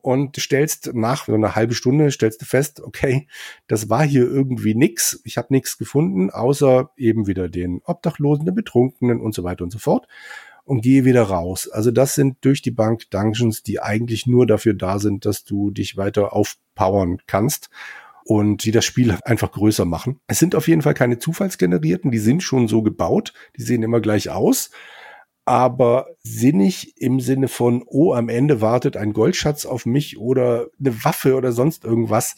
[0.03, 3.26] und stellst nach so einer halben Stunde stellst du fest, okay,
[3.66, 5.20] das war hier irgendwie nix.
[5.24, 9.70] Ich habe nichts gefunden, außer eben wieder den Obdachlosen, den Betrunkenen und so weiter und
[9.70, 10.07] so fort
[10.64, 11.68] und gehe wieder raus.
[11.68, 15.70] Also das sind durch die Bank Dungeons, die eigentlich nur dafür da sind, dass du
[15.70, 17.70] dich weiter aufpowern kannst
[18.24, 20.20] und die das Spiel einfach größer machen.
[20.28, 24.01] Es sind auf jeden Fall keine zufallsgenerierten, die sind schon so gebaut, die sehen immer
[24.01, 24.70] gleich aus
[25.51, 31.05] aber sinnig im Sinne von, oh, am Ende wartet ein Goldschatz auf mich oder eine
[31.05, 32.36] Waffe oder sonst irgendwas,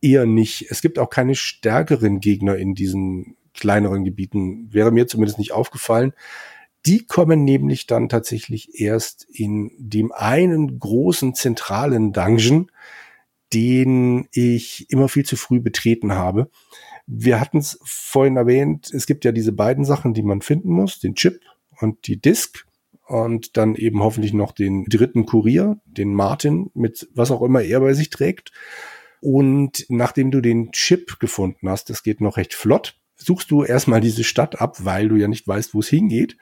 [0.00, 0.70] eher nicht.
[0.70, 6.12] Es gibt auch keine stärkeren Gegner in diesen kleineren Gebieten, wäre mir zumindest nicht aufgefallen.
[6.86, 12.70] Die kommen nämlich dann tatsächlich erst in dem einen großen zentralen Dungeon,
[13.54, 16.48] den ich immer viel zu früh betreten habe.
[17.08, 21.00] Wir hatten es vorhin erwähnt, es gibt ja diese beiden Sachen, die man finden muss,
[21.00, 21.40] den Chip
[21.80, 22.66] und die Disk
[23.06, 27.80] und dann eben hoffentlich noch den dritten Kurier, den Martin, mit was auch immer er
[27.80, 28.50] bei sich trägt.
[29.20, 34.00] Und nachdem du den Chip gefunden hast, das geht noch recht flott, suchst du erstmal
[34.00, 36.36] diese Stadt ab, weil du ja nicht weißt, wo es hingeht.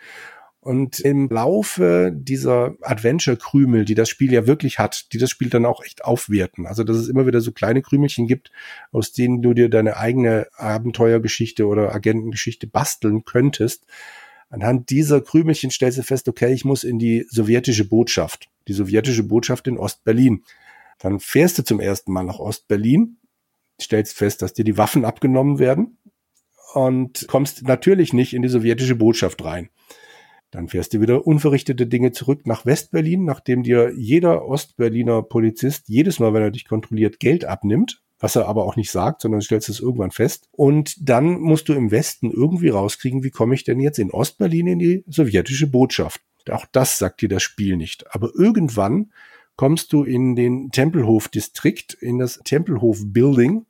[0.60, 5.66] Und im Laufe dieser Adventure-Krümel, die das Spiel ja wirklich hat, die das Spiel dann
[5.66, 6.66] auch echt aufwerten.
[6.66, 8.50] Also, dass es immer wieder so kleine Krümelchen gibt,
[8.90, 13.84] aus denen du dir deine eigene Abenteuergeschichte oder Agentengeschichte basteln könntest
[14.54, 19.24] Anhand dieser Krümelchen stellst du fest, okay, ich muss in die sowjetische Botschaft, die sowjetische
[19.24, 20.44] Botschaft in Ostberlin.
[21.00, 23.16] Dann fährst du zum ersten Mal nach Ostberlin,
[23.82, 25.98] stellst fest, dass dir die Waffen abgenommen werden
[26.72, 29.70] und kommst natürlich nicht in die sowjetische Botschaft rein.
[30.52, 36.20] Dann fährst du wieder unverrichtete Dinge zurück nach Westberlin, nachdem dir jeder Ostberliner Polizist jedes
[36.20, 39.68] Mal, wenn er dich kontrolliert, Geld abnimmt was er aber auch nicht sagt, sondern stellst
[39.68, 40.48] es irgendwann fest.
[40.52, 44.66] Und dann musst du im Westen irgendwie rauskriegen, wie komme ich denn jetzt in Ostberlin
[44.66, 46.22] in die sowjetische Botschaft.
[46.50, 48.14] Auch das sagt dir das Spiel nicht.
[48.14, 49.12] Aber irgendwann
[49.56, 53.66] kommst du in den Tempelhof-Distrikt, in das Tempelhof-Building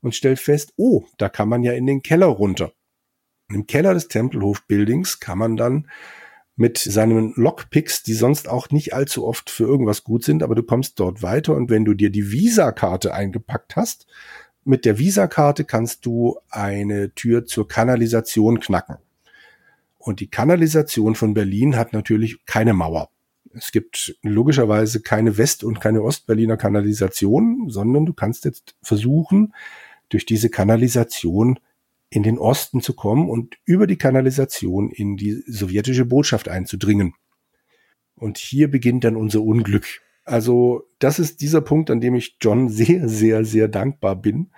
[0.00, 2.72] und stellst fest, oh, da kann man ja in den Keller runter.
[3.50, 5.88] Im Keller des Tempelhof-Buildings kann man dann
[6.58, 10.64] mit seinen Lockpicks, die sonst auch nicht allzu oft für irgendwas gut sind, aber du
[10.64, 14.06] kommst dort weiter und wenn du dir die Visa-Karte eingepackt hast,
[14.64, 18.96] mit der Visa-Karte kannst du eine Tür zur Kanalisation knacken.
[19.98, 23.10] Und die Kanalisation von Berlin hat natürlich keine Mauer.
[23.54, 29.54] Es gibt logischerweise keine West- und keine Ostberliner Kanalisation, sondern du kannst jetzt versuchen,
[30.08, 31.60] durch diese Kanalisation
[32.10, 37.14] in den Osten zu kommen und über die Kanalisation in die sowjetische Botschaft einzudringen.
[38.14, 39.86] Und hier beginnt dann unser Unglück.
[40.24, 44.50] Also das ist dieser Punkt, an dem ich John sehr, sehr, sehr dankbar bin.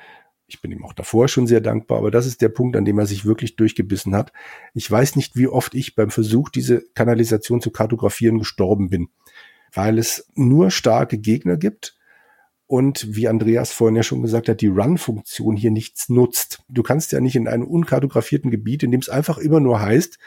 [0.46, 2.98] Ich bin ihm auch davor schon sehr dankbar, aber das ist der Punkt, an dem
[2.98, 4.32] er sich wirklich durchgebissen hat.
[4.74, 9.10] Ich weiß nicht, wie oft ich beim Versuch, diese Kanalisation zu kartografieren, gestorben bin,
[9.72, 11.99] weil es nur starke Gegner gibt
[12.70, 16.62] und wie Andreas vorhin ja schon gesagt hat, die Run-Funktion hier nichts nutzt.
[16.68, 20.20] Du kannst ja nicht in einem unkartografierten Gebiet, in dem es einfach immer nur heißt,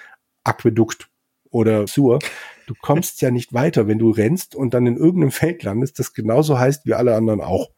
[0.43, 1.09] Aquädukt
[1.51, 2.19] oder Sur,
[2.67, 6.13] du kommst ja nicht weiter, wenn du rennst und dann in irgendeinem Feld landest, das
[6.13, 7.69] genauso heißt wie alle anderen auch.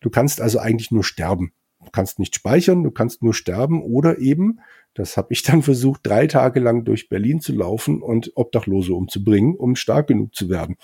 [0.00, 1.52] Du kannst also eigentlich nur sterben.
[1.84, 4.60] Du kannst nicht speichern, du kannst nur sterben oder eben,
[4.94, 9.56] das habe ich dann versucht, drei Tage lang durch Berlin zu laufen und Obdachlose umzubringen,
[9.56, 10.76] um stark genug zu werden.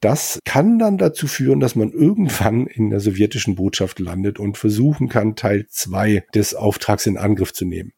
[0.00, 5.08] Das kann dann dazu führen, dass man irgendwann in der sowjetischen Botschaft landet und versuchen
[5.08, 7.92] kann, Teil zwei des Auftrags in Angriff zu nehmen.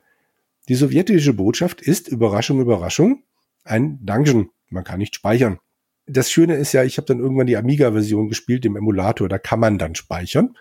[0.69, 3.25] Die sowjetische Botschaft ist, Überraschung, Überraschung,
[3.65, 4.51] ein Dungeon.
[4.71, 5.59] Man kann nicht speichern.
[6.07, 9.61] Das Schöne ist ja, ich habe dann irgendwann die Amiga-Version gespielt im Emulator, da kann
[9.61, 10.57] man dann speichern.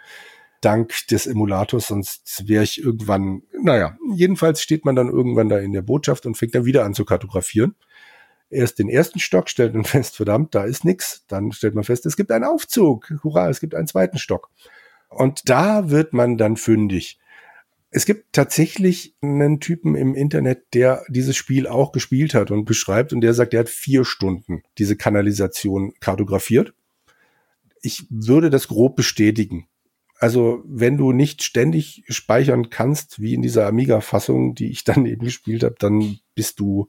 [0.62, 5.72] Dank des Emulators, sonst wäre ich irgendwann, naja, jedenfalls steht man dann irgendwann da in
[5.72, 7.76] der Botschaft und fängt dann wieder an zu kartografieren
[8.50, 11.26] erst den ersten Stock, stellt man fest, verdammt, da ist nichts.
[11.28, 13.14] Dann stellt man fest, es gibt einen Aufzug.
[13.24, 14.50] Hurra, es gibt einen zweiten Stock.
[15.10, 17.20] Und da wird man dann fündig.
[17.92, 23.14] Es gibt tatsächlich einen Typen im Internet, der dieses Spiel auch gespielt hat und beschreibt
[23.14, 26.74] und der sagt, er hat vier Stunden diese Kanalisation kartografiert.
[27.82, 29.68] Ich würde das grob bestätigen.
[30.20, 35.26] Also wenn du nicht ständig speichern kannst, wie in dieser Amiga-Fassung, die ich dann eben
[35.26, 36.88] gespielt habe, dann bist du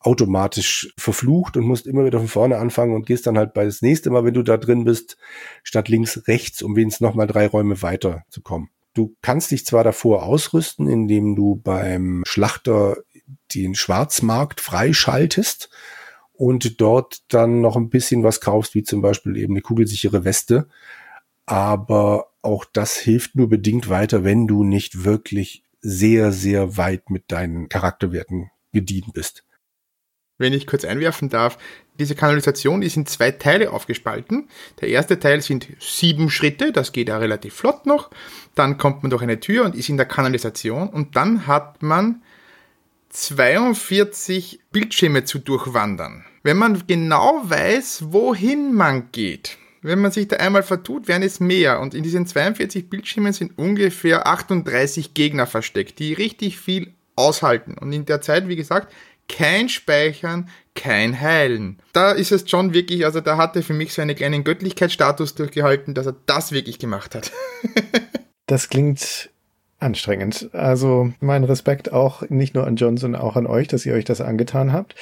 [0.00, 3.82] automatisch verflucht und musst immer wieder von vorne anfangen und gehst dann halt bei das
[3.82, 5.16] nächste Mal, wenn du da drin bist,
[5.64, 8.70] statt links rechts, um wenigstens nochmal drei Räume weiter zu kommen.
[8.94, 12.96] Du kannst dich zwar davor ausrüsten, indem du beim Schlachter
[13.54, 15.68] den Schwarzmarkt freischaltest
[16.32, 20.68] und dort dann noch ein bisschen was kaufst, wie zum Beispiel eben eine kugelsichere Weste.
[21.44, 27.30] Aber auch das hilft nur bedingt weiter, wenn du nicht wirklich sehr, sehr weit mit
[27.32, 29.44] deinen Charakterwerten gedient bist
[30.38, 31.58] wenn ich kurz einwerfen darf,
[31.98, 34.48] diese Kanalisation ist in zwei Teile aufgespalten.
[34.80, 38.10] Der erste Teil sind sieben Schritte, das geht ja relativ flott noch.
[38.54, 42.22] Dann kommt man durch eine Tür und ist in der Kanalisation und dann hat man
[43.10, 46.24] 42 Bildschirme zu durchwandern.
[46.42, 51.40] Wenn man genau weiß, wohin man geht, wenn man sich da einmal vertut, werden es
[51.40, 51.80] mehr.
[51.80, 57.74] Und in diesen 42 Bildschirmen sind ungefähr 38 Gegner versteckt, die richtig viel aushalten.
[57.74, 58.92] Und in der Zeit, wie gesagt,
[59.28, 61.78] kein Speichern, kein Heilen.
[61.92, 65.34] Da ist es John wirklich, also da hat er für mich so einen kleinen Göttlichkeitsstatus
[65.34, 67.32] durchgehalten, dass er das wirklich gemacht hat.
[68.46, 69.30] das klingt
[69.78, 70.50] anstrengend.
[70.52, 74.04] Also mein Respekt auch nicht nur an John, sondern auch an euch, dass ihr euch
[74.04, 74.94] das angetan habt.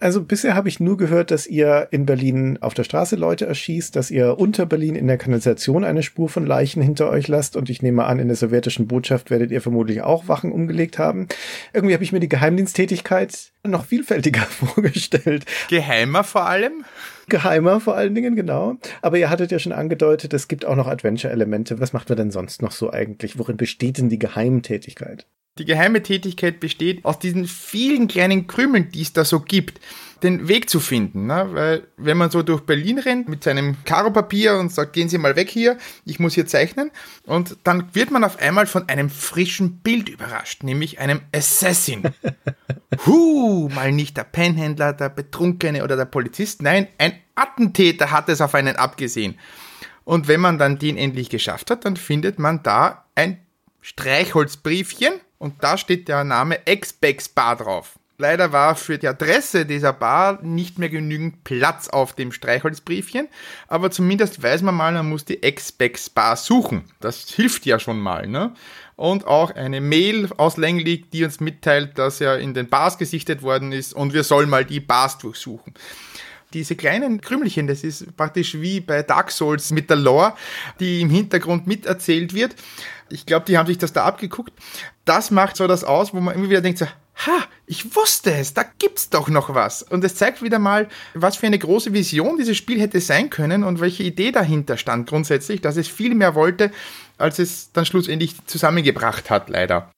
[0.00, 3.96] Also bisher habe ich nur gehört, dass ihr in Berlin auf der Straße Leute erschießt,
[3.96, 7.68] dass ihr unter Berlin in der Kanalisation eine Spur von Leichen hinter euch lasst und
[7.68, 11.26] ich nehme an, in der sowjetischen Botschaft werdet ihr vermutlich auch Wachen umgelegt haben.
[11.72, 14.42] Irgendwie habe ich mir die Geheimdiensttätigkeit noch vielfältiger
[14.74, 15.46] vorgestellt.
[15.68, 16.84] Geheimer vor allem?
[17.28, 18.76] Geheimer vor allen Dingen, genau.
[19.02, 21.80] Aber ihr hattet ja schon angedeutet, es gibt auch noch Adventure-Elemente.
[21.80, 23.38] Was macht man denn sonst noch so eigentlich?
[23.38, 25.26] Worin besteht denn die Geheimtätigkeit?
[25.58, 29.80] Die geheime Tätigkeit besteht aus diesen vielen kleinen Krümeln, die es da so gibt,
[30.22, 31.26] den Weg zu finden.
[31.26, 31.48] Ne?
[31.52, 35.36] Weil wenn man so durch Berlin rennt mit seinem Karopapier und sagt, gehen Sie mal
[35.36, 36.90] weg hier, ich muss hier zeichnen,
[37.24, 42.02] und dann wird man auf einmal von einem frischen Bild überrascht, nämlich einem Assassin.
[43.06, 48.40] Huh, mal nicht der Pennhändler, der Betrunkene oder der Polizist, nein, ein Attentäter hat es
[48.40, 49.38] auf einen abgesehen.
[50.04, 53.38] Und wenn man dann den endlich geschafft hat, dann findet man da ein
[53.82, 57.98] Streichholzbriefchen und da steht der Name Expex Bar drauf.
[58.20, 63.28] Leider war für die Adresse dieser Bar nicht mehr genügend Platz auf dem Streichholzbriefchen,
[63.68, 66.82] aber zumindest weiß man mal, man muss die Expex Bar suchen.
[66.98, 68.54] Das hilft ja schon mal, ne?
[68.96, 73.42] Und auch eine Mail aus Länglich, die uns mitteilt, dass er in den Bars gesichtet
[73.42, 75.74] worden ist und wir sollen mal die Bars durchsuchen
[76.54, 80.34] diese kleinen Krümelchen, das ist praktisch wie bei Dark Souls mit der Lore,
[80.80, 82.54] die im Hintergrund miterzählt wird.
[83.10, 84.52] Ich glaube, die haben sich das da abgeguckt.
[85.04, 86.86] Das macht so das aus, wo man immer wieder denkt so,
[87.26, 89.82] ha, ich wusste es, da gibt's doch noch was.
[89.82, 93.64] Und es zeigt wieder mal, was für eine große Vision dieses Spiel hätte sein können
[93.64, 96.70] und welche Idee dahinter stand grundsätzlich, dass es viel mehr wollte,
[97.16, 99.90] als es dann schlussendlich zusammengebracht hat, leider.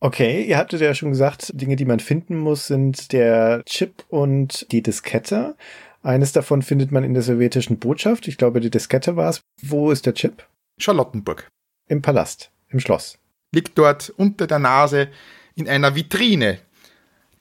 [0.00, 4.66] Okay, ihr hattet ja schon gesagt, Dinge, die man finden muss, sind der Chip und
[4.72, 5.54] die Diskette.
[6.02, 8.26] Eines davon findet man in der sowjetischen Botschaft.
[8.26, 9.42] Ich glaube, die Diskette war es.
[9.62, 10.44] Wo ist der Chip?
[10.80, 11.46] Charlottenburg.
[11.88, 13.18] Im Palast, im Schloss.
[13.54, 15.08] Liegt dort unter der Nase
[15.54, 16.58] in einer Vitrine,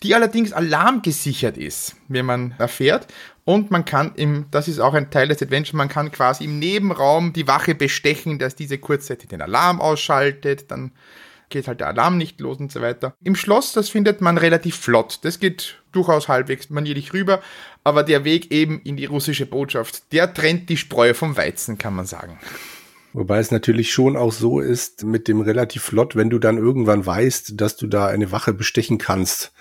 [0.03, 3.07] die allerdings alarmgesichert ist, wenn man erfährt.
[3.43, 6.59] Und man kann im, das ist auch ein Teil des Adventure, man kann quasi im
[6.59, 10.91] Nebenraum die Wache bestechen, dass diese kurzzeitig den Alarm ausschaltet, dann
[11.49, 13.13] geht halt der Alarm nicht los und so weiter.
[13.23, 15.19] Im Schloss, das findet man relativ flott.
[15.23, 17.41] Das geht durchaus halbwegs manierlich rüber,
[17.83, 21.93] aber der Weg eben in die russische Botschaft, der trennt die Spreu vom Weizen, kann
[21.93, 22.39] man sagen.
[23.13, 27.05] Wobei es natürlich schon auch so ist mit dem relativ flott, wenn du dann irgendwann
[27.05, 29.51] weißt, dass du da eine Wache bestechen kannst,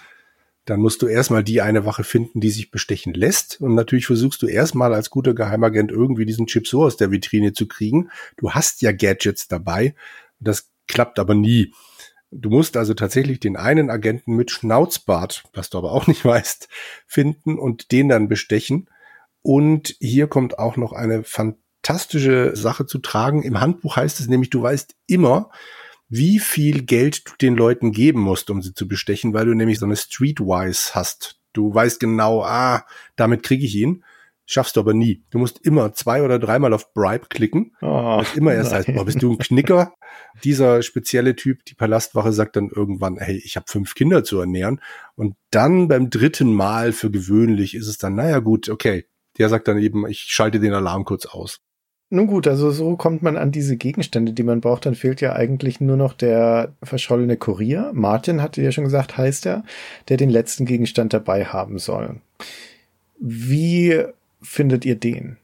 [0.66, 3.60] dann musst du erstmal die eine Wache finden, die sich bestechen lässt.
[3.60, 7.52] Und natürlich versuchst du erstmal als guter Geheimagent irgendwie diesen Chip so aus der Vitrine
[7.52, 8.10] zu kriegen.
[8.36, 9.94] Du hast ja Gadgets dabei.
[10.38, 11.74] Das klappt aber nie.
[12.30, 16.68] Du musst also tatsächlich den einen Agenten mit Schnauzbart, was du aber auch nicht weißt,
[17.06, 18.88] finden und den dann bestechen.
[19.42, 21.69] Und hier kommt auch noch eine fantastische
[22.54, 23.42] Sache zu tragen.
[23.42, 25.50] Im Handbuch heißt es nämlich, du weißt immer,
[26.08, 29.78] wie viel Geld du den Leuten geben musst, um sie zu bestechen, weil du nämlich
[29.78, 31.38] so eine Streetwise hast.
[31.52, 32.84] Du weißt genau, ah,
[33.16, 34.04] damit kriege ich ihn.
[34.44, 35.22] Schaffst du aber nie.
[35.30, 37.76] Du musst immer zwei oder dreimal auf Bribe klicken.
[37.80, 39.94] Oh, immer erst heißt, boah, bist du ein Knicker?
[40.42, 44.80] Dieser spezielle Typ, die Palastwache, sagt dann irgendwann, hey, ich habe fünf Kinder zu ernähren.
[45.14, 49.06] Und dann beim dritten Mal für gewöhnlich ist es dann, naja gut, okay.
[49.38, 51.60] Der sagt dann eben, ich schalte den Alarm kurz aus.
[52.12, 54.84] Nun gut, also so kommt man an diese Gegenstände, die man braucht.
[54.84, 57.92] Dann fehlt ja eigentlich nur noch der verschollene Kurier.
[57.94, 59.62] Martin hatte ja schon gesagt, heißt er,
[60.08, 62.16] der den letzten Gegenstand dabei haben soll.
[63.20, 64.02] Wie
[64.42, 65.36] findet ihr den?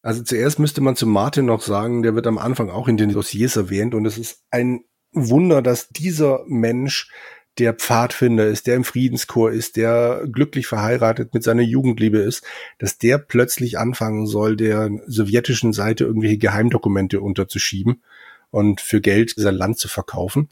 [0.00, 3.12] Also zuerst müsste man zu Martin noch sagen, der wird am Anfang auch in den
[3.12, 7.10] Dossiers erwähnt und es ist ein Wunder, dass dieser Mensch
[7.58, 12.44] der Pfadfinder ist, der im Friedenschor ist, der glücklich verheiratet mit seiner Jugendliebe ist,
[12.78, 18.02] dass der plötzlich anfangen soll, der sowjetischen Seite irgendwelche Geheimdokumente unterzuschieben
[18.50, 20.48] und für Geld sein Land zu verkaufen.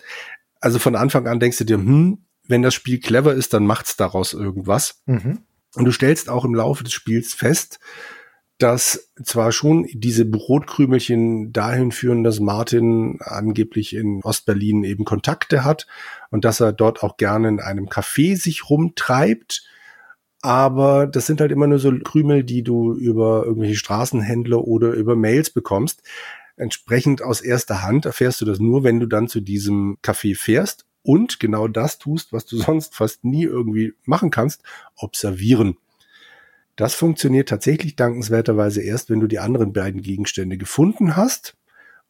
[0.60, 3.96] Also von Anfang an denkst du dir, hm, wenn das Spiel clever ist, dann macht's
[3.96, 5.02] daraus irgendwas.
[5.06, 5.40] Mhm.
[5.74, 7.80] Und du stellst auch im Laufe des Spiels fest,
[8.58, 15.86] dass zwar schon diese Brotkrümelchen dahin führen, dass Martin angeblich in Ostberlin eben Kontakte hat
[16.30, 19.66] und dass er dort auch gerne in einem Café sich rumtreibt.
[20.42, 25.16] Aber das sind halt immer nur so Krümel, die du über irgendwelche Straßenhändler oder über
[25.16, 26.02] Mails bekommst.
[26.56, 30.84] Entsprechend aus erster Hand erfährst du das nur, wenn du dann zu diesem Café fährst
[31.02, 34.62] und genau das tust, was du sonst fast nie irgendwie machen kannst,
[34.96, 35.76] observieren.
[36.76, 41.54] Das funktioniert tatsächlich dankenswerterweise erst, wenn du die anderen beiden Gegenstände gefunden hast.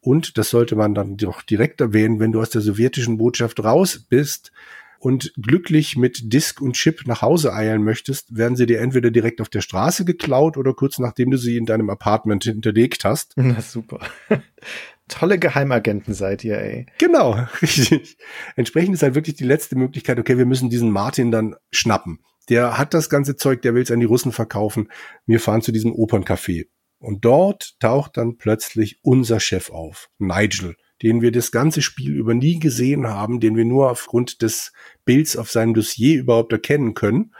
[0.00, 4.04] Und das sollte man dann doch direkt erwähnen, wenn du aus der sowjetischen Botschaft raus
[4.08, 4.52] bist
[4.98, 9.40] und glücklich mit Disk und Chip nach Hause eilen möchtest, werden sie dir entweder direkt
[9.40, 13.32] auf der Straße geklaut oder kurz nachdem du sie in deinem Apartment hinterlegt hast.
[13.36, 14.00] Na super.
[15.08, 16.86] Tolle Geheimagenten seid ihr, ey.
[16.98, 17.32] Genau,
[17.62, 18.16] richtig.
[18.56, 22.78] Entsprechend ist halt wirklich die letzte Möglichkeit, okay, wir müssen diesen Martin dann schnappen der
[22.78, 24.88] hat das ganze Zeug, der will es an die Russen verkaufen.
[25.26, 26.66] Wir fahren zu diesem Operncafé.
[26.98, 32.32] Und dort taucht dann plötzlich unser Chef auf, Nigel, den wir das ganze Spiel über
[32.32, 34.72] nie gesehen haben, den wir nur aufgrund des
[35.04, 37.34] Bilds auf seinem Dossier überhaupt erkennen können.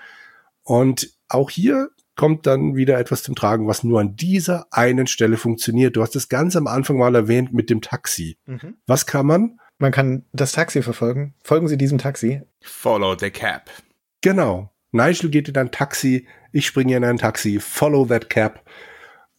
[0.64, 5.36] Und auch hier kommt dann wieder etwas zum Tragen, was nur an dieser einen Stelle
[5.36, 5.96] funktioniert.
[5.96, 8.38] Du hast es ganz am Anfang mal erwähnt mit dem Taxi.
[8.46, 8.76] Mhm.
[8.86, 9.60] Was kann man?
[9.78, 11.34] Man kann das Taxi verfolgen.
[11.44, 12.42] Folgen Sie diesem Taxi.
[12.60, 13.70] Follow the cab.
[14.22, 14.71] Genau.
[14.92, 18.64] Nigel geht in ein Taxi, ich springe in ein Taxi, follow that cab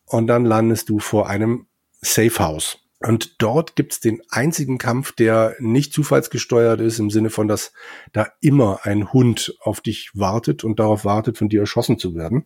[0.05, 1.67] und dann landest du vor einem
[2.01, 2.79] Safe House.
[2.99, 7.73] Und dort gibt's den einzigen Kampf, der nicht zufallsgesteuert ist, im Sinne von, dass
[8.13, 12.45] da immer ein Hund auf dich wartet und darauf wartet, von dir erschossen zu werden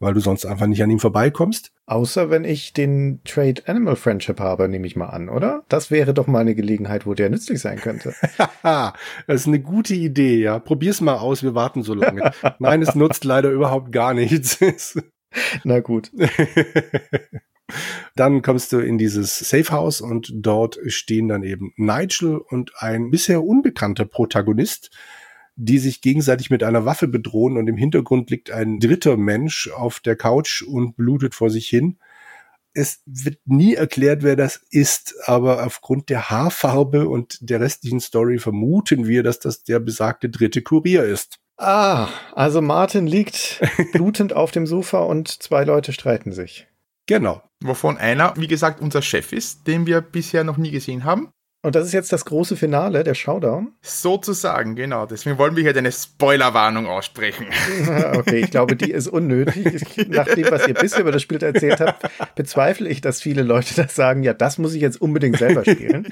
[0.00, 1.72] weil du sonst einfach nicht an ihm vorbeikommst.
[1.86, 5.64] Außer wenn ich den Trade Animal Friendship habe, nehme ich mal an, oder?
[5.68, 8.14] Das wäre doch mal eine Gelegenheit, wo der nützlich sein könnte.
[8.62, 8.92] das
[9.26, 10.58] ist eine gute Idee, ja.
[10.58, 12.30] Probier's mal aus, wir warten so lange.
[12.58, 14.58] Nein, es nutzt leider überhaupt gar nichts.
[15.64, 16.10] Na gut.
[18.14, 23.10] Dann kommst du in dieses Safe House und dort stehen dann eben Nigel und ein
[23.10, 24.90] bisher unbekannter Protagonist,
[25.60, 29.98] die sich gegenseitig mit einer Waffe bedrohen und im Hintergrund liegt ein dritter Mensch auf
[29.98, 31.98] der Couch und blutet vor sich hin.
[32.74, 38.38] Es wird nie erklärt, wer das ist, aber aufgrund der Haarfarbe und der restlichen Story
[38.38, 41.40] vermuten wir, dass das der besagte dritte Kurier ist.
[41.56, 42.06] Ah,
[42.36, 43.60] also Martin liegt
[43.92, 46.68] blutend auf dem Sofa und zwei Leute streiten sich.
[47.06, 47.42] Genau.
[47.60, 51.32] Wovon einer, wie gesagt, unser Chef ist, den wir bisher noch nie gesehen haben.
[51.60, 53.72] Und das ist jetzt das große Finale, der Showdown?
[53.82, 55.06] Sozusagen, genau.
[55.06, 57.46] Deswegen wollen wir hier eine Spoilerwarnung aussprechen.
[58.14, 59.84] okay, ich glaube, die ist unnötig.
[60.08, 63.74] Nach dem, was ihr bisher über das Spiel erzählt habt, bezweifle ich, dass viele Leute
[63.74, 66.06] das sagen, ja, das muss ich jetzt unbedingt selber spielen.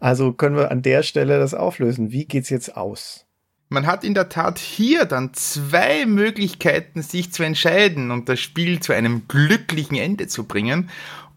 [0.00, 2.12] Also können wir an der Stelle das auflösen.
[2.12, 3.26] Wie geht's jetzt aus?
[3.70, 8.80] Man hat in der Tat hier dann zwei Möglichkeiten, sich zu entscheiden und das Spiel
[8.80, 10.90] zu einem glücklichen Ende zu bringen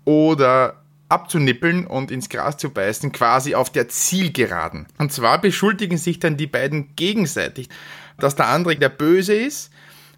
[0.04, 0.83] oder
[1.14, 4.88] abzunippeln und ins Gras zu beißen, quasi auf der Zielgeraden.
[4.98, 7.70] Und zwar beschuldigen sich dann die beiden gegenseitig,
[8.18, 9.72] dass der andere der Böse ist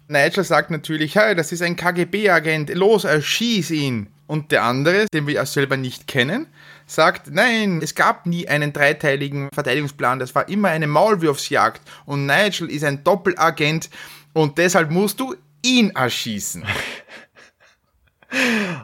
[0.08, 4.08] Nigel sagt natürlich, hey, das ist ein KGB-Agent, los, erschieß ihn.
[4.28, 6.46] Und der andere, den wir ja selber nicht kennen,
[6.86, 11.80] sagt, nein, es gab nie einen dreiteiligen Verteidigungsplan, das war immer eine Maulwurfsjagd.
[12.06, 13.90] Und Nigel ist ein Doppelagent
[14.32, 16.64] und deshalb musst du ihn erschießen.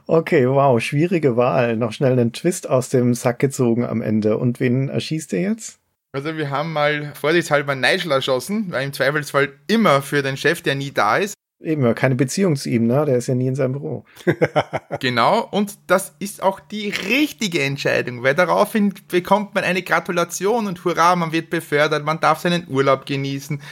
[0.07, 1.77] Okay, wow, schwierige Wahl.
[1.77, 4.39] Noch schnell einen Twist aus dem Sack gezogen am Ende.
[4.39, 5.79] Und wen erschießt ihr jetzt?
[6.13, 10.75] Also wir haben mal vorsichtshalber Nigel erschossen, weil im Zweifelsfall immer für den Chef, der
[10.75, 11.35] nie da ist.
[11.63, 13.05] Eben, keine Beziehung zu ihm, ne?
[13.07, 14.05] Der ist ja nie in seinem Büro.
[15.01, 20.85] genau, und das ist auch die richtige Entscheidung, weil daraufhin bekommt man eine Gratulation und
[20.85, 23.63] hurra, man wird befördert, man darf seinen Urlaub genießen.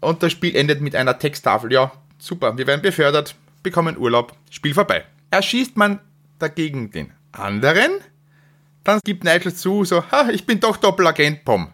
[0.00, 1.72] Und das Spiel endet mit einer Texttafel.
[1.72, 3.36] Ja, super, wir werden befördert,
[3.68, 5.04] bekommen Urlaub, Spiel vorbei.
[5.30, 6.00] Erschießt man
[6.38, 7.90] dagegen den anderen,
[8.84, 11.72] dann gibt Nigel zu, so, ha, ich bin doch Doppelagent, Pom.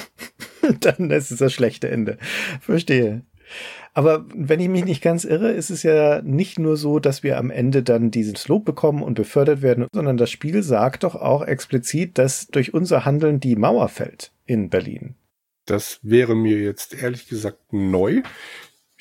[0.80, 2.16] dann ist es das schlechte Ende.
[2.60, 3.22] Verstehe.
[3.92, 7.36] Aber wenn ich mich nicht ganz irre, ist es ja nicht nur so, dass wir
[7.36, 11.42] am Ende dann diesen Lob bekommen und befördert werden, sondern das Spiel sagt doch auch
[11.42, 15.16] explizit, dass durch unser Handeln die Mauer fällt in Berlin.
[15.66, 18.22] Das wäre mir jetzt ehrlich gesagt neu.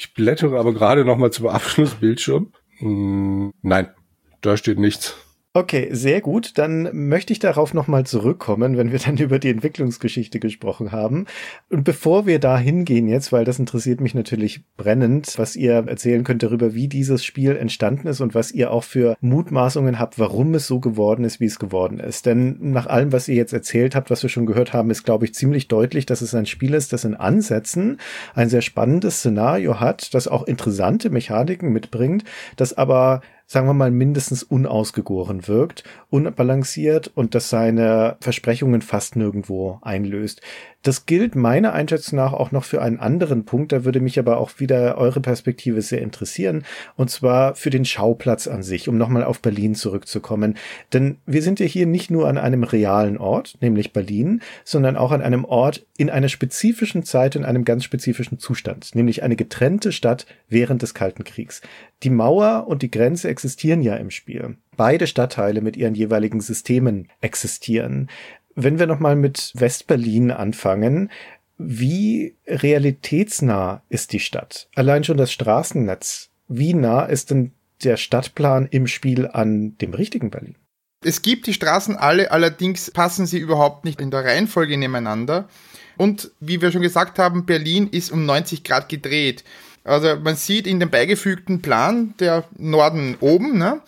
[0.03, 2.51] Ich blättere aber gerade noch mal zum Abschlussbildschirm.
[2.79, 3.93] Hm, nein,
[4.41, 5.15] da steht nichts.
[5.53, 6.57] Okay, sehr gut.
[6.57, 11.25] Dann möchte ich darauf nochmal zurückkommen, wenn wir dann über die Entwicklungsgeschichte gesprochen haben.
[11.69, 16.23] Und bevor wir da hingehen jetzt, weil das interessiert mich natürlich brennend, was ihr erzählen
[16.23, 20.53] könnt darüber, wie dieses Spiel entstanden ist und was ihr auch für Mutmaßungen habt, warum
[20.53, 22.25] es so geworden ist, wie es geworden ist.
[22.25, 25.25] Denn nach allem, was ihr jetzt erzählt habt, was wir schon gehört haben, ist, glaube
[25.25, 27.99] ich, ziemlich deutlich, dass es ein Spiel ist, das in Ansätzen
[28.35, 32.23] ein sehr spannendes Szenario hat, das auch interessante Mechaniken mitbringt,
[32.55, 33.19] das aber
[33.51, 40.39] sagen wir mal, mindestens unausgegoren wirkt, unbalanciert und das seine Versprechungen fast nirgendwo einlöst.
[40.83, 44.37] Das gilt meiner Einschätzung nach auch noch für einen anderen Punkt, da würde mich aber
[44.37, 46.63] auch wieder eure Perspektive sehr interessieren,
[46.95, 50.55] und zwar für den Schauplatz an sich, um nochmal auf Berlin zurückzukommen.
[50.91, 55.11] Denn wir sind ja hier nicht nur an einem realen Ort, nämlich Berlin, sondern auch
[55.11, 59.91] an einem Ort in einer spezifischen Zeit, in einem ganz spezifischen Zustand, nämlich eine getrennte
[59.91, 61.61] Stadt während des Kalten Kriegs.
[62.01, 64.57] Die Mauer und die Grenze existieren ja im Spiel.
[64.77, 68.07] Beide Stadtteile mit ihren jeweiligen Systemen existieren.
[68.53, 71.09] Wenn wir nochmal mit Westberlin anfangen,
[71.57, 74.67] wie realitätsnah ist die Stadt?
[74.75, 76.29] Allein schon das Straßennetz.
[76.49, 77.51] Wie nah ist denn
[77.83, 80.55] der Stadtplan im Spiel an dem richtigen Berlin?
[81.03, 85.49] Es gibt die Straßen alle, allerdings passen sie überhaupt nicht in der Reihenfolge nebeneinander.
[85.97, 89.43] Und wie wir schon gesagt haben, Berlin ist um 90 Grad gedreht.
[89.83, 93.81] Also man sieht in dem beigefügten Plan der Norden oben, ne,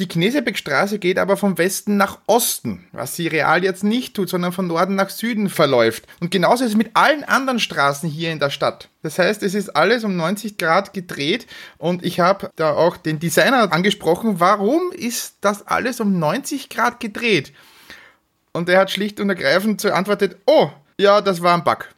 [0.00, 4.50] die Knesebeckstraße geht aber vom Westen nach Osten, was sie real jetzt nicht tut, sondern
[4.50, 6.06] von Norden nach Süden verläuft.
[6.20, 8.88] Und genauso ist es mit allen anderen Straßen hier in der Stadt.
[9.02, 11.46] Das heißt, es ist alles um 90 Grad gedreht
[11.76, 16.98] und ich habe da auch den Designer angesprochen, warum ist das alles um 90 Grad
[16.98, 17.52] gedreht?
[18.52, 21.88] Und er hat schlicht und ergreifend geantwortet, oh, ja, das war ein Bug.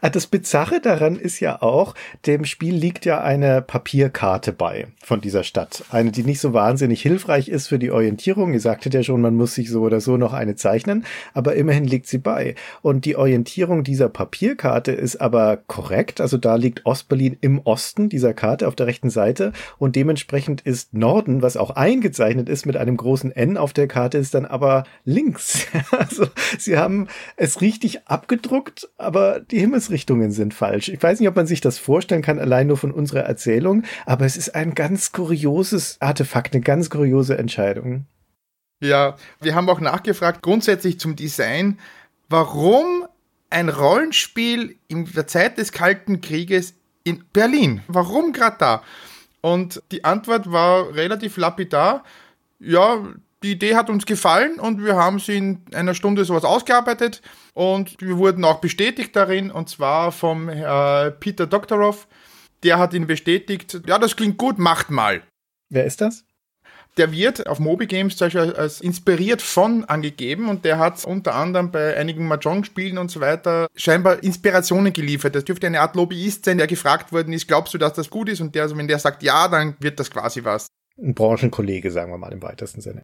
[0.00, 1.94] Ah, das Bizarre daran ist ja auch,
[2.26, 5.84] dem Spiel liegt ja eine Papierkarte bei von dieser Stadt.
[5.90, 8.52] Eine, die nicht so wahnsinnig hilfreich ist für die Orientierung.
[8.52, 11.04] Ihr sagtet ja schon, man muss sich so oder so noch eine zeichnen,
[11.34, 12.54] aber immerhin liegt sie bei.
[12.82, 16.20] Und die Orientierung dieser Papierkarte ist aber korrekt.
[16.20, 20.94] Also da liegt Ostberlin im Osten dieser Karte auf der rechten Seite und dementsprechend ist
[20.94, 24.84] Norden, was auch eingezeichnet ist mit einem großen N auf der Karte, ist dann aber
[25.04, 25.66] links.
[25.90, 26.26] Also
[26.58, 30.88] sie haben es richtig abgedruckt, aber die Himmelsrichtungen sind falsch.
[30.88, 34.24] Ich weiß nicht, ob man sich das vorstellen kann, allein nur von unserer Erzählung, aber
[34.24, 38.06] es ist ein ganz kurioses Artefakt, eine ganz kuriose Entscheidung.
[38.80, 41.78] Ja, wir haben auch nachgefragt, grundsätzlich zum Design,
[42.28, 43.06] warum
[43.50, 46.74] ein Rollenspiel in der Zeit des Kalten Krieges
[47.04, 47.82] in Berlin?
[47.88, 48.82] Warum gerade da?
[49.40, 52.04] Und die Antwort war relativ lapidar.
[52.58, 52.98] Ja,
[53.42, 57.22] die Idee hat uns gefallen und wir haben sie in einer Stunde sowas ausgearbeitet
[57.54, 62.08] und wir wurden auch bestätigt darin und zwar vom äh, Peter Doktorov.
[62.64, 65.22] Der hat ihn bestätigt, ja, das klingt gut, macht mal.
[65.70, 66.24] Wer ist das?
[66.96, 71.36] Der wird auf Moby Games zum Beispiel als inspiriert von angegeben und der hat unter
[71.36, 75.36] anderem bei einigen Mahjong-Spielen und so weiter scheinbar Inspirationen geliefert.
[75.36, 78.28] Das dürfte eine Art Lobbyist sein, der gefragt worden ist, glaubst du, dass das gut
[78.28, 78.40] ist?
[78.40, 80.66] Und der, also wenn der sagt ja, dann wird das quasi was.
[81.00, 83.02] Ein Branchenkollege, sagen wir mal im weitesten Sinne.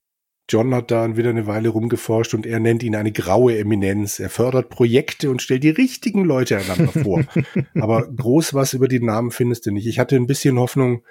[0.48, 4.20] John hat da wieder eine Weile rumgeforscht und er nennt ihn eine graue Eminenz.
[4.20, 7.24] Er fördert Projekte und stellt die richtigen Leute einander vor.
[7.74, 9.86] Aber groß was über den Namen findest du nicht.
[9.86, 11.02] Ich hatte ein bisschen Hoffnung,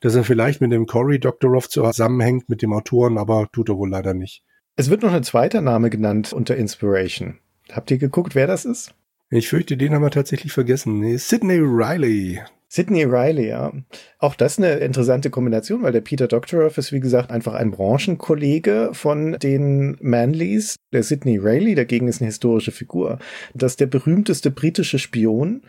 [0.00, 3.88] dass er vielleicht mit dem Cory Doctorow zusammenhängt, mit dem Autoren, aber tut er wohl
[3.88, 4.42] leider nicht.
[4.76, 7.38] Es wird noch ein zweiter Name genannt unter Inspiration.
[7.72, 8.94] Habt ihr geguckt, wer das ist?
[9.30, 11.00] Ich fürchte, den haben wir tatsächlich vergessen.
[11.00, 12.40] Nee, Sidney Riley.
[12.68, 13.72] Sidney Riley, ja.
[14.18, 18.90] Auch das eine interessante Kombination, weil der Peter Doctorow ist, wie gesagt, einfach ein Branchenkollege
[18.92, 20.76] von den Manleys.
[20.92, 23.18] Der Sidney Riley dagegen ist eine historische Figur.
[23.54, 25.62] Das ist der berühmteste britische Spion,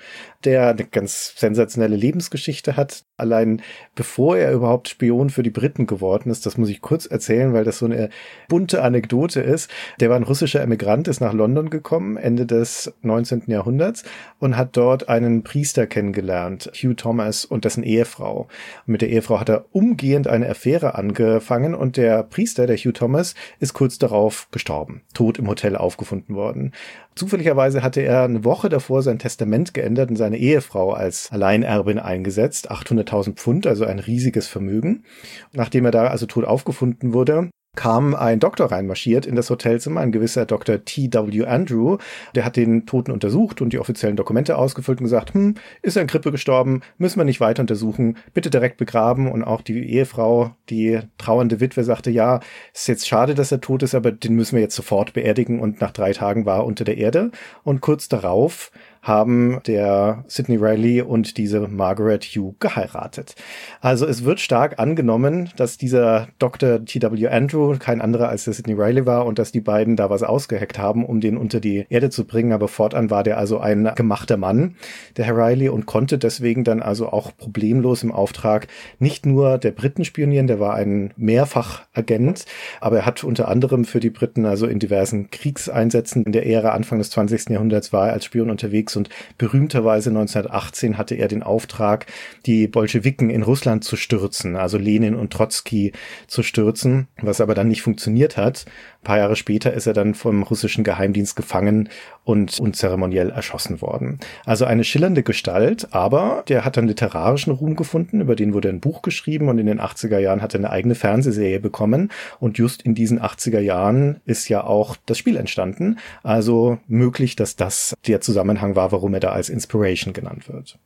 [0.44, 3.04] der eine ganz sensationelle Lebensgeschichte hat.
[3.18, 3.64] Allein
[3.96, 7.64] bevor er überhaupt Spion für die Briten geworden ist, das muss ich kurz erzählen, weil
[7.64, 8.10] das so eine
[8.48, 9.72] bunte Anekdote ist.
[10.00, 13.44] Der war ein russischer Emigrant, ist nach London gekommen, Ende des 19.
[13.48, 14.04] Jahrhunderts
[14.40, 18.48] und hat dort einen Priester kennengelernt, Hugh Thomas und dessen Ehefrau.
[18.86, 22.94] Und mit der Ehefrau hat er umgehend eine Affäre angefangen und der Priester, der Hugh
[22.94, 26.72] Thomas, ist kurz darauf gestorben, tot im Hotel aufgefunden worden.
[27.18, 32.72] Zufälligerweise hatte er eine Woche davor sein Testament geändert und seine Ehefrau als Alleinerbin eingesetzt.
[32.72, 35.04] 800.000 Pfund, also ein riesiges Vermögen.
[35.52, 40.12] Nachdem er da also tot aufgefunden wurde, kam ein Doktor reinmarschiert in das Hotelzimmer, ein
[40.12, 40.84] gewisser Dr.
[40.84, 41.46] T.W.
[41.46, 41.98] Andrew.
[42.36, 46.02] Der hat den Toten untersucht und die offiziellen Dokumente ausgefüllt und gesagt, hm, ist er
[46.02, 49.32] in Grippe gestorben, müssen wir nicht weiter untersuchen, bitte direkt begraben.
[49.32, 52.42] Und auch die Ehefrau, die trauernde Witwe, sagte, ja,
[52.74, 55.60] ist jetzt schade, dass er tot ist, aber den müssen wir jetzt sofort beerdigen.
[55.60, 57.32] Und nach drei Tagen war er unter der Erde.
[57.64, 58.72] Und kurz darauf
[59.02, 63.36] haben der Sidney Riley und diese Margaret Hugh geheiratet.
[63.82, 66.84] Also es wird stark angenommen, dass dieser Dr.
[66.84, 67.28] T.W.
[67.28, 70.78] Andrew kein anderer als der Sidney Riley war und dass die beiden da was ausgeheckt
[70.78, 72.52] haben, um den unter die Erde zu bringen.
[72.52, 74.76] Aber fortan war der also ein gemachter Mann,
[75.16, 78.68] der Herr Riley, und konnte deswegen dann also auch problemlos im Auftrag
[79.00, 82.46] nicht nur der Briten spionieren, der war ein Mehrfachagent,
[82.82, 86.72] aber er hat unter anderem für die Briten also in diversen Kriegseinsätzen in der Ära
[86.72, 87.50] Anfang des 20.
[87.50, 92.08] Jahrhunderts war er als Spion unterwegs und berühmterweise 1918 hatte er den Auftrag,
[92.46, 95.94] die Bolschewiken in Russland zu stürzen, also Lenin und Trotzki
[96.28, 98.66] zu stürzen, was aber dann nicht funktioniert hat.
[99.02, 101.90] Ein paar Jahre später ist er dann vom russischen Geheimdienst gefangen
[102.24, 104.20] und unzeremoniell erschossen worden.
[104.46, 108.82] Also eine schillernde Gestalt, aber der hat dann literarischen Ruhm gefunden, über den wurde ein
[108.82, 112.82] Buch geschrieben und in den 80er Jahren hat er eine eigene Fernsehserie bekommen und just
[112.82, 116.00] in diesen 80er Jahren ist ja auch das Spiel entstanden.
[116.24, 120.78] Also möglich, dass das der Zusammenhang war, warum er da als Inspiration genannt wird.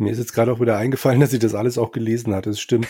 [0.00, 2.50] Mir ist jetzt gerade auch wieder eingefallen, dass ich das alles auch gelesen hatte.
[2.50, 2.88] Das stimmt.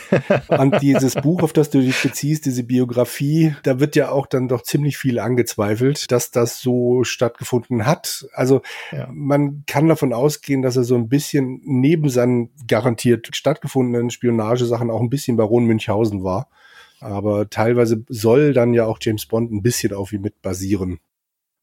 [0.49, 4.47] Und dieses Buch, auf das du dich beziehst, diese Biografie, da wird ja auch dann
[4.47, 8.27] doch ziemlich viel angezweifelt, dass das so stattgefunden hat.
[8.33, 9.09] Also ja.
[9.13, 15.01] man kann davon ausgehen, dass er so ein bisschen neben seinen garantiert stattgefundenen Spionagesachen auch
[15.01, 16.49] ein bisschen Baron Münchhausen war.
[17.01, 21.01] Aber teilweise soll dann ja auch James Bond ein bisschen auf ihm mit basieren.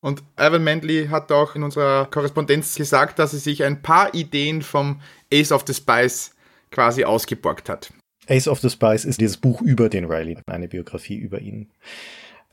[0.02, 4.62] Und Ivan Manley hat auch in unserer Korrespondenz gesagt, dass er sich ein paar Ideen
[4.62, 5.02] vom
[5.34, 6.36] Ace of the Spice
[6.72, 7.92] quasi ausgeborgt hat.
[8.28, 11.70] Ace of the Spice ist dieses Buch über den Riley, eine Biografie über ihn.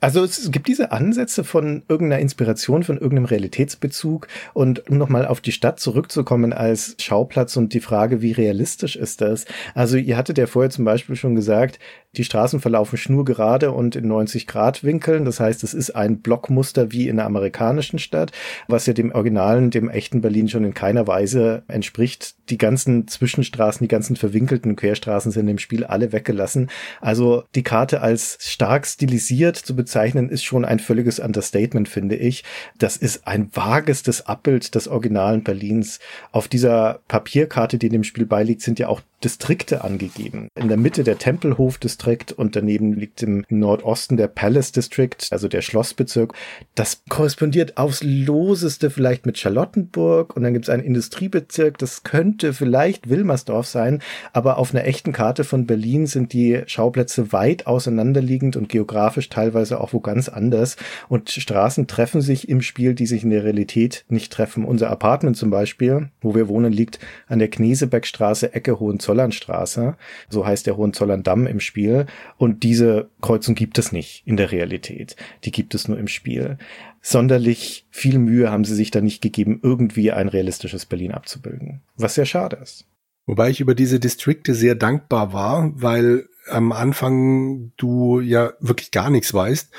[0.00, 4.28] Also es gibt diese Ansätze von irgendeiner Inspiration, von irgendeinem Realitätsbezug.
[4.52, 9.22] Und um nochmal auf die Stadt zurückzukommen als Schauplatz und die Frage, wie realistisch ist
[9.22, 9.46] das?
[9.74, 11.78] Also ihr hattet ja vorher zum Beispiel schon gesagt,
[12.16, 15.24] die Straßen verlaufen schnurgerade und in 90 Grad Winkeln.
[15.24, 18.32] Das heißt, es ist ein Blockmuster wie in der amerikanischen Stadt,
[18.68, 22.34] was ja dem originalen, dem echten Berlin schon in keiner Weise entspricht.
[22.50, 26.70] Die ganzen Zwischenstraßen, die ganzen verwinkelten Querstraßen sind im Spiel alle weggelassen.
[27.00, 32.44] Also die Karte als stark stilisiert zu bezeichnen, ist schon ein völliges Understatement, finde ich.
[32.78, 35.98] Das ist ein vagestes Abbild des originalen Berlins.
[36.32, 40.48] Auf dieser Papierkarte, die dem Spiel beiliegt, sind ja auch Distrikte angegeben.
[40.54, 45.62] In der Mitte der Tempelhof-Distrikt und daneben liegt im Nordosten der Palace District, also der
[45.62, 46.32] Schlossbezirk.
[46.74, 52.52] Das korrespondiert aufs Loseste vielleicht mit Charlottenburg und dann gibt es einen Industriebezirk, das könnte
[52.52, 54.02] vielleicht Wilmersdorf sein,
[54.32, 59.80] aber auf einer echten Karte von Berlin sind die Schauplätze weit auseinanderliegend und geografisch teilweise
[59.80, 60.76] auch wo ganz anders
[61.08, 64.64] und Straßen treffen sich im Spiel, die sich in der Realität nicht treffen.
[64.64, 69.96] Unser Apartment zum Beispiel, wo wir wohnen, liegt an der Knesebeckstraße, Ecke Hohenzollern Hohenzollernstraße.
[70.28, 71.93] So heißt der Hohenzollern-Damm im Spiel.
[72.36, 75.16] Und diese Kreuzung gibt es nicht in der Realität.
[75.44, 76.58] Die gibt es nur im Spiel.
[77.00, 81.82] Sonderlich viel Mühe haben sie sich da nicht gegeben, irgendwie ein realistisches Berlin abzubilden.
[81.96, 82.86] Was sehr schade ist.
[83.26, 89.10] Wobei ich über diese Distrikte sehr dankbar war, weil am Anfang du ja wirklich gar
[89.10, 89.70] nichts weißt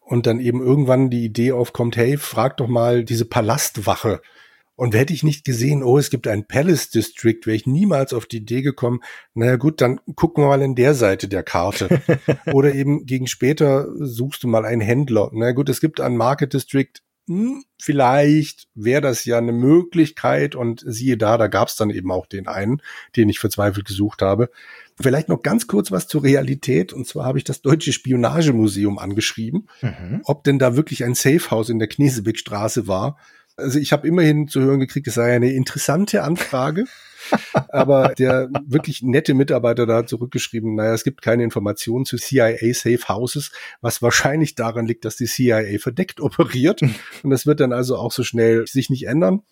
[0.00, 4.20] und dann eben irgendwann die Idee aufkommt, hey, frag doch mal diese Palastwache,
[4.82, 8.26] und hätte ich nicht gesehen, oh, es gibt ein Palace District, wäre ich niemals auf
[8.26, 8.98] die Idee gekommen,
[9.32, 12.02] naja gut, dann gucken wir mal in der Seite der Karte.
[12.52, 15.30] Oder eben gegen später suchst du mal einen Händler.
[15.32, 16.94] Na naja, gut, es gibt ein Market District,
[17.28, 22.10] hm, vielleicht wäre das ja eine Möglichkeit und siehe da, da gab es dann eben
[22.10, 22.82] auch den einen,
[23.14, 24.50] den ich verzweifelt gesucht habe.
[25.00, 26.92] Vielleicht noch ganz kurz was zur Realität.
[26.92, 30.22] Und zwar habe ich das Deutsche Spionagemuseum angeschrieben, mhm.
[30.24, 33.16] ob denn da wirklich ein Safehouse in der Knesebeckstraße war.
[33.56, 36.84] Also ich habe immerhin zu hören gekriegt, es sei eine interessante Anfrage.
[37.68, 42.74] Aber der wirklich nette Mitarbeiter da hat zurückgeschrieben, naja, es gibt keine Informationen zu CIA
[42.74, 46.82] Safe Houses, was wahrscheinlich daran liegt, dass die CIA verdeckt operiert.
[47.22, 49.42] Und das wird dann also auch so schnell sich nicht ändern.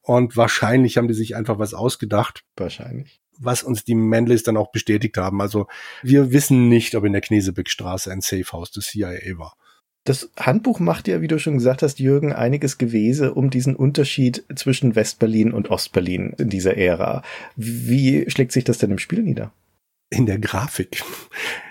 [0.00, 2.44] Und wahrscheinlich haben die sich einfach was ausgedacht.
[2.56, 3.20] Wahrscheinlich.
[3.38, 5.40] Was uns die Manleys dann auch bestätigt haben.
[5.40, 5.68] Also
[6.02, 9.56] wir wissen nicht, ob in der Knesebeckstraße ein Safe House des CIA war.
[10.04, 14.44] Das Handbuch macht ja, wie du schon gesagt hast, Jürgen, einiges Gewese um diesen Unterschied
[14.54, 17.22] zwischen Westberlin und Ostberlin in dieser Ära.
[17.54, 19.52] Wie schlägt sich das denn im Spiel nieder?
[20.10, 21.04] In der Grafik.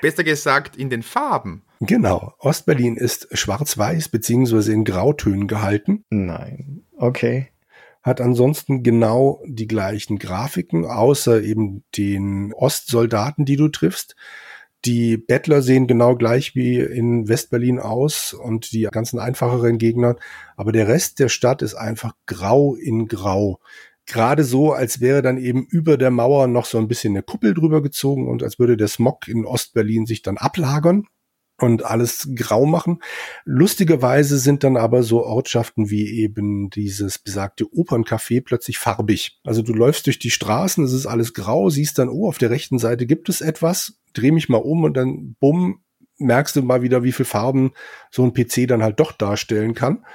[0.02, 1.62] Besser gesagt, in den Farben.
[1.82, 2.34] Genau.
[2.40, 6.06] Ostberlin ist schwarz-weiß beziehungsweise in Grautönen gehalten.
[6.10, 6.84] Nein.
[6.96, 7.50] Okay.
[8.02, 14.16] Hat ansonsten genau die gleichen Grafiken, außer eben den Ostsoldaten, die du triffst.
[14.86, 20.16] Die Bettler sehen genau gleich wie in Westberlin aus und die ganzen einfacheren Gegner.
[20.58, 23.60] Aber der Rest der Stadt ist einfach grau in grau.
[24.08, 27.54] Gerade so, als wäre dann eben über der Mauer noch so ein bisschen eine Kuppel
[27.54, 31.06] drüber gezogen und als würde der Smog in Ostberlin sich dann ablagern
[31.62, 33.00] und alles grau machen.
[33.46, 39.40] Lustigerweise sind dann aber so Ortschaften wie eben dieses besagte Operncafé plötzlich farbig.
[39.44, 42.50] Also du läufst durch die Straßen, es ist alles grau, siehst dann, oh, auf der
[42.50, 45.82] rechten Seite gibt es etwas dreh mich mal um und dann bumm,
[46.18, 47.72] merkst du mal wieder, wie viel Farben
[48.10, 50.06] so ein PC dann halt doch darstellen kann.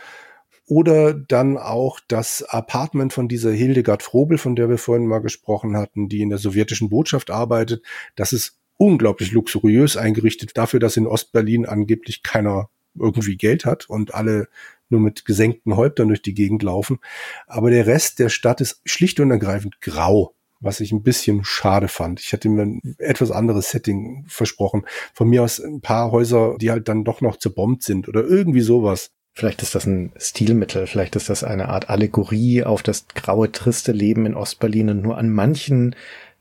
[0.68, 5.76] Oder dann auch das Apartment von dieser Hildegard Frobel, von der wir vorhin mal gesprochen
[5.76, 7.84] hatten, die in der sowjetischen Botschaft arbeitet.
[8.16, 12.68] Das ist unglaublich luxuriös eingerichtet dafür, dass in Ostberlin angeblich keiner
[12.98, 14.48] irgendwie Geld hat und alle
[14.88, 16.98] nur mit gesenkten Häuptern durch die Gegend laufen.
[17.46, 21.88] Aber der Rest der Stadt ist schlicht und ergreifend grau was ich ein bisschen schade
[21.88, 22.20] fand.
[22.20, 24.84] Ich hätte mir ein etwas anderes Setting versprochen.
[25.14, 28.62] Von mir aus ein paar Häuser, die halt dann doch noch zerbombt sind oder irgendwie
[28.62, 29.10] sowas.
[29.32, 33.92] Vielleicht ist das ein Stilmittel, vielleicht ist das eine Art Allegorie auf das graue, triste
[33.92, 35.94] Leben in Ostberlin und nur an manchen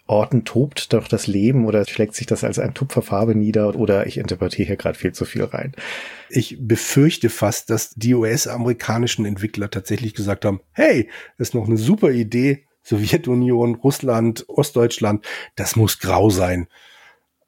[0.07, 4.05] Orten tobt doch das Leben oder schlägt sich das als ein Tupfer Farbe nieder oder
[4.05, 5.73] ich interpretiere hier gerade viel zu viel rein.
[6.29, 11.77] Ich befürchte fast, dass die US-amerikanischen Entwickler tatsächlich gesagt haben, hey, das ist noch eine
[11.77, 15.25] super Idee, Sowjetunion, Russland, Ostdeutschland,
[15.55, 16.67] das muss grau sein.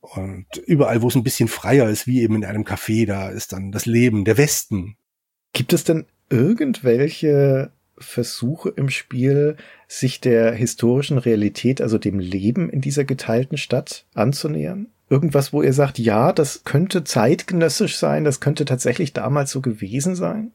[0.01, 3.53] Und überall, wo es ein bisschen freier ist, wie eben in einem Café, da ist
[3.53, 4.97] dann das Leben, der Westen.
[5.53, 9.57] Gibt es denn irgendwelche Versuche im Spiel,
[9.87, 14.87] sich der historischen Realität, also dem Leben in dieser geteilten Stadt anzunähern?
[15.09, 20.15] Irgendwas, wo ihr sagt, ja, das könnte zeitgenössisch sein, das könnte tatsächlich damals so gewesen
[20.15, 20.51] sein?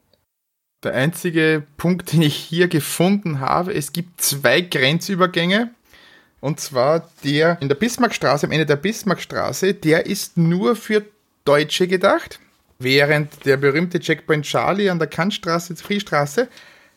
[0.83, 5.71] Der einzige Punkt, den ich hier gefunden habe, es gibt zwei Grenzübergänge.
[6.41, 11.05] Und zwar der in der Bismarckstraße, am Ende der Bismarckstraße, der ist nur für
[11.45, 12.39] Deutsche gedacht.
[12.79, 16.49] Während der berühmte Checkpoint Charlie an der Kantstraße, Friedstraße,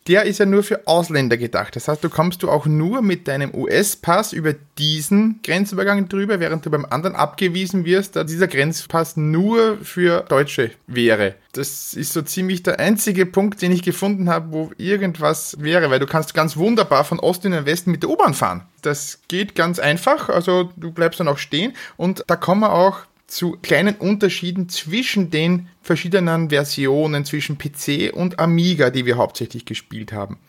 [0.07, 1.75] der ist ja nur für Ausländer gedacht.
[1.75, 6.65] Das heißt, du kommst du auch nur mit deinem US-Pass über diesen Grenzübergang drüber, während
[6.65, 11.35] du beim anderen abgewiesen wirst, da dieser Grenzpass nur für Deutsche wäre.
[11.51, 15.99] Das ist so ziemlich der einzige Punkt, den ich gefunden habe, wo irgendwas wäre, weil
[15.99, 18.63] du kannst ganz wunderbar von Osten in den Westen mit der U-Bahn fahren.
[18.83, 22.99] Das geht ganz einfach, also du bleibst dann auch stehen und da kommen wir auch
[23.27, 30.13] zu kleinen Unterschieden zwischen den verschiedenen Versionen zwischen PC und Amiga, die wir hauptsächlich gespielt
[30.13, 30.39] haben.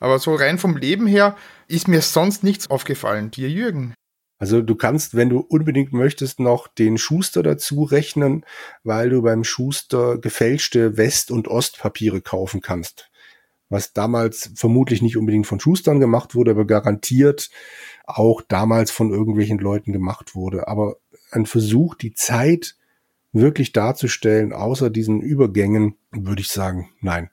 [0.00, 1.36] Aber so rein vom Leben her
[1.66, 3.30] ist mir sonst nichts aufgefallen.
[3.32, 3.94] Dir, Jürgen?
[4.38, 8.44] Also du kannst, wenn du unbedingt möchtest, noch den Schuster dazu rechnen,
[8.84, 13.10] weil du beim Schuster gefälschte West- und Ostpapiere kaufen kannst.
[13.68, 17.50] Was damals vermutlich nicht unbedingt von Schustern gemacht wurde, aber garantiert
[18.06, 20.68] auch damals von irgendwelchen Leuten gemacht wurde.
[20.68, 20.96] Aber
[21.30, 22.76] ein Versuch, die Zeit
[23.32, 27.30] wirklich darzustellen, außer diesen Übergängen, würde ich sagen, nein.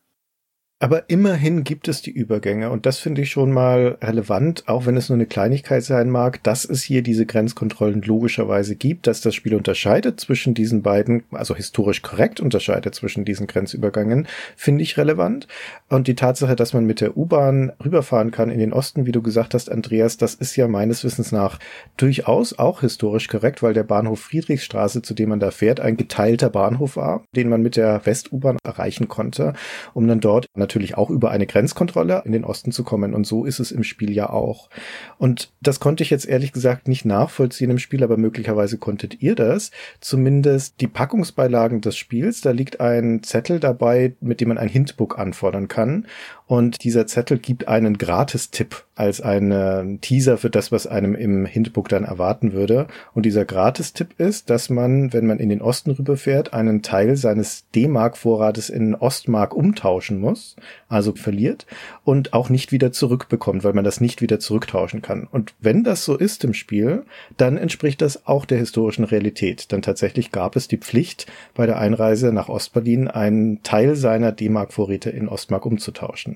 [0.77, 4.97] Aber immerhin gibt es die Übergänge und das finde ich schon mal relevant, auch wenn
[4.97, 9.33] es nur eine Kleinigkeit sein mag, dass es hier diese Grenzkontrollen logischerweise gibt, dass das
[9.35, 14.27] Spiel unterscheidet zwischen diesen beiden, also historisch korrekt unterscheidet zwischen diesen Grenzübergängen,
[14.57, 15.47] finde ich relevant.
[15.87, 19.21] Und die Tatsache, dass man mit der U-Bahn rüberfahren kann in den Osten, wie du
[19.21, 21.57] gesagt hast, Andreas, das ist ja meines Wissens nach
[21.95, 26.49] durchaus auch historisch korrekt, weil der Bahnhof Friedrichstraße, zu dem man da fährt, ein geteilter
[26.49, 29.53] Bahnhof war, den man mit der West-U-Bahn erreichen konnte,
[29.93, 33.13] um dann dort natürlich auch über eine Grenzkontrolle in den Osten zu kommen.
[33.13, 34.69] Und so ist es im Spiel ja auch.
[35.17, 39.35] Und das konnte ich jetzt ehrlich gesagt nicht nachvollziehen im Spiel, aber möglicherweise konntet ihr
[39.35, 39.71] das.
[40.01, 45.19] Zumindest die Packungsbeilagen des Spiels, da liegt ein Zettel dabei, mit dem man ein Hintbook
[45.19, 46.07] anfordern kann.
[46.47, 51.89] Und dieser Zettel gibt einen Gratistipp als einen Teaser für das, was einem im Hintbook
[51.89, 52.87] dann erwarten würde.
[53.13, 57.69] Und dieser Gratistipp ist, dass man, wenn man in den Osten rüberfährt, einen Teil seines
[57.71, 60.55] D-Mark-Vorrates in Ostmark umtauschen muss,
[60.87, 61.65] also verliert,
[62.03, 65.27] und auch nicht wieder zurückbekommt, weil man das nicht wieder zurücktauschen kann.
[65.29, 67.03] Und wenn das so ist im Spiel,
[67.37, 69.71] dann entspricht das auch der historischen Realität.
[69.73, 75.09] Dann tatsächlich gab es die Pflicht, bei der Einreise nach Ostberlin einen Teil seiner D-Mark-Vorräte
[75.09, 76.34] in Ostmark umzutauschen.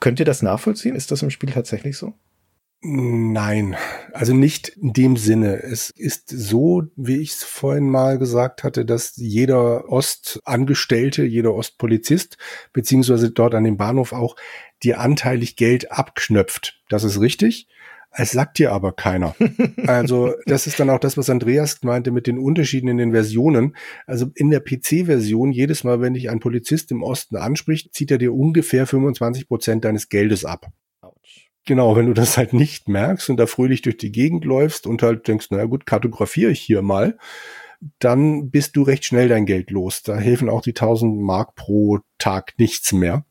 [0.00, 0.96] Könnt ihr das nachvollziehen?
[0.96, 2.14] Ist das im Spiel tatsächlich so?
[2.86, 3.76] Nein,
[4.12, 5.62] also nicht in dem Sinne.
[5.62, 12.36] Es ist so, wie ich es vorhin mal gesagt hatte, dass jeder Ostangestellte, jeder Ostpolizist,
[12.74, 14.36] beziehungsweise dort an dem Bahnhof auch,
[14.82, 16.82] dir anteilig Geld abknöpft.
[16.90, 17.68] Das ist richtig.
[18.16, 19.34] Es sagt dir aber keiner.
[19.86, 23.76] Also das ist dann auch das, was Andreas meinte mit den Unterschieden in den Versionen.
[24.06, 28.18] Also in der PC-Version, jedes Mal, wenn dich ein Polizist im Osten anspricht, zieht er
[28.18, 30.68] dir ungefähr 25 Prozent deines Geldes ab.
[31.02, 31.50] Ouch.
[31.66, 35.02] Genau, wenn du das halt nicht merkst und da fröhlich durch die Gegend läufst und
[35.02, 37.18] halt denkst, naja gut, kartografiere ich hier mal,
[37.98, 40.02] dann bist du recht schnell dein Geld los.
[40.02, 43.24] Da helfen auch die 1000 Mark pro Tag nichts mehr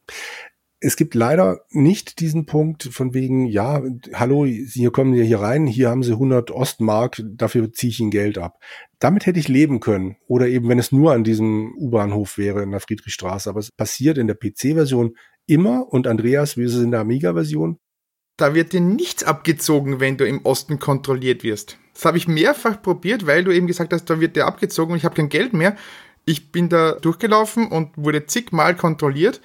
[0.84, 3.82] es gibt leider nicht diesen Punkt von wegen, ja,
[4.14, 8.12] hallo, hier kommen Sie hier rein, hier haben Sie 100 Ostmark, dafür ziehe ich Ihnen
[8.12, 8.60] Geld ab.
[9.00, 10.18] Damit hätte ich leben können.
[10.28, 13.50] Oder eben, wenn es nur an diesem U-Bahnhof wäre in der Friedrichstraße.
[13.50, 15.16] Aber es passiert in der PC-Version
[15.46, 15.88] immer.
[15.88, 17.80] Und Andreas, wie ist es in der Amiga-Version?
[18.36, 21.78] Da wird dir nichts abgezogen, wenn du im Osten kontrolliert wirst.
[21.94, 24.98] Das habe ich mehrfach probiert, weil du eben gesagt hast, da wird dir abgezogen und
[24.98, 25.78] ich habe kein Geld mehr.
[26.26, 29.40] Ich bin da durchgelaufen und wurde zigmal kontrolliert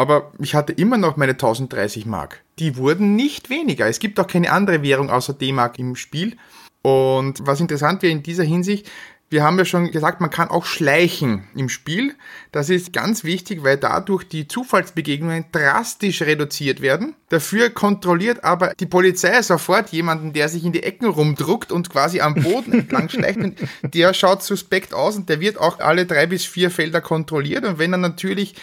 [0.00, 2.40] aber ich hatte immer noch meine 1030 Mark.
[2.58, 3.86] Die wurden nicht weniger.
[3.86, 6.38] Es gibt auch keine andere Währung außer D-Mark im Spiel.
[6.80, 8.90] Und was interessant wäre in dieser Hinsicht,
[9.28, 12.14] wir haben ja schon gesagt, man kann auch schleichen im Spiel.
[12.50, 17.14] Das ist ganz wichtig, weil dadurch die Zufallsbegegnungen drastisch reduziert werden.
[17.28, 22.22] Dafür kontrolliert aber die Polizei sofort jemanden, der sich in die Ecken rumdruckt und quasi
[22.22, 23.38] am Boden entlang schleicht.
[23.38, 27.66] Und der schaut suspekt aus und der wird auch alle drei bis vier Felder kontrolliert.
[27.66, 28.54] Und wenn er natürlich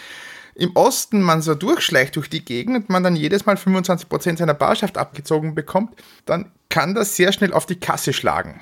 [0.58, 4.54] im Osten man so durchschleicht durch die Gegend und man dann jedes Mal 25% seiner
[4.54, 5.94] Barschaft abgezogen bekommt,
[6.26, 8.60] dann kann das sehr schnell auf die Kasse schlagen.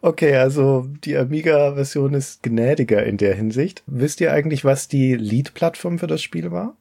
[0.00, 3.82] Okay, also die Amiga-Version ist gnädiger in der Hinsicht.
[3.86, 6.76] Wisst ihr eigentlich, was die Lead-Plattform für das Spiel war?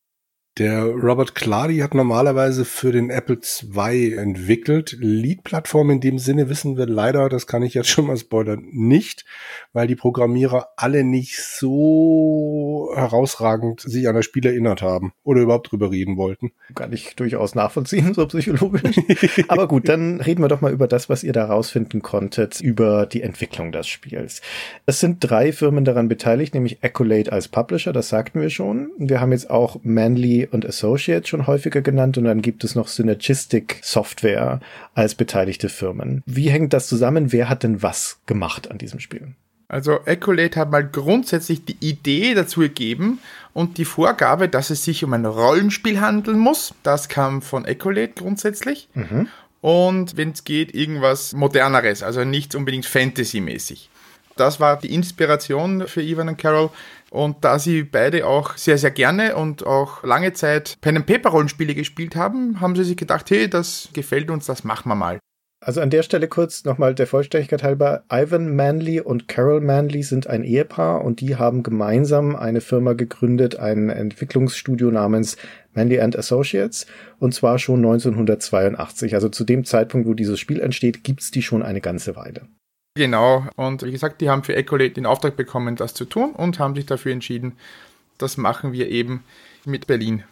[0.59, 4.97] Der Robert Clary hat normalerweise für den Apple II entwickelt.
[4.99, 9.23] Lead-Plattform in dem Sinne wissen wir leider, das kann ich jetzt schon mal spoilern, nicht,
[9.71, 15.71] weil die Programmierer alle nicht so herausragend sich an das Spiel erinnert haben oder überhaupt
[15.71, 16.51] drüber reden wollten.
[16.75, 18.99] Kann ich durchaus nachvollziehen, so psychologisch.
[19.47, 23.05] Aber gut, dann reden wir doch mal über das, was ihr da rausfinden konntet, über
[23.05, 24.41] die Entwicklung des Spiels.
[24.85, 28.91] Es sind drei Firmen daran beteiligt, nämlich Accolade als Publisher, das sagten wir schon.
[28.97, 32.87] Wir haben jetzt auch Manly und Associates schon häufiger genannt und dann gibt es noch
[32.87, 34.59] Synergistic Software
[34.93, 36.23] als beteiligte Firmen.
[36.25, 37.31] Wie hängt das zusammen?
[37.31, 39.33] Wer hat denn was gemacht an diesem Spiel?
[39.69, 43.19] Also Accolade hat mal grundsätzlich die Idee dazu gegeben
[43.53, 46.73] und die Vorgabe, dass es sich um ein Rollenspiel handeln muss.
[46.81, 48.89] Das kam von Accolade grundsätzlich.
[48.95, 49.27] Mhm.
[49.61, 53.89] Und wenn es geht, irgendwas moderneres, also nicht unbedingt Fantasy-mäßig.
[54.37, 56.69] Das war die Inspiration für Ivan und Carol.
[57.11, 61.29] Und da sie beide auch sehr, sehr gerne und auch lange Zeit Pen and Paper
[61.29, 65.19] Rollenspiele gespielt haben, haben sie sich gedacht, hey, das gefällt uns, das machen wir mal.
[65.61, 68.03] Also an der Stelle kurz nochmal der Vollständigkeit halber.
[68.09, 73.57] Ivan Manley und Carol Manley sind ein Ehepaar und die haben gemeinsam eine Firma gegründet,
[73.59, 75.35] ein Entwicklungsstudio namens
[75.73, 76.85] Manley and Associates
[77.19, 79.15] und zwar schon 1982.
[79.15, 82.47] Also zu dem Zeitpunkt, wo dieses Spiel entsteht, gibt's die schon eine ganze Weile.
[82.99, 86.59] Genau, und wie gesagt, die haben für Ecolate den Auftrag bekommen, das zu tun und
[86.59, 87.53] haben sich dafür entschieden,
[88.17, 89.23] das machen wir eben
[89.63, 90.25] mit Berlin.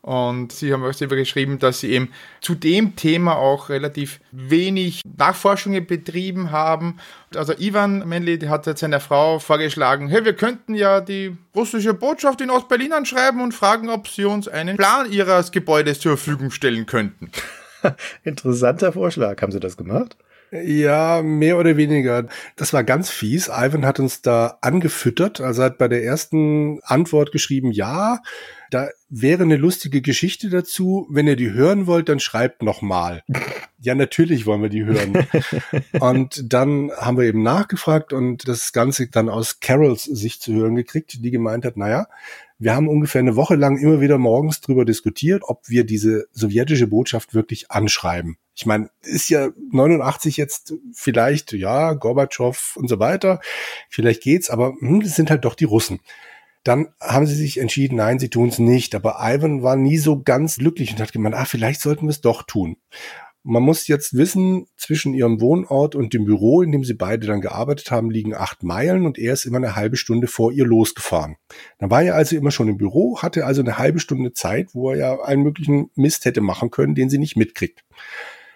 [0.00, 5.00] Und sie haben auch selber geschrieben, dass sie eben zu dem Thema auch relativ wenig
[5.18, 7.00] Nachforschungen betrieben haben.
[7.34, 12.50] Also Ivan Menli hat seiner Frau vorgeschlagen, hey, wir könnten ja die russische Botschaft in
[12.50, 17.32] Ostberlin anschreiben und fragen, ob sie uns einen Plan ihres Gebäudes zur Verfügung stellen könnten.
[18.22, 19.42] Interessanter Vorschlag.
[19.42, 20.16] Haben sie das gemacht?
[20.52, 22.26] Ja, mehr oder weniger.
[22.56, 23.48] Das war ganz fies.
[23.48, 25.40] Ivan hat uns da angefüttert.
[25.40, 28.20] Also hat bei der ersten Antwort geschrieben, ja,
[28.70, 31.06] da wäre eine lustige Geschichte dazu.
[31.10, 33.22] Wenn ihr die hören wollt, dann schreibt noch mal.
[33.80, 35.26] ja, natürlich wollen wir die hören.
[36.00, 40.74] und dann haben wir eben nachgefragt und das Ganze dann aus Carols Sicht zu hören
[40.74, 42.06] gekriegt, die gemeint hat, naja,
[42.58, 46.88] wir haben ungefähr eine Woche lang immer wieder morgens drüber diskutiert, ob wir diese sowjetische
[46.88, 48.36] Botschaft wirklich anschreiben.
[48.60, 53.40] Ich meine, ist ja 89 jetzt vielleicht, ja, Gorbatschow und so weiter,
[53.88, 56.00] vielleicht geht's, aber hm, das sind halt doch die Russen.
[56.62, 58.94] Dann haben sie sich entschieden, nein, sie tun es nicht.
[58.94, 62.20] Aber Ivan war nie so ganz glücklich und hat gemeint, ah, vielleicht sollten wir es
[62.20, 62.76] doch tun.
[63.42, 67.40] Man muss jetzt wissen, zwischen ihrem Wohnort und dem Büro, in dem sie beide dann
[67.40, 71.36] gearbeitet haben, liegen acht Meilen und er ist immer eine halbe Stunde vor ihr losgefahren.
[71.78, 74.90] Dann war er also immer schon im Büro, hatte also eine halbe Stunde Zeit, wo
[74.90, 77.82] er ja einen möglichen Mist hätte machen können, den sie nicht mitkriegt.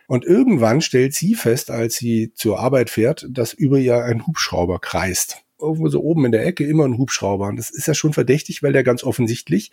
[0.06, 4.78] Und irgendwann stellt sie fest, als sie zur Arbeit fährt, dass über ihr ein Hubschrauber
[4.78, 5.38] kreist.
[5.58, 7.46] Irgendwo so oben in der Ecke immer ein Hubschrauber.
[7.46, 9.70] Und das ist ja schon verdächtig, weil der ganz offensichtlich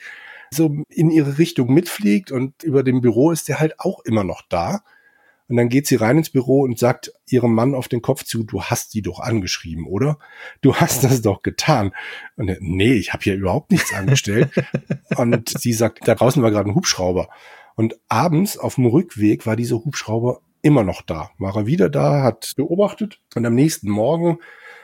[0.54, 4.42] so in ihre Richtung mitfliegt und über dem Büro ist der halt auch immer noch
[4.48, 4.84] da.
[5.52, 8.44] Und dann geht sie rein ins Büro und sagt ihrem Mann auf den Kopf zu,
[8.44, 10.18] du hast die doch angeschrieben, oder?
[10.62, 11.92] Du hast das doch getan.
[12.38, 14.50] Und er, nee, ich habe hier überhaupt nichts angestellt.
[15.18, 17.28] und sie sagt, da draußen war gerade ein Hubschrauber.
[17.76, 21.32] Und abends auf dem Rückweg war dieser Hubschrauber immer noch da.
[21.38, 23.20] War er wieder da, hat beobachtet.
[23.36, 24.40] Und am nächsten Morgen,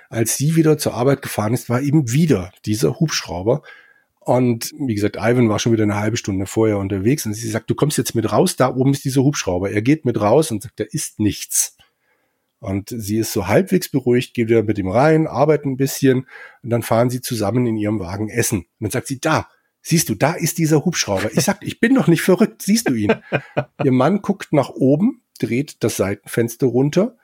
[0.09, 3.61] als sie wieder zur Arbeit gefahren ist, war eben wieder dieser Hubschrauber.
[4.19, 7.69] Und wie gesagt, Ivan war schon wieder eine halbe Stunde vorher unterwegs und sie sagt,
[7.69, 9.71] du kommst jetzt mit raus, da oben ist dieser Hubschrauber.
[9.71, 11.77] Er geht mit raus und sagt, da ist nichts.
[12.59, 16.27] Und sie ist so halbwegs beruhigt, geht wieder mit ihm rein, arbeitet ein bisschen
[16.63, 18.59] und dann fahren sie zusammen in ihrem Wagen essen.
[18.59, 19.47] Und dann sagt sie, da,
[19.87, 21.31] siehst du, da ist dieser Hubschrauber.
[21.33, 23.13] Ich sag, ich bin doch nicht verrückt, siehst du ihn?
[23.83, 27.17] Ihr Mann guckt nach oben, dreht das Seitenfenster runter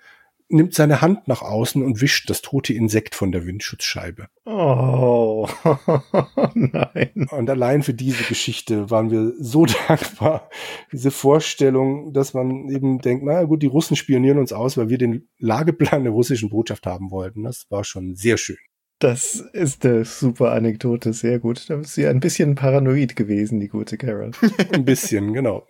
[0.53, 4.27] nimmt seine Hand nach außen und wischt das tote Insekt von der Windschutzscheibe.
[4.45, 5.47] Oh,
[6.53, 7.27] nein.
[7.31, 10.49] Und allein für diese Geschichte waren wir so dankbar.
[10.91, 14.97] Diese Vorstellung, dass man eben denkt, na gut, die Russen spionieren uns aus, weil wir
[14.97, 17.43] den Lageplan der russischen Botschaft haben wollten.
[17.43, 18.57] Das war schon sehr schön.
[19.03, 21.69] Das ist eine super Anekdote, sehr gut.
[21.69, 24.31] Da ist sie ein bisschen paranoid gewesen, die gute Carol.
[24.71, 25.67] ein bisschen, genau.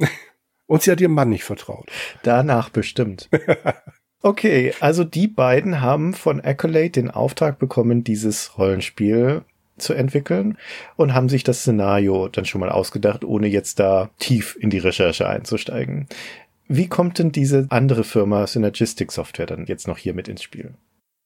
[0.68, 1.90] Und sie hat ihrem Mann nicht vertraut.
[2.22, 3.30] Danach bestimmt.
[4.26, 9.42] Okay, also die beiden haben von Accolade den Auftrag bekommen, dieses Rollenspiel
[9.78, 10.58] zu entwickeln
[10.96, 14.78] und haben sich das Szenario dann schon mal ausgedacht, ohne jetzt da tief in die
[14.78, 16.08] Recherche einzusteigen.
[16.70, 20.74] Wie kommt denn diese andere Firma Synergistic Software dann jetzt noch hier mit ins Spiel?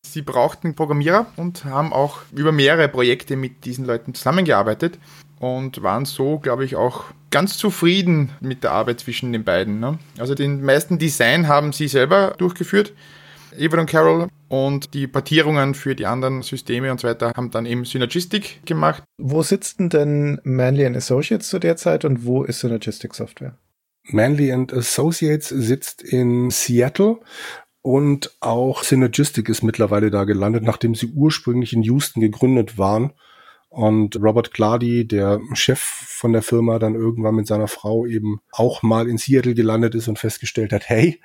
[0.06, 4.98] Sie brauchten Programmierer und haben auch über mehrere Projekte mit diesen Leuten zusammengearbeitet
[5.40, 9.80] und waren so, glaube ich, auch ganz zufrieden mit der Arbeit zwischen den beiden.
[9.80, 10.00] Ne?
[10.18, 12.94] Also den meisten Design haben sie selber durchgeführt,
[13.58, 17.66] Evan und Carol, und die Portierungen für die anderen Systeme und so weiter haben dann
[17.66, 19.04] eben Synergistic gemacht.
[19.18, 23.58] Wo sitzen denn Manley Associates zu der Zeit und wo ist Synergistic Software?
[24.10, 27.20] Manley Associates sitzt in Seattle
[27.88, 33.14] und auch Synergistic ist mittlerweile da gelandet, nachdem sie ursprünglich in Houston gegründet waren
[33.70, 38.84] und Robert Clardy, der Chef von der Firma, dann irgendwann mit seiner Frau eben auch
[38.84, 41.22] mal in Seattle gelandet ist und festgestellt hat, hey,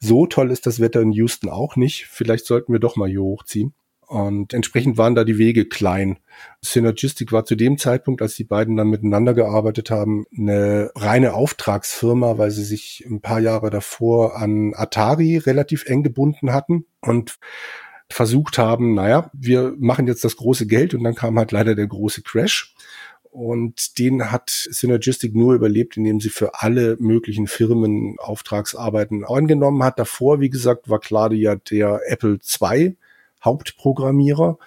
[0.00, 2.06] so toll ist das Wetter in Houston auch nicht.
[2.06, 3.72] Vielleicht sollten wir doch mal hier hochziehen.
[4.10, 6.18] Und entsprechend waren da die Wege klein.
[6.62, 12.36] Synergistic war zu dem Zeitpunkt, als die beiden dann miteinander gearbeitet haben, eine reine Auftragsfirma,
[12.36, 16.86] weil sie sich ein paar Jahre davor an Atari relativ eng gebunden hatten.
[17.00, 17.38] Und
[18.08, 21.86] versucht haben, naja, wir machen jetzt das große Geld und dann kam halt leider der
[21.86, 22.74] große Crash.
[23.22, 30.00] Und den hat Synergistic nur überlebt, indem sie für alle möglichen Firmen Auftragsarbeiten angenommen hat.
[30.00, 32.96] Davor, wie gesagt, war Claudia der Apple II
[33.44, 34.58] Hauptprogrammierer.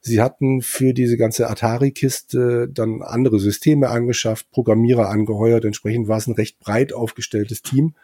[0.00, 5.64] Sie hatten für diese ganze Atari-Kiste dann andere Systeme angeschafft, Programmierer angeheuert.
[5.64, 7.94] Entsprechend war es ein recht breit aufgestelltes Team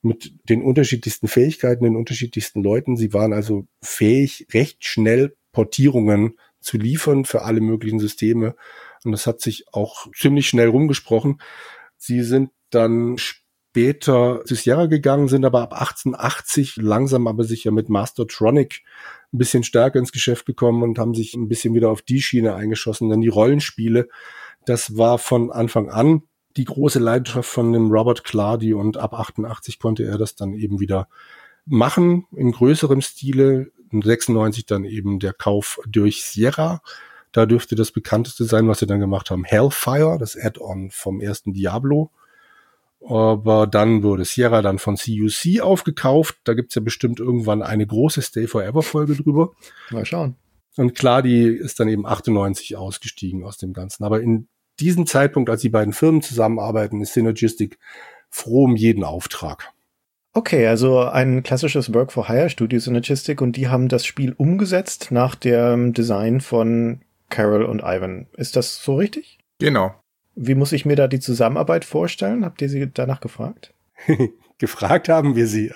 [0.00, 2.96] mit den unterschiedlichsten Fähigkeiten, den unterschiedlichsten Leuten.
[2.96, 8.54] Sie waren also fähig, recht schnell Portierungen zu liefern für alle möglichen Systeme.
[9.04, 11.40] Und das hat sich auch ziemlich schnell rumgesprochen.
[11.96, 13.16] Sie sind dann
[13.78, 18.82] später zu Sierra gegangen, sind aber ab 1880 langsam aber sicher mit Mastertronic
[19.32, 22.56] ein bisschen stärker ins Geschäft gekommen und haben sich ein bisschen wieder auf die Schiene
[22.56, 23.08] eingeschossen.
[23.08, 24.08] Dann die Rollenspiele,
[24.66, 26.22] das war von Anfang an
[26.56, 30.80] die große Leidenschaft von dem Robert Clardy und ab 88 konnte er das dann eben
[30.80, 31.06] wieder
[31.64, 33.70] machen in größerem Stile.
[33.92, 36.82] In 96 dann eben der Kauf durch Sierra.
[37.30, 41.52] Da dürfte das bekannteste sein, was sie dann gemacht haben, Hellfire, das Add-on vom ersten
[41.52, 42.10] Diablo.
[43.06, 46.36] Aber dann wurde Sierra dann von CUC aufgekauft.
[46.44, 49.52] Da gibt's ja bestimmt irgendwann eine große Stay Forever Folge drüber.
[49.90, 50.34] Mal schauen.
[50.76, 54.04] Und klar, die ist dann eben 98 ausgestiegen aus dem Ganzen.
[54.04, 54.48] Aber in
[54.78, 57.78] diesem Zeitpunkt, als die beiden Firmen zusammenarbeiten, ist Synergistic
[58.30, 59.72] froh um jeden Auftrag.
[60.34, 65.08] Okay, also ein klassisches Work for Hire Studio Synergistic und die haben das Spiel umgesetzt
[65.10, 68.26] nach dem Design von Carol und Ivan.
[68.36, 69.38] Ist das so richtig?
[69.58, 69.94] Genau.
[70.40, 72.44] Wie muss ich mir da die Zusammenarbeit vorstellen?
[72.44, 73.74] Habt ihr sie danach gefragt?
[74.58, 75.72] gefragt haben wir sie.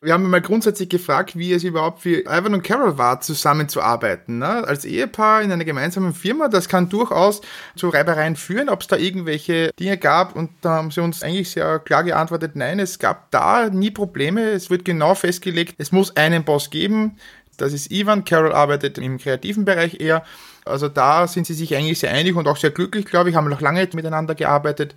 [0.00, 4.38] Wir haben mal grundsätzlich gefragt, wie es überhaupt für Ivan und Carol war, zusammenzuarbeiten.
[4.38, 4.64] Ne?
[4.66, 7.42] Als Ehepaar in einer gemeinsamen Firma, das kann durchaus
[7.74, 10.36] zu Reibereien führen, ob es da irgendwelche Dinge gab.
[10.36, 14.42] Und da haben sie uns eigentlich sehr klar geantwortet, nein, es gab da nie Probleme.
[14.50, 17.16] Es wird genau festgelegt, es muss einen Boss geben.
[17.58, 18.24] Das ist Ivan.
[18.24, 20.24] Carol arbeitet im kreativen Bereich eher.
[20.64, 23.48] Also da sind sie sich eigentlich sehr einig und auch sehr glücklich, glaube ich, haben
[23.48, 24.94] noch lange miteinander gearbeitet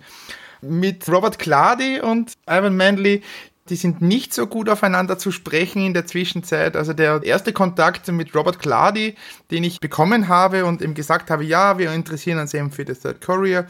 [0.62, 3.22] mit Robert Clady und Ivan Manley,
[3.68, 6.76] die sind nicht so gut aufeinander zu sprechen in der Zwischenzeit.
[6.76, 9.16] Also der erste Kontakt mit Robert Clady,
[9.50, 13.00] den ich bekommen habe und ihm gesagt habe, ja, wir interessieren uns eben für das
[13.00, 13.66] Third Courier,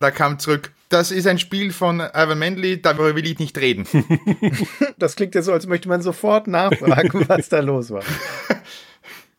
[0.00, 3.86] da kam zurück, das ist ein Spiel von Ivan Manley, darüber will ich nicht reden.
[4.98, 8.02] das klingt ja so, als möchte man sofort nachfragen, was da los war.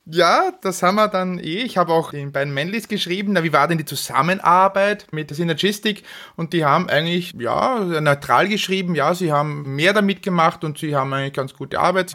[0.07, 1.63] Ja, das haben wir dann eh.
[1.63, 5.37] Ich habe auch den beiden Manlys geschrieben, na, wie war denn die Zusammenarbeit mit der
[5.37, 6.03] Synergistik?
[6.35, 10.95] Und die haben eigentlich, ja, neutral geschrieben, ja, sie haben mehr damit gemacht und sie
[10.95, 12.13] haben eigentlich ganz gute Arbeit.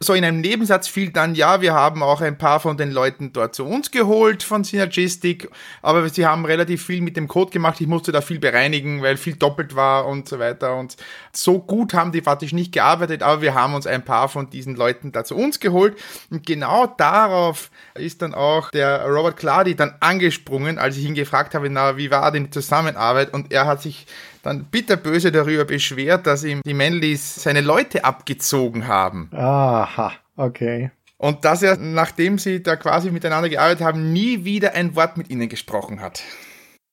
[0.00, 3.32] So in einem Nebensatz fiel dann, ja, wir haben auch ein paar von den Leuten
[3.32, 5.48] dort zu uns geholt von Synergistic,
[5.82, 7.80] aber sie haben relativ viel mit dem Code gemacht.
[7.80, 10.76] Ich musste da viel bereinigen, weil viel doppelt war und so weiter.
[10.76, 10.96] Und
[11.42, 14.74] so gut haben die faktisch nicht gearbeitet, aber wir haben uns ein paar von diesen
[14.74, 15.96] Leuten da zu uns geholt.
[16.30, 21.54] Und genau darauf ist dann auch der Robert Clady dann angesprungen, als ich ihn gefragt
[21.54, 23.32] habe, na, wie war denn die Zusammenarbeit?
[23.32, 24.06] Und er hat sich
[24.42, 29.30] dann bitterböse darüber beschwert, dass ihm die Manlys seine Leute abgezogen haben.
[29.32, 30.90] Aha, okay.
[31.16, 35.30] Und dass er, nachdem sie da quasi miteinander gearbeitet haben, nie wieder ein Wort mit
[35.30, 36.22] ihnen gesprochen hat.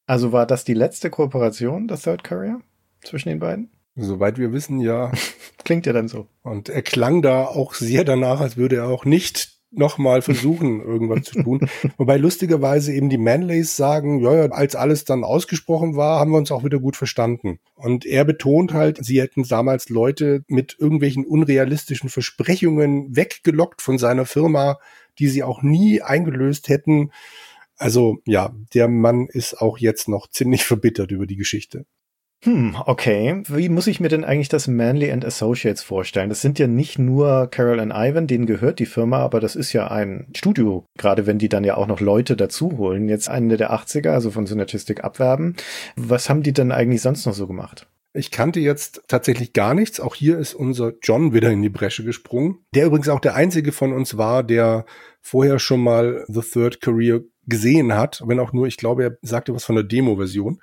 [0.08, 2.60] Also war das die letzte Kooperation, das Third Courier,
[3.04, 3.75] zwischen den beiden?
[3.96, 5.12] Soweit wir wissen, ja.
[5.64, 6.28] Klingt ja dann so.
[6.44, 11.24] Und er klang da auch sehr danach, als würde er auch nicht nochmal versuchen, irgendwas
[11.24, 11.70] zu tun.
[11.98, 16.38] Wobei lustigerweise eben die Manleys sagen, ja, ja, als alles dann ausgesprochen war, haben wir
[16.38, 17.60] uns auch wieder gut verstanden.
[17.76, 24.26] Und er betont halt, sie hätten damals Leute mit irgendwelchen unrealistischen Versprechungen weggelockt von seiner
[24.26, 24.78] Firma,
[25.20, 27.12] die sie auch nie eingelöst hätten.
[27.78, 31.86] Also ja, der Mann ist auch jetzt noch ziemlich verbittert über die Geschichte.
[32.46, 33.42] Hm, okay.
[33.48, 36.30] Wie muss ich mir denn eigentlich das Manley and Associates vorstellen?
[36.30, 39.74] Das sind ja nicht nur Carol und Ivan, denen gehört die Firma, aber das ist
[39.74, 43.10] ja ein Studio, gerade wenn die dann ja auch noch Leute dazu holen.
[43.10, 45.56] Jetzt Ende der 80er, also von Synergistic abwerben.
[45.96, 47.88] Was haben die denn eigentlich sonst noch so gemacht?
[48.14, 50.00] Ich kannte jetzt tatsächlich gar nichts.
[50.00, 52.60] Auch hier ist unser John wieder in die Bresche gesprungen.
[52.76, 54.86] Der übrigens auch der einzige von uns war, der
[55.20, 59.54] vorher schon mal The Third Career gesehen hat, wenn auch nur, ich glaube, er sagte
[59.54, 60.62] was von der Demo-Version.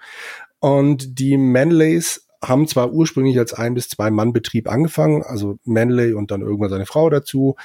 [0.62, 6.12] Und die Manleys haben zwar ursprünglich als ein bis zwei Mann Betrieb angefangen, also Manley
[6.12, 7.56] und dann irgendwann seine Frau dazu.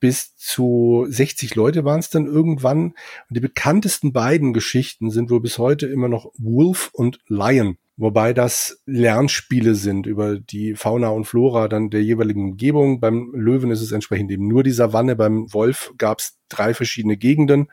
[0.00, 2.94] Bis zu 60 Leute waren es dann irgendwann.
[3.28, 7.76] Und die bekanntesten beiden Geschichten sind wohl bis heute immer noch Wolf und Lion.
[7.98, 12.98] Wobei das Lernspiele sind über die Fauna und Flora dann der jeweiligen Umgebung.
[12.98, 15.16] Beim Löwen ist es entsprechend eben nur die Savanne.
[15.16, 17.68] Beim Wolf gab es drei verschiedene Gegenden.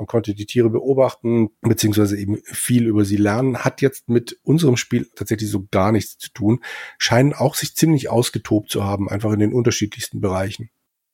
[0.00, 3.58] Man konnte die Tiere beobachten, beziehungsweise eben viel über sie lernen.
[3.58, 6.64] Hat jetzt mit unserem Spiel tatsächlich so gar nichts zu tun.
[6.96, 10.70] Scheinen auch sich ziemlich ausgetobt zu haben, einfach in den unterschiedlichsten Bereichen.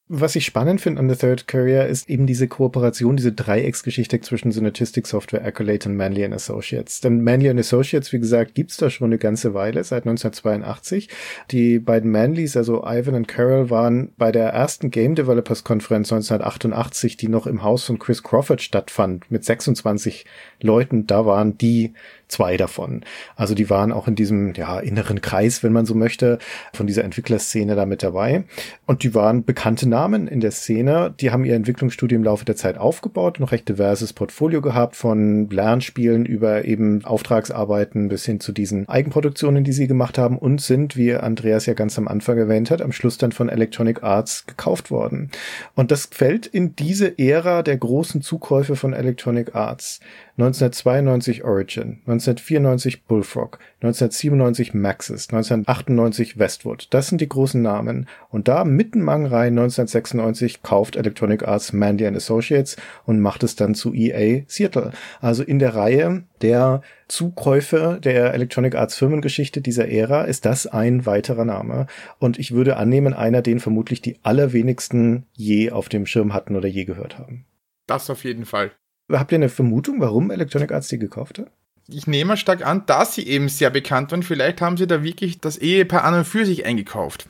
[0.08, 4.52] Was ich spannend finde an The Third Courier ist eben diese Kooperation, diese Dreiecksgeschichte zwischen
[4.52, 7.00] Synergistic Software, Accolade und Manley Associates.
[7.00, 11.08] Denn Manley Associates, wie gesagt, gibt's da schon eine ganze Weile, seit 1982.
[11.50, 17.16] Die beiden Manleys, also Ivan und Carol, waren bei der ersten Game Developers Konferenz 1988,
[17.16, 20.24] die noch im Haus von Chris Crawford stattfand, mit 26
[20.60, 21.08] Leuten.
[21.08, 21.94] Da waren die
[22.28, 23.02] zwei davon.
[23.36, 26.38] Also die waren auch in diesem ja, inneren Kreis, wenn man so möchte,
[26.72, 28.44] von dieser Entwicklerszene da mit dabei.
[28.86, 31.14] Und die waren bekannte Namen in der Szene.
[31.20, 35.48] Die haben ihr Entwicklungsstudio im Laufe der Zeit aufgebaut, noch recht diverses Portfolio gehabt, von
[35.50, 40.96] Lernspielen über eben Auftragsarbeiten bis hin zu diesen Eigenproduktionen, die sie gemacht haben und sind,
[40.96, 44.90] wie Andreas ja ganz am Anfang erwähnt hat, am Schluss dann von Electronic Arts gekauft
[44.90, 45.30] worden.
[45.74, 50.00] Und das fällt in diese Ära der großen Zukäufe von Electronic Arts.
[50.38, 56.88] 1992 Origin, 1994 Bullfrog, 1997 Maxis, 1998 Westwood.
[56.90, 58.06] Das sind die großen Namen.
[58.28, 62.76] Und da mitten Mangrai 1996 kauft Electronic Arts Mandy Associates
[63.06, 64.92] und macht es dann zu EA Seattle.
[65.22, 71.06] Also in der Reihe der Zukäufe der Electronic Arts Firmengeschichte dieser Ära ist das ein
[71.06, 71.86] weiterer Name.
[72.18, 76.68] Und ich würde annehmen, einer, den vermutlich die allerwenigsten je auf dem Schirm hatten oder
[76.68, 77.46] je gehört haben.
[77.86, 78.72] Das auf jeden Fall.
[79.10, 81.50] Habt ihr eine Vermutung, warum Electronic Arts die gekauft hat?
[81.88, 84.24] Ich nehme stark an, dass sie eben sehr bekannt waren.
[84.24, 87.28] Vielleicht haben sie da wirklich das Ehepaar an und für sich eingekauft.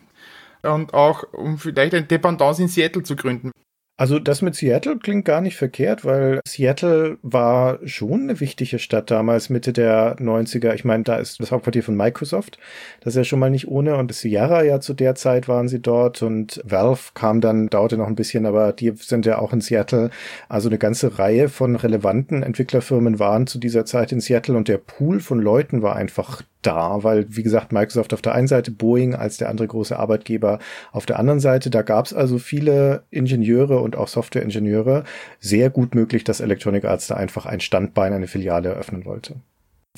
[0.62, 3.50] Und auch, um vielleicht ein Dependance in Seattle zu gründen.
[3.98, 9.10] Also das mit Seattle klingt gar nicht verkehrt, weil Seattle war schon eine wichtige Stadt
[9.10, 10.74] damals, Mitte der 90er.
[10.74, 12.58] Ich meine, da ist das Hauptquartier von Microsoft.
[13.00, 13.96] Das ist ja schon mal nicht ohne.
[13.96, 18.06] Und Sierra ja zu der Zeit waren sie dort und Valve kam dann, dauerte noch
[18.06, 20.10] ein bisschen, aber die sind ja auch in Seattle.
[20.50, 24.76] Also eine ganze Reihe von relevanten Entwicklerfirmen waren zu dieser Zeit in Seattle und der
[24.76, 29.14] Pool von Leuten war einfach da, weil, wie gesagt, Microsoft auf der einen Seite, Boeing
[29.14, 30.58] als der andere große Arbeitgeber
[30.92, 31.70] auf der anderen Seite.
[31.70, 35.04] Da gab es also viele Ingenieure und auch Softwareingenieure.
[35.38, 39.36] Sehr gut möglich, dass Electronic Arts da einfach ein Standbein, eine Filiale eröffnen wollte.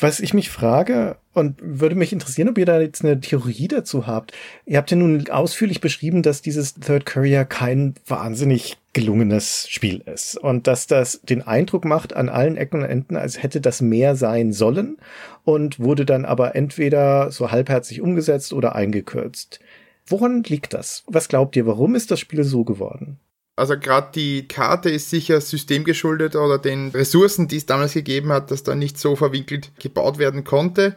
[0.01, 4.07] Was ich mich frage und würde mich interessieren, ob ihr da jetzt eine Theorie dazu
[4.07, 4.33] habt.
[4.65, 10.37] Ihr habt ja nun ausführlich beschrieben, dass dieses Third Courier kein wahnsinnig gelungenes Spiel ist
[10.37, 14.17] und dass das den Eindruck macht an allen Ecken und Enden, als hätte das mehr
[14.17, 14.99] sein sollen
[15.45, 19.61] und wurde dann aber entweder so halbherzig umgesetzt oder eingekürzt.
[20.07, 21.05] Woran liegt das?
[21.07, 23.19] Was glaubt ihr, warum ist das Spiel so geworden?
[23.59, 28.53] Also gerade die Karte ist sicher systemgeschuldet oder den Ressourcen, die es damals gegeben hat,
[28.53, 30.95] dass da nicht so verwinkelt gebaut werden konnte.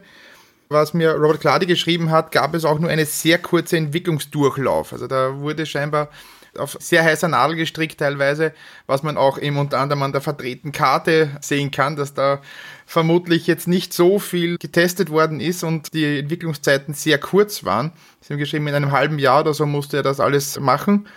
[0.68, 4.92] Was mir Robert Clady geschrieben hat, gab es auch nur eine sehr kurze Entwicklungsdurchlauf.
[4.92, 6.08] Also da wurde scheinbar
[6.56, 8.52] auf sehr heißer Nadel gestrickt teilweise,
[8.86, 12.42] was man auch eben unter anderem an der verdrehten Karte sehen kann, dass da
[12.86, 17.92] vermutlich jetzt nicht so viel getestet worden ist und die Entwicklungszeiten sehr kurz waren.
[18.20, 21.08] Sie haben geschrieben, in einem halben Jahr oder so musste er das alles machen.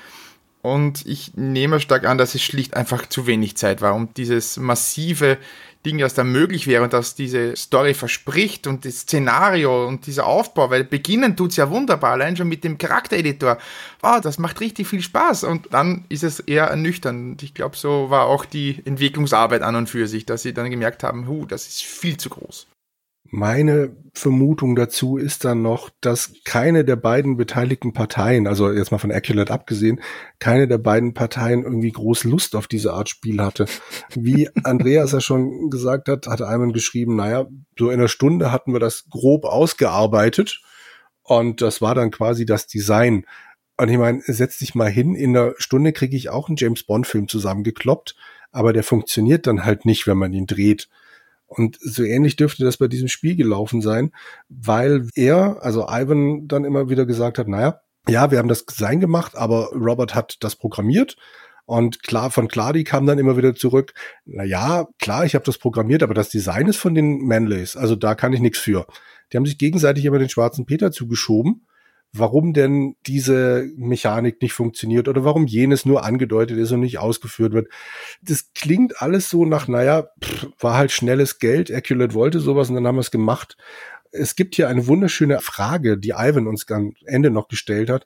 [0.66, 4.58] Und ich nehme stark an, dass es schlicht einfach zu wenig Zeit war, um dieses
[4.58, 5.38] massive
[5.86, 10.26] Ding, das da möglich wäre und das diese Story verspricht und das Szenario und dieser
[10.26, 13.60] Aufbau, weil beginnen tut's ja wunderbar, allein schon mit dem Charaktereditor.
[14.02, 17.44] Wow, das macht richtig viel Spaß und dann ist es eher ernüchternd.
[17.44, 21.04] Ich glaube, so war auch die Entwicklungsarbeit an und für sich, dass sie dann gemerkt
[21.04, 22.66] haben, hu, das ist viel zu groß.
[23.32, 28.98] Meine Vermutung dazu ist dann noch, dass keine der beiden beteiligten Parteien, also jetzt mal
[28.98, 30.00] von Accurate abgesehen,
[30.40, 33.66] keine der beiden Parteien irgendwie groß Lust auf diese Art Spiel hatte.
[34.14, 37.48] Wie Andreas ja schon gesagt hat, hat Ayman geschrieben, naja,
[37.78, 40.62] so in einer Stunde hatten wir das grob ausgearbeitet
[41.24, 43.26] und das war dann quasi das Design.
[43.78, 46.84] Und ich meine, setz dich mal hin, in einer Stunde kriege ich auch einen James
[46.84, 48.16] Bond Film zusammengekloppt,
[48.52, 50.88] aber der funktioniert dann halt nicht, wenn man ihn dreht.
[51.48, 54.12] Und so ähnlich dürfte das bei diesem Spiel gelaufen sein,
[54.50, 59.00] weil er, also Ivan, dann immer wieder gesagt hat, naja, ja, wir haben das Design
[59.00, 61.16] gemacht, aber Robert hat das programmiert.
[61.66, 63.94] Und klar, von Cladi kam dann immer wieder zurück,
[64.26, 67.96] na ja, klar, ich habe das programmiert, aber das Design ist von den Manleys, also
[67.96, 68.86] da kann ich nichts für.
[69.32, 71.66] Die haben sich gegenseitig immer den schwarzen Peter zugeschoben
[72.14, 77.54] warum denn diese Mechanik nicht funktioniert oder warum jenes nur angedeutet ist und nicht ausgeführt
[77.54, 77.68] wird.
[78.22, 82.76] Das klingt alles so nach, naja, pff, war halt schnelles Geld, Aculate wollte sowas und
[82.76, 83.58] dann haben wir es gemacht.
[84.12, 88.06] Es gibt hier eine wunderschöne Frage, die Ivan uns am Ende noch gestellt hat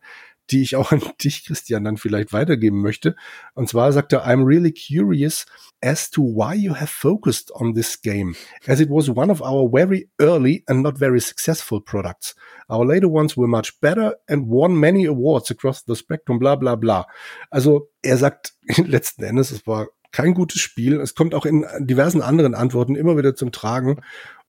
[0.52, 3.16] die ich auch an dich, Christian, dann vielleicht weitergeben möchte.
[3.54, 5.46] Und zwar sagt er, I'm really curious
[5.82, 8.36] as to why you have focused on this game,
[8.68, 12.36] as it was one of our very early and not very successful products.
[12.70, 16.76] Our later ones were much better and won many awards across the spectrum, bla bla
[16.76, 17.08] bla.
[17.50, 21.00] Also er sagt letzten Endes, es war kein gutes Spiel.
[21.00, 24.02] Es kommt auch in diversen anderen Antworten immer wieder zum Tragen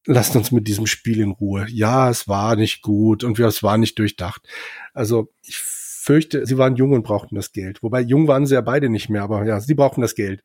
[0.06, 1.66] lasst uns mit diesem Spiel in Ruhe.
[1.68, 4.42] Ja, es war nicht gut und es war nicht durchdacht.
[4.94, 5.58] Also ich
[6.00, 7.82] fürchte, sie waren jung und brauchten das Geld.
[7.82, 10.42] Wobei jung waren sie ja beide nicht mehr, aber ja, sie brauchten das Geld.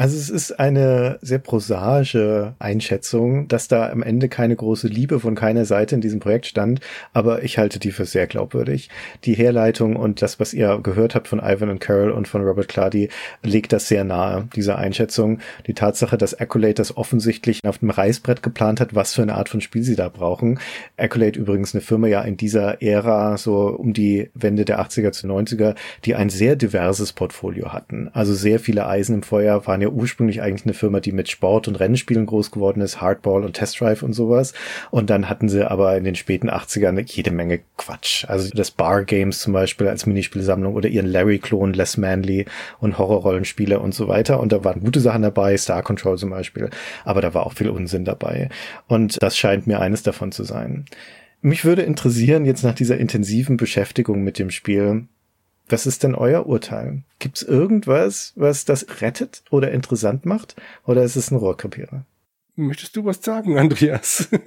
[0.00, 5.34] Also es ist eine sehr prosaische Einschätzung, dass da am Ende keine große Liebe von
[5.34, 6.78] keiner Seite in diesem Projekt stand,
[7.12, 8.90] aber ich halte die für sehr glaubwürdig.
[9.24, 12.68] Die Herleitung und das, was ihr gehört habt von Ivan und Carol und von Robert
[12.68, 13.08] Clady,
[13.42, 15.40] legt das sehr nahe, diese Einschätzung.
[15.66, 19.48] Die Tatsache, dass Accolade das offensichtlich auf dem Reißbrett geplant hat, was für eine Art
[19.48, 20.60] von Spiel sie da brauchen.
[20.96, 25.26] Accolade übrigens eine Firma ja in dieser Ära, so um die Wende der 80er zu
[25.26, 28.10] 90er, die ein sehr diverses Portfolio hatten.
[28.12, 31.28] Also sehr viele Eisen im Feuer waren ja ja ursprünglich eigentlich eine Firma, die mit
[31.28, 34.52] Sport und Rennspielen groß geworden ist, Hardball und Test Drive und sowas.
[34.90, 38.24] Und dann hatten sie aber in den späten 80ern jede Menge Quatsch.
[38.28, 42.46] Also das Bar Games zum Beispiel als Minispielsammlung oder ihren Larry-Klon Les Manly
[42.80, 44.40] und Horrorrollenspiele und so weiter.
[44.40, 46.70] Und da waren gute Sachen dabei, Star Control zum Beispiel.
[47.04, 48.48] Aber da war auch viel Unsinn dabei.
[48.86, 50.84] Und das scheint mir eines davon zu sein.
[51.40, 55.06] Mich würde interessieren, jetzt nach dieser intensiven Beschäftigung mit dem Spiel,
[55.72, 57.02] was ist denn euer Urteil?
[57.18, 60.56] Gibt es irgendwas, was das rettet oder interessant macht?
[60.86, 62.04] Oder ist es ein Rohrkrepierer?
[62.56, 64.28] Möchtest du was sagen, Andreas?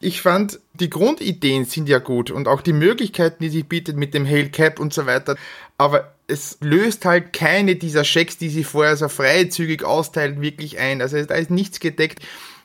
[0.00, 4.12] ich fand, die Grundideen sind ja gut und auch die Möglichkeiten, die sie bietet mit
[4.12, 5.36] dem Hail Cap und so weiter.
[5.78, 11.00] Aber es löst halt keine dieser Schecks, die sie vorher so freizügig austeilen, wirklich ein.
[11.00, 12.20] Also da ist nichts gedeckt.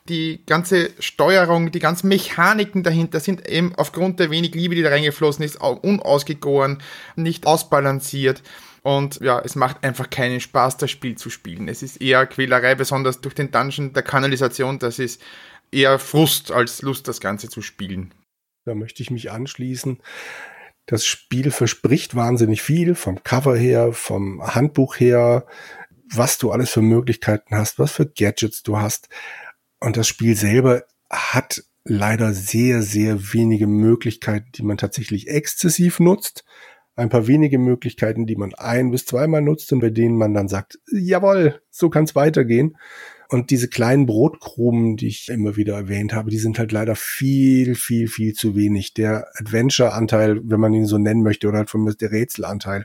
[0.08, 4.90] Die ganze Steuerung, die ganzen Mechaniken dahinter sind eben aufgrund der wenig Liebe, die da
[4.90, 6.82] reingeflossen ist, unausgegoren,
[7.16, 8.42] nicht ausbalanciert.
[8.82, 11.68] Und ja, es macht einfach keinen Spaß, das Spiel zu spielen.
[11.68, 14.80] Es ist eher Quälerei, besonders durch den Dungeon der Kanalisation.
[14.80, 15.22] Das ist
[15.70, 18.12] eher Frust als Lust, das Ganze zu spielen.
[18.64, 20.00] Da möchte ich mich anschließen.
[20.86, 25.46] Das Spiel verspricht wahnsinnig viel vom Cover her, vom Handbuch her,
[26.12, 29.08] was du alles für Möglichkeiten hast, was für Gadgets du hast.
[29.82, 36.44] Und das Spiel selber hat leider sehr, sehr wenige Möglichkeiten, die man tatsächlich exzessiv nutzt
[36.94, 40.48] ein paar wenige Möglichkeiten, die man ein bis zweimal nutzt und bei denen man dann
[40.48, 42.76] sagt, jawohl, so kann es weitergehen.
[43.28, 47.74] Und diese kleinen Brotkrumen, die ich immer wieder erwähnt habe, die sind halt leider viel,
[47.74, 48.92] viel, viel zu wenig.
[48.92, 52.84] Der Adventure-Anteil, wenn man ihn so nennen möchte, oder halt von mir der Rätselanteil,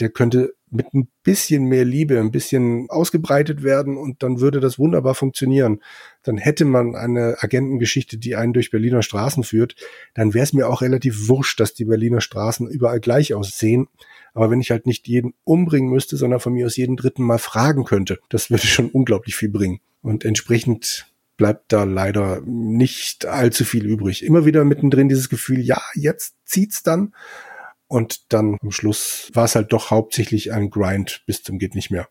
[0.00, 4.78] der könnte mit ein bisschen mehr Liebe, ein bisschen ausgebreitet werden und dann würde das
[4.78, 5.80] wunderbar funktionieren.
[6.22, 9.74] Dann hätte man eine Agentengeschichte, die einen durch Berliner Straßen führt.
[10.14, 13.88] Dann wäre es mir auch relativ wurscht, dass die Berliner Straßen überall gleich aussehen.
[14.32, 17.38] Aber wenn ich halt nicht jeden umbringen müsste, sondern von mir aus jeden dritten Mal
[17.38, 19.80] fragen könnte, das würde schon unglaublich viel bringen.
[20.02, 21.06] Und entsprechend
[21.36, 24.22] bleibt da leider nicht allzu viel übrig.
[24.24, 27.14] Immer wieder mittendrin dieses Gefühl, ja, jetzt zieht's dann.
[27.90, 31.90] Und dann am Schluss war es halt doch hauptsächlich ein Grind bis zum geht nicht
[31.90, 32.08] mehr.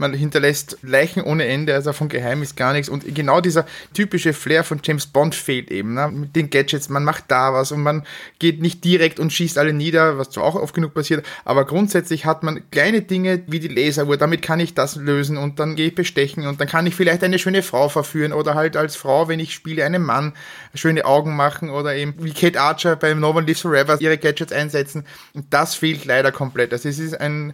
[0.00, 2.88] Man hinterlässt Leichen ohne Ende, also von Geheim ist gar nichts.
[2.88, 5.94] Und genau dieser typische Flair von James Bond fehlt eben.
[5.94, 6.06] Ne?
[6.06, 8.06] Mit den Gadgets, man macht da was und man
[8.38, 12.26] geht nicht direkt und schießt alle nieder, was zwar auch oft genug passiert, aber grundsätzlich
[12.26, 15.88] hat man kleine Dinge wie die Laseruhr, damit kann ich das lösen und dann gehe
[15.88, 19.26] ich bestechen und dann kann ich vielleicht eine schöne Frau verführen oder halt als Frau,
[19.26, 20.32] wenn ich spiele, einem Mann
[20.74, 24.52] schöne Augen machen oder eben wie Kate Archer beim No One Lives Forever ihre Gadgets
[24.52, 25.04] einsetzen.
[25.34, 26.72] Und das fehlt leider komplett.
[26.72, 27.52] Also es ist ein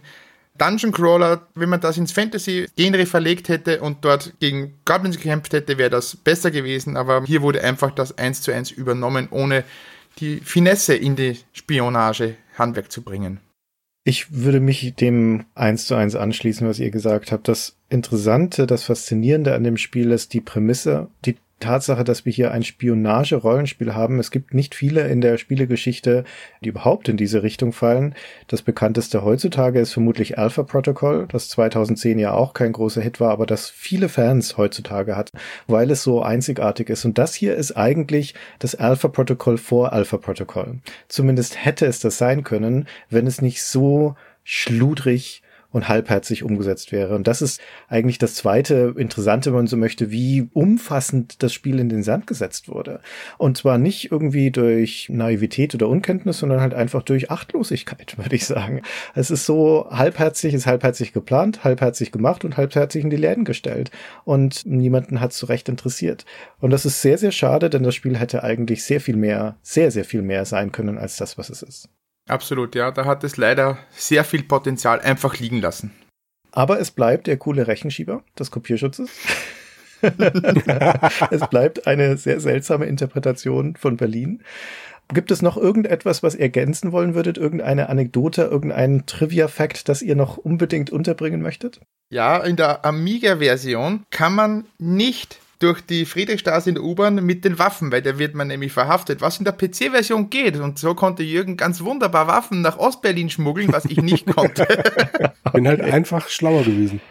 [0.57, 5.77] Dungeon Crawler, wenn man das ins Fantasy-Genre verlegt hätte und dort gegen Goblins gekämpft hätte,
[5.77, 6.95] wäre das besser gewesen.
[6.97, 9.63] Aber hier wurde einfach das eins zu eins übernommen, ohne
[10.19, 13.39] die Finesse in die Spionage Handwerk zu bringen.
[14.07, 17.47] Ich würde mich dem eins zu eins anschließen, was ihr gesagt habt.
[17.47, 22.51] Das Interessante, das Faszinierende an dem Spiel ist die Prämisse, die Tatsache, dass wir hier
[22.51, 24.19] ein Spionage-Rollenspiel haben.
[24.19, 26.25] Es gibt nicht viele in der Spielegeschichte,
[26.61, 28.13] die überhaupt in diese Richtung fallen.
[28.47, 33.31] Das bekannteste heutzutage ist vermutlich Alpha Protocol, das 2010 ja auch kein großer Hit war,
[33.31, 35.31] aber das viele Fans heutzutage hat,
[35.67, 37.05] weil es so einzigartig ist.
[37.05, 40.79] Und das hier ist eigentlich das Alpha Protocol vor Alpha Protocol.
[41.07, 45.41] Zumindest hätte es das sein können, wenn es nicht so schludrig
[45.75, 47.15] und halbherzig umgesetzt wäre.
[47.15, 51.79] Und das ist eigentlich das zweite Interessante, wenn man so möchte, wie umfassend das Spiel
[51.79, 53.01] in den Sand gesetzt wurde.
[53.37, 58.45] Und zwar nicht irgendwie durch Naivität oder Unkenntnis, sondern halt einfach durch Achtlosigkeit, würde ich
[58.45, 58.83] sagen.
[59.15, 63.91] Es ist so halbherzig, ist halbherzig geplant, halbherzig gemacht und halbherzig in die Läden gestellt.
[64.23, 66.23] Und niemanden hat so recht interessiert.
[66.61, 69.91] Und das ist sehr, sehr schade, denn das Spiel hätte eigentlich sehr viel mehr, sehr,
[69.91, 71.89] sehr viel mehr sein können als das, was es ist.
[72.27, 72.91] Absolut, ja.
[72.91, 75.91] Da hat es leider sehr viel Potenzial einfach liegen lassen.
[76.51, 79.09] Aber es bleibt der coole Rechenschieber des Kopierschutzes.
[81.31, 84.41] es bleibt eine sehr seltsame Interpretation von Berlin.
[85.13, 87.37] Gibt es noch irgendetwas, was ihr ergänzen wollen würdet?
[87.37, 91.79] Irgendeine Anekdote, irgendein Trivia-Fact, das ihr noch unbedingt unterbringen möchtet?
[92.09, 97.57] Ja, in der Amiga-Version kann man nicht durch die Friedrichstraße in der U-Bahn mit den
[97.57, 100.57] Waffen, weil da wird man nämlich verhaftet, was in der PC-Version geht.
[100.57, 104.67] Und so konnte Jürgen ganz wunderbar Waffen nach Ostberlin schmuggeln, was ich nicht konnte.
[105.53, 107.01] Bin halt einfach schlauer gewesen.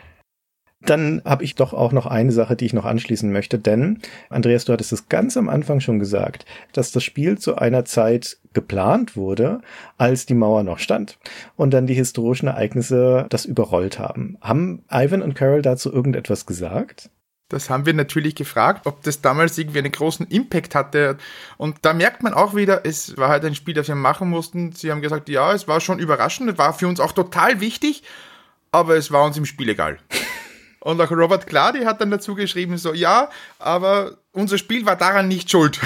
[0.83, 4.67] Dann habe ich doch auch noch eine Sache, die ich noch anschließen möchte, denn Andreas,
[4.67, 9.17] du hattest es ganz am Anfang schon gesagt, dass das Spiel zu einer Zeit geplant
[9.17, 9.63] wurde,
[9.97, 11.19] als die Mauer noch stand
[11.57, 14.37] und dann die historischen Ereignisse das überrollt haben.
[14.43, 17.11] Haben Ivan und Carol dazu irgendetwas gesagt?
[17.49, 21.19] Das haben wir natürlich gefragt, ob das damals irgendwie einen großen Impact hatte.
[21.59, 24.73] Und da merkt man auch wieder, es war halt ein Spiel, das wir machen mussten.
[24.73, 28.03] Sie haben gesagt, ja, es war schon überraschend, war für uns auch total wichtig,
[28.73, 29.99] aber es war uns im Spiel egal.
[30.81, 35.29] Und auch Robert Clady hat dann dazu geschrieben, so, ja, aber unser Spiel war daran
[35.29, 35.81] nicht schuld.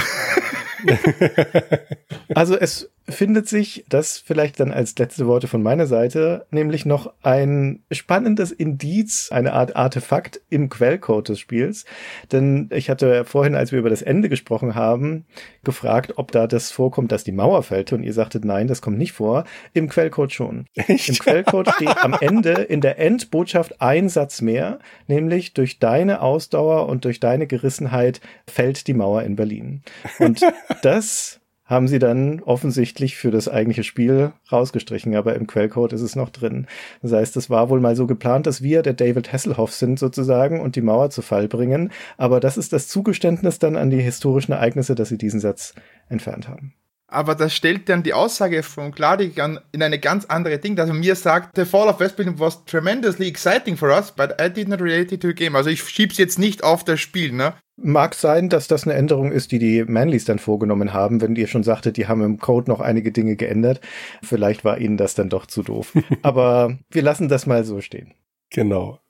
[2.35, 7.12] also es findet sich, das vielleicht dann als letzte Worte von meiner Seite, nämlich noch
[7.22, 11.85] ein spannendes Indiz, eine Art Artefakt im Quellcode des Spiels.
[12.32, 15.24] Denn ich hatte vorhin, als wir über das Ende gesprochen haben,
[15.64, 17.93] gefragt, ob da das vorkommt, dass die Mauer fällt.
[17.93, 19.44] Und ihr sagtet, nein, das kommt nicht vor.
[19.72, 20.66] Im Quellcode schon.
[20.74, 21.09] Echt?
[21.09, 26.89] Im Quellcode steht am Ende in der Endbotschaft ein Satz mehr, nämlich durch deine Ausdauer
[26.89, 29.82] und durch deine Gerissenheit fällt die Mauer in Berlin.
[30.18, 30.40] Und
[30.82, 36.16] das haben sie dann offensichtlich für das eigentliche Spiel rausgestrichen, aber im Quellcode ist es
[36.16, 36.66] noch drin.
[37.03, 40.61] Das heißt, es war wohl mal so geplant, dass wir der David Hasselhoff sind sozusagen
[40.61, 44.53] und die Mauer zu Fall bringen, aber das ist das Zugeständnis dann an die historischen
[44.53, 45.74] Ereignisse, dass sie diesen Satz
[46.09, 46.74] entfernt haben.
[47.10, 49.39] Aber das stellt dann die Aussage von Kladik
[49.72, 52.62] in eine ganz andere Ding, dass er mir sagt, the fall of West Berlin was
[52.66, 55.56] tremendously exciting for us, but I did not relate it to the game.
[55.56, 57.55] Also ich schieb's jetzt nicht auf das Spiel, ne?
[57.76, 61.47] Mag sein, dass das eine Änderung ist, die die Manlys dann vorgenommen haben, wenn ihr
[61.47, 63.80] schon sagtet, die haben im Code noch einige Dinge geändert.
[64.22, 65.94] Vielleicht war ihnen das dann doch zu doof.
[66.22, 68.12] Aber wir lassen das mal so stehen.
[68.51, 69.01] Genau.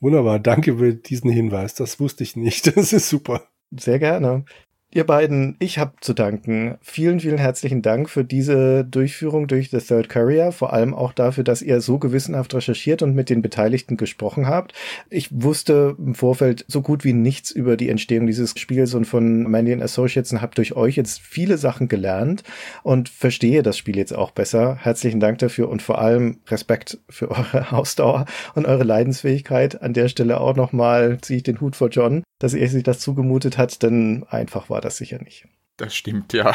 [0.00, 0.40] Wunderbar.
[0.40, 1.74] Danke für diesen Hinweis.
[1.74, 2.66] Das wusste ich nicht.
[2.76, 3.42] Das ist super.
[3.70, 4.44] Sehr gerne.
[4.96, 6.78] Ihr beiden, ich habe zu danken.
[6.80, 11.42] Vielen, vielen herzlichen Dank für diese Durchführung durch The Third Courier, vor allem auch dafür,
[11.42, 14.72] dass ihr so gewissenhaft recherchiert und mit den Beteiligten gesprochen habt.
[15.10, 19.42] Ich wusste im Vorfeld so gut wie nichts über die Entstehung dieses Spiels und von
[19.50, 22.44] Mandy Associates und habe durch euch jetzt viele Sachen gelernt
[22.84, 24.76] und verstehe das Spiel jetzt auch besser.
[24.80, 29.82] Herzlichen Dank dafür und vor allem Respekt für eure Ausdauer und eure Leidensfähigkeit.
[29.82, 33.00] An der Stelle auch nochmal ziehe ich den Hut vor John dass er sich das
[33.00, 35.48] zugemutet hat, denn einfach war das sicher nicht.
[35.78, 36.54] Das stimmt, ja.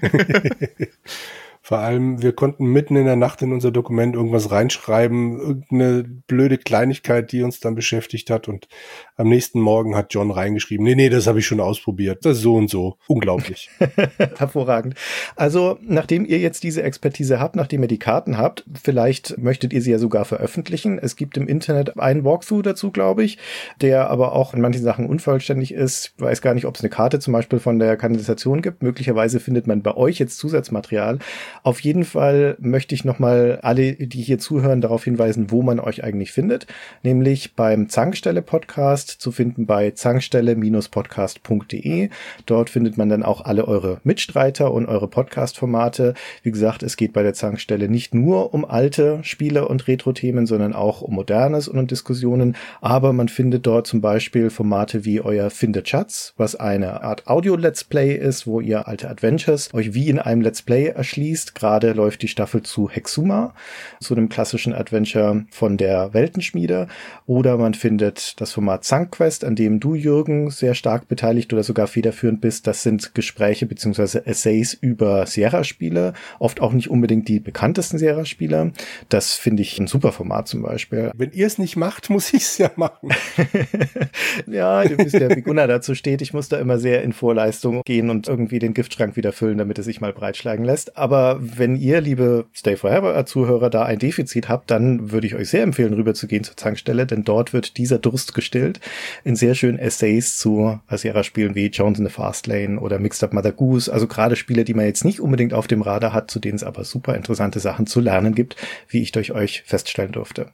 [1.66, 6.58] Vor allem, wir konnten mitten in der Nacht in unser Dokument irgendwas reinschreiben, irgendeine blöde
[6.58, 8.46] Kleinigkeit, die uns dann beschäftigt hat.
[8.46, 8.68] Und
[9.16, 12.24] am nächsten Morgen hat John reingeschrieben, nee, nee, das habe ich schon ausprobiert.
[12.24, 12.98] Das ist so und so.
[13.08, 13.68] Unglaublich.
[14.36, 14.94] Hervorragend.
[15.34, 19.82] Also, nachdem ihr jetzt diese Expertise habt, nachdem ihr die Karten habt, vielleicht möchtet ihr
[19.82, 21.00] sie ja sogar veröffentlichen.
[21.00, 23.38] Es gibt im Internet einen Walkthrough dazu, glaube ich,
[23.80, 26.12] der aber auch in manchen Sachen unvollständig ist.
[26.16, 28.84] Ich weiß gar nicht, ob es eine Karte zum Beispiel von der Kanalisation gibt.
[28.84, 31.18] Möglicherweise findet man bei euch jetzt Zusatzmaterial.
[31.66, 36.04] Auf jeden Fall möchte ich nochmal alle, die hier zuhören, darauf hinweisen, wo man euch
[36.04, 36.68] eigentlich findet.
[37.02, 42.10] Nämlich beim Zankstelle Podcast zu finden bei zankstelle-podcast.de.
[42.46, 46.14] Dort findet man dann auch alle eure Mitstreiter und eure Podcast-Formate.
[46.44, 50.72] Wie gesagt, es geht bei der Zankstelle nicht nur um alte Spiele und Retro-Themen, sondern
[50.72, 52.54] auch um modernes und um Diskussionen.
[52.80, 57.82] Aber man findet dort zum Beispiel Formate wie euer Finde Schatz, was eine Art Audio-Let's
[57.82, 62.20] Play ist, wo ihr alte Adventures euch wie in einem Let's Play erschließt Gerade läuft
[62.20, 63.54] die Staffel zu Hexuma,
[63.98, 66.86] zu einem klassischen Adventure von der Weltenschmiede.
[67.24, 71.86] Oder man findet das Format Zankquest, an dem du, Jürgen, sehr stark beteiligt oder sogar
[71.86, 72.66] federführend bist.
[72.66, 78.72] Das sind Gespräche beziehungsweise Essays über Sierra-Spiele, oft auch nicht unbedingt die bekanntesten Sierra-Spiele.
[79.08, 81.10] Das finde ich ein super Format zum Beispiel.
[81.16, 83.08] Wenn ihr es nicht macht, muss ich es ja machen.
[84.46, 86.20] ja, du bist ja, wie Gunnar dazu steht.
[86.20, 89.78] Ich muss da immer sehr in Vorleistung gehen und irgendwie den Giftschrank wieder füllen, damit
[89.78, 90.98] es sich mal breitschlagen lässt.
[90.98, 95.48] Aber wenn ihr, liebe Stay Forever Zuhörer, da ein Defizit habt, dann würde ich euch
[95.48, 98.80] sehr empfehlen, rüber zu gehen zur Zankstelle, denn dort wird dieser Durst gestillt
[99.24, 103.32] in sehr schönen Essays zu Asiera-Spielen wie Jones in the Fast Lane oder Mixed Up
[103.32, 103.92] Mother Goose.
[103.92, 106.64] Also gerade Spiele, die man jetzt nicht unbedingt auf dem Radar hat, zu denen es
[106.64, 108.56] aber super interessante Sachen zu lernen gibt,
[108.88, 110.46] wie ich durch euch feststellen durfte.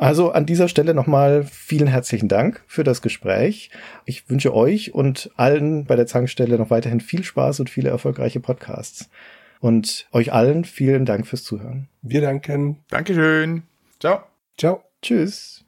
[0.00, 3.70] Also an dieser Stelle nochmal vielen herzlichen Dank für das Gespräch.
[4.06, 8.40] Ich wünsche euch und allen bei der Zankstelle noch weiterhin viel Spaß und viele erfolgreiche
[8.40, 9.10] Podcasts.
[9.60, 11.88] Und euch allen vielen Dank fürs Zuhören.
[12.02, 12.78] Wir danken.
[12.88, 13.62] Dankeschön.
[14.00, 14.22] Ciao.
[14.56, 14.82] Ciao.
[15.02, 15.64] Tschüss.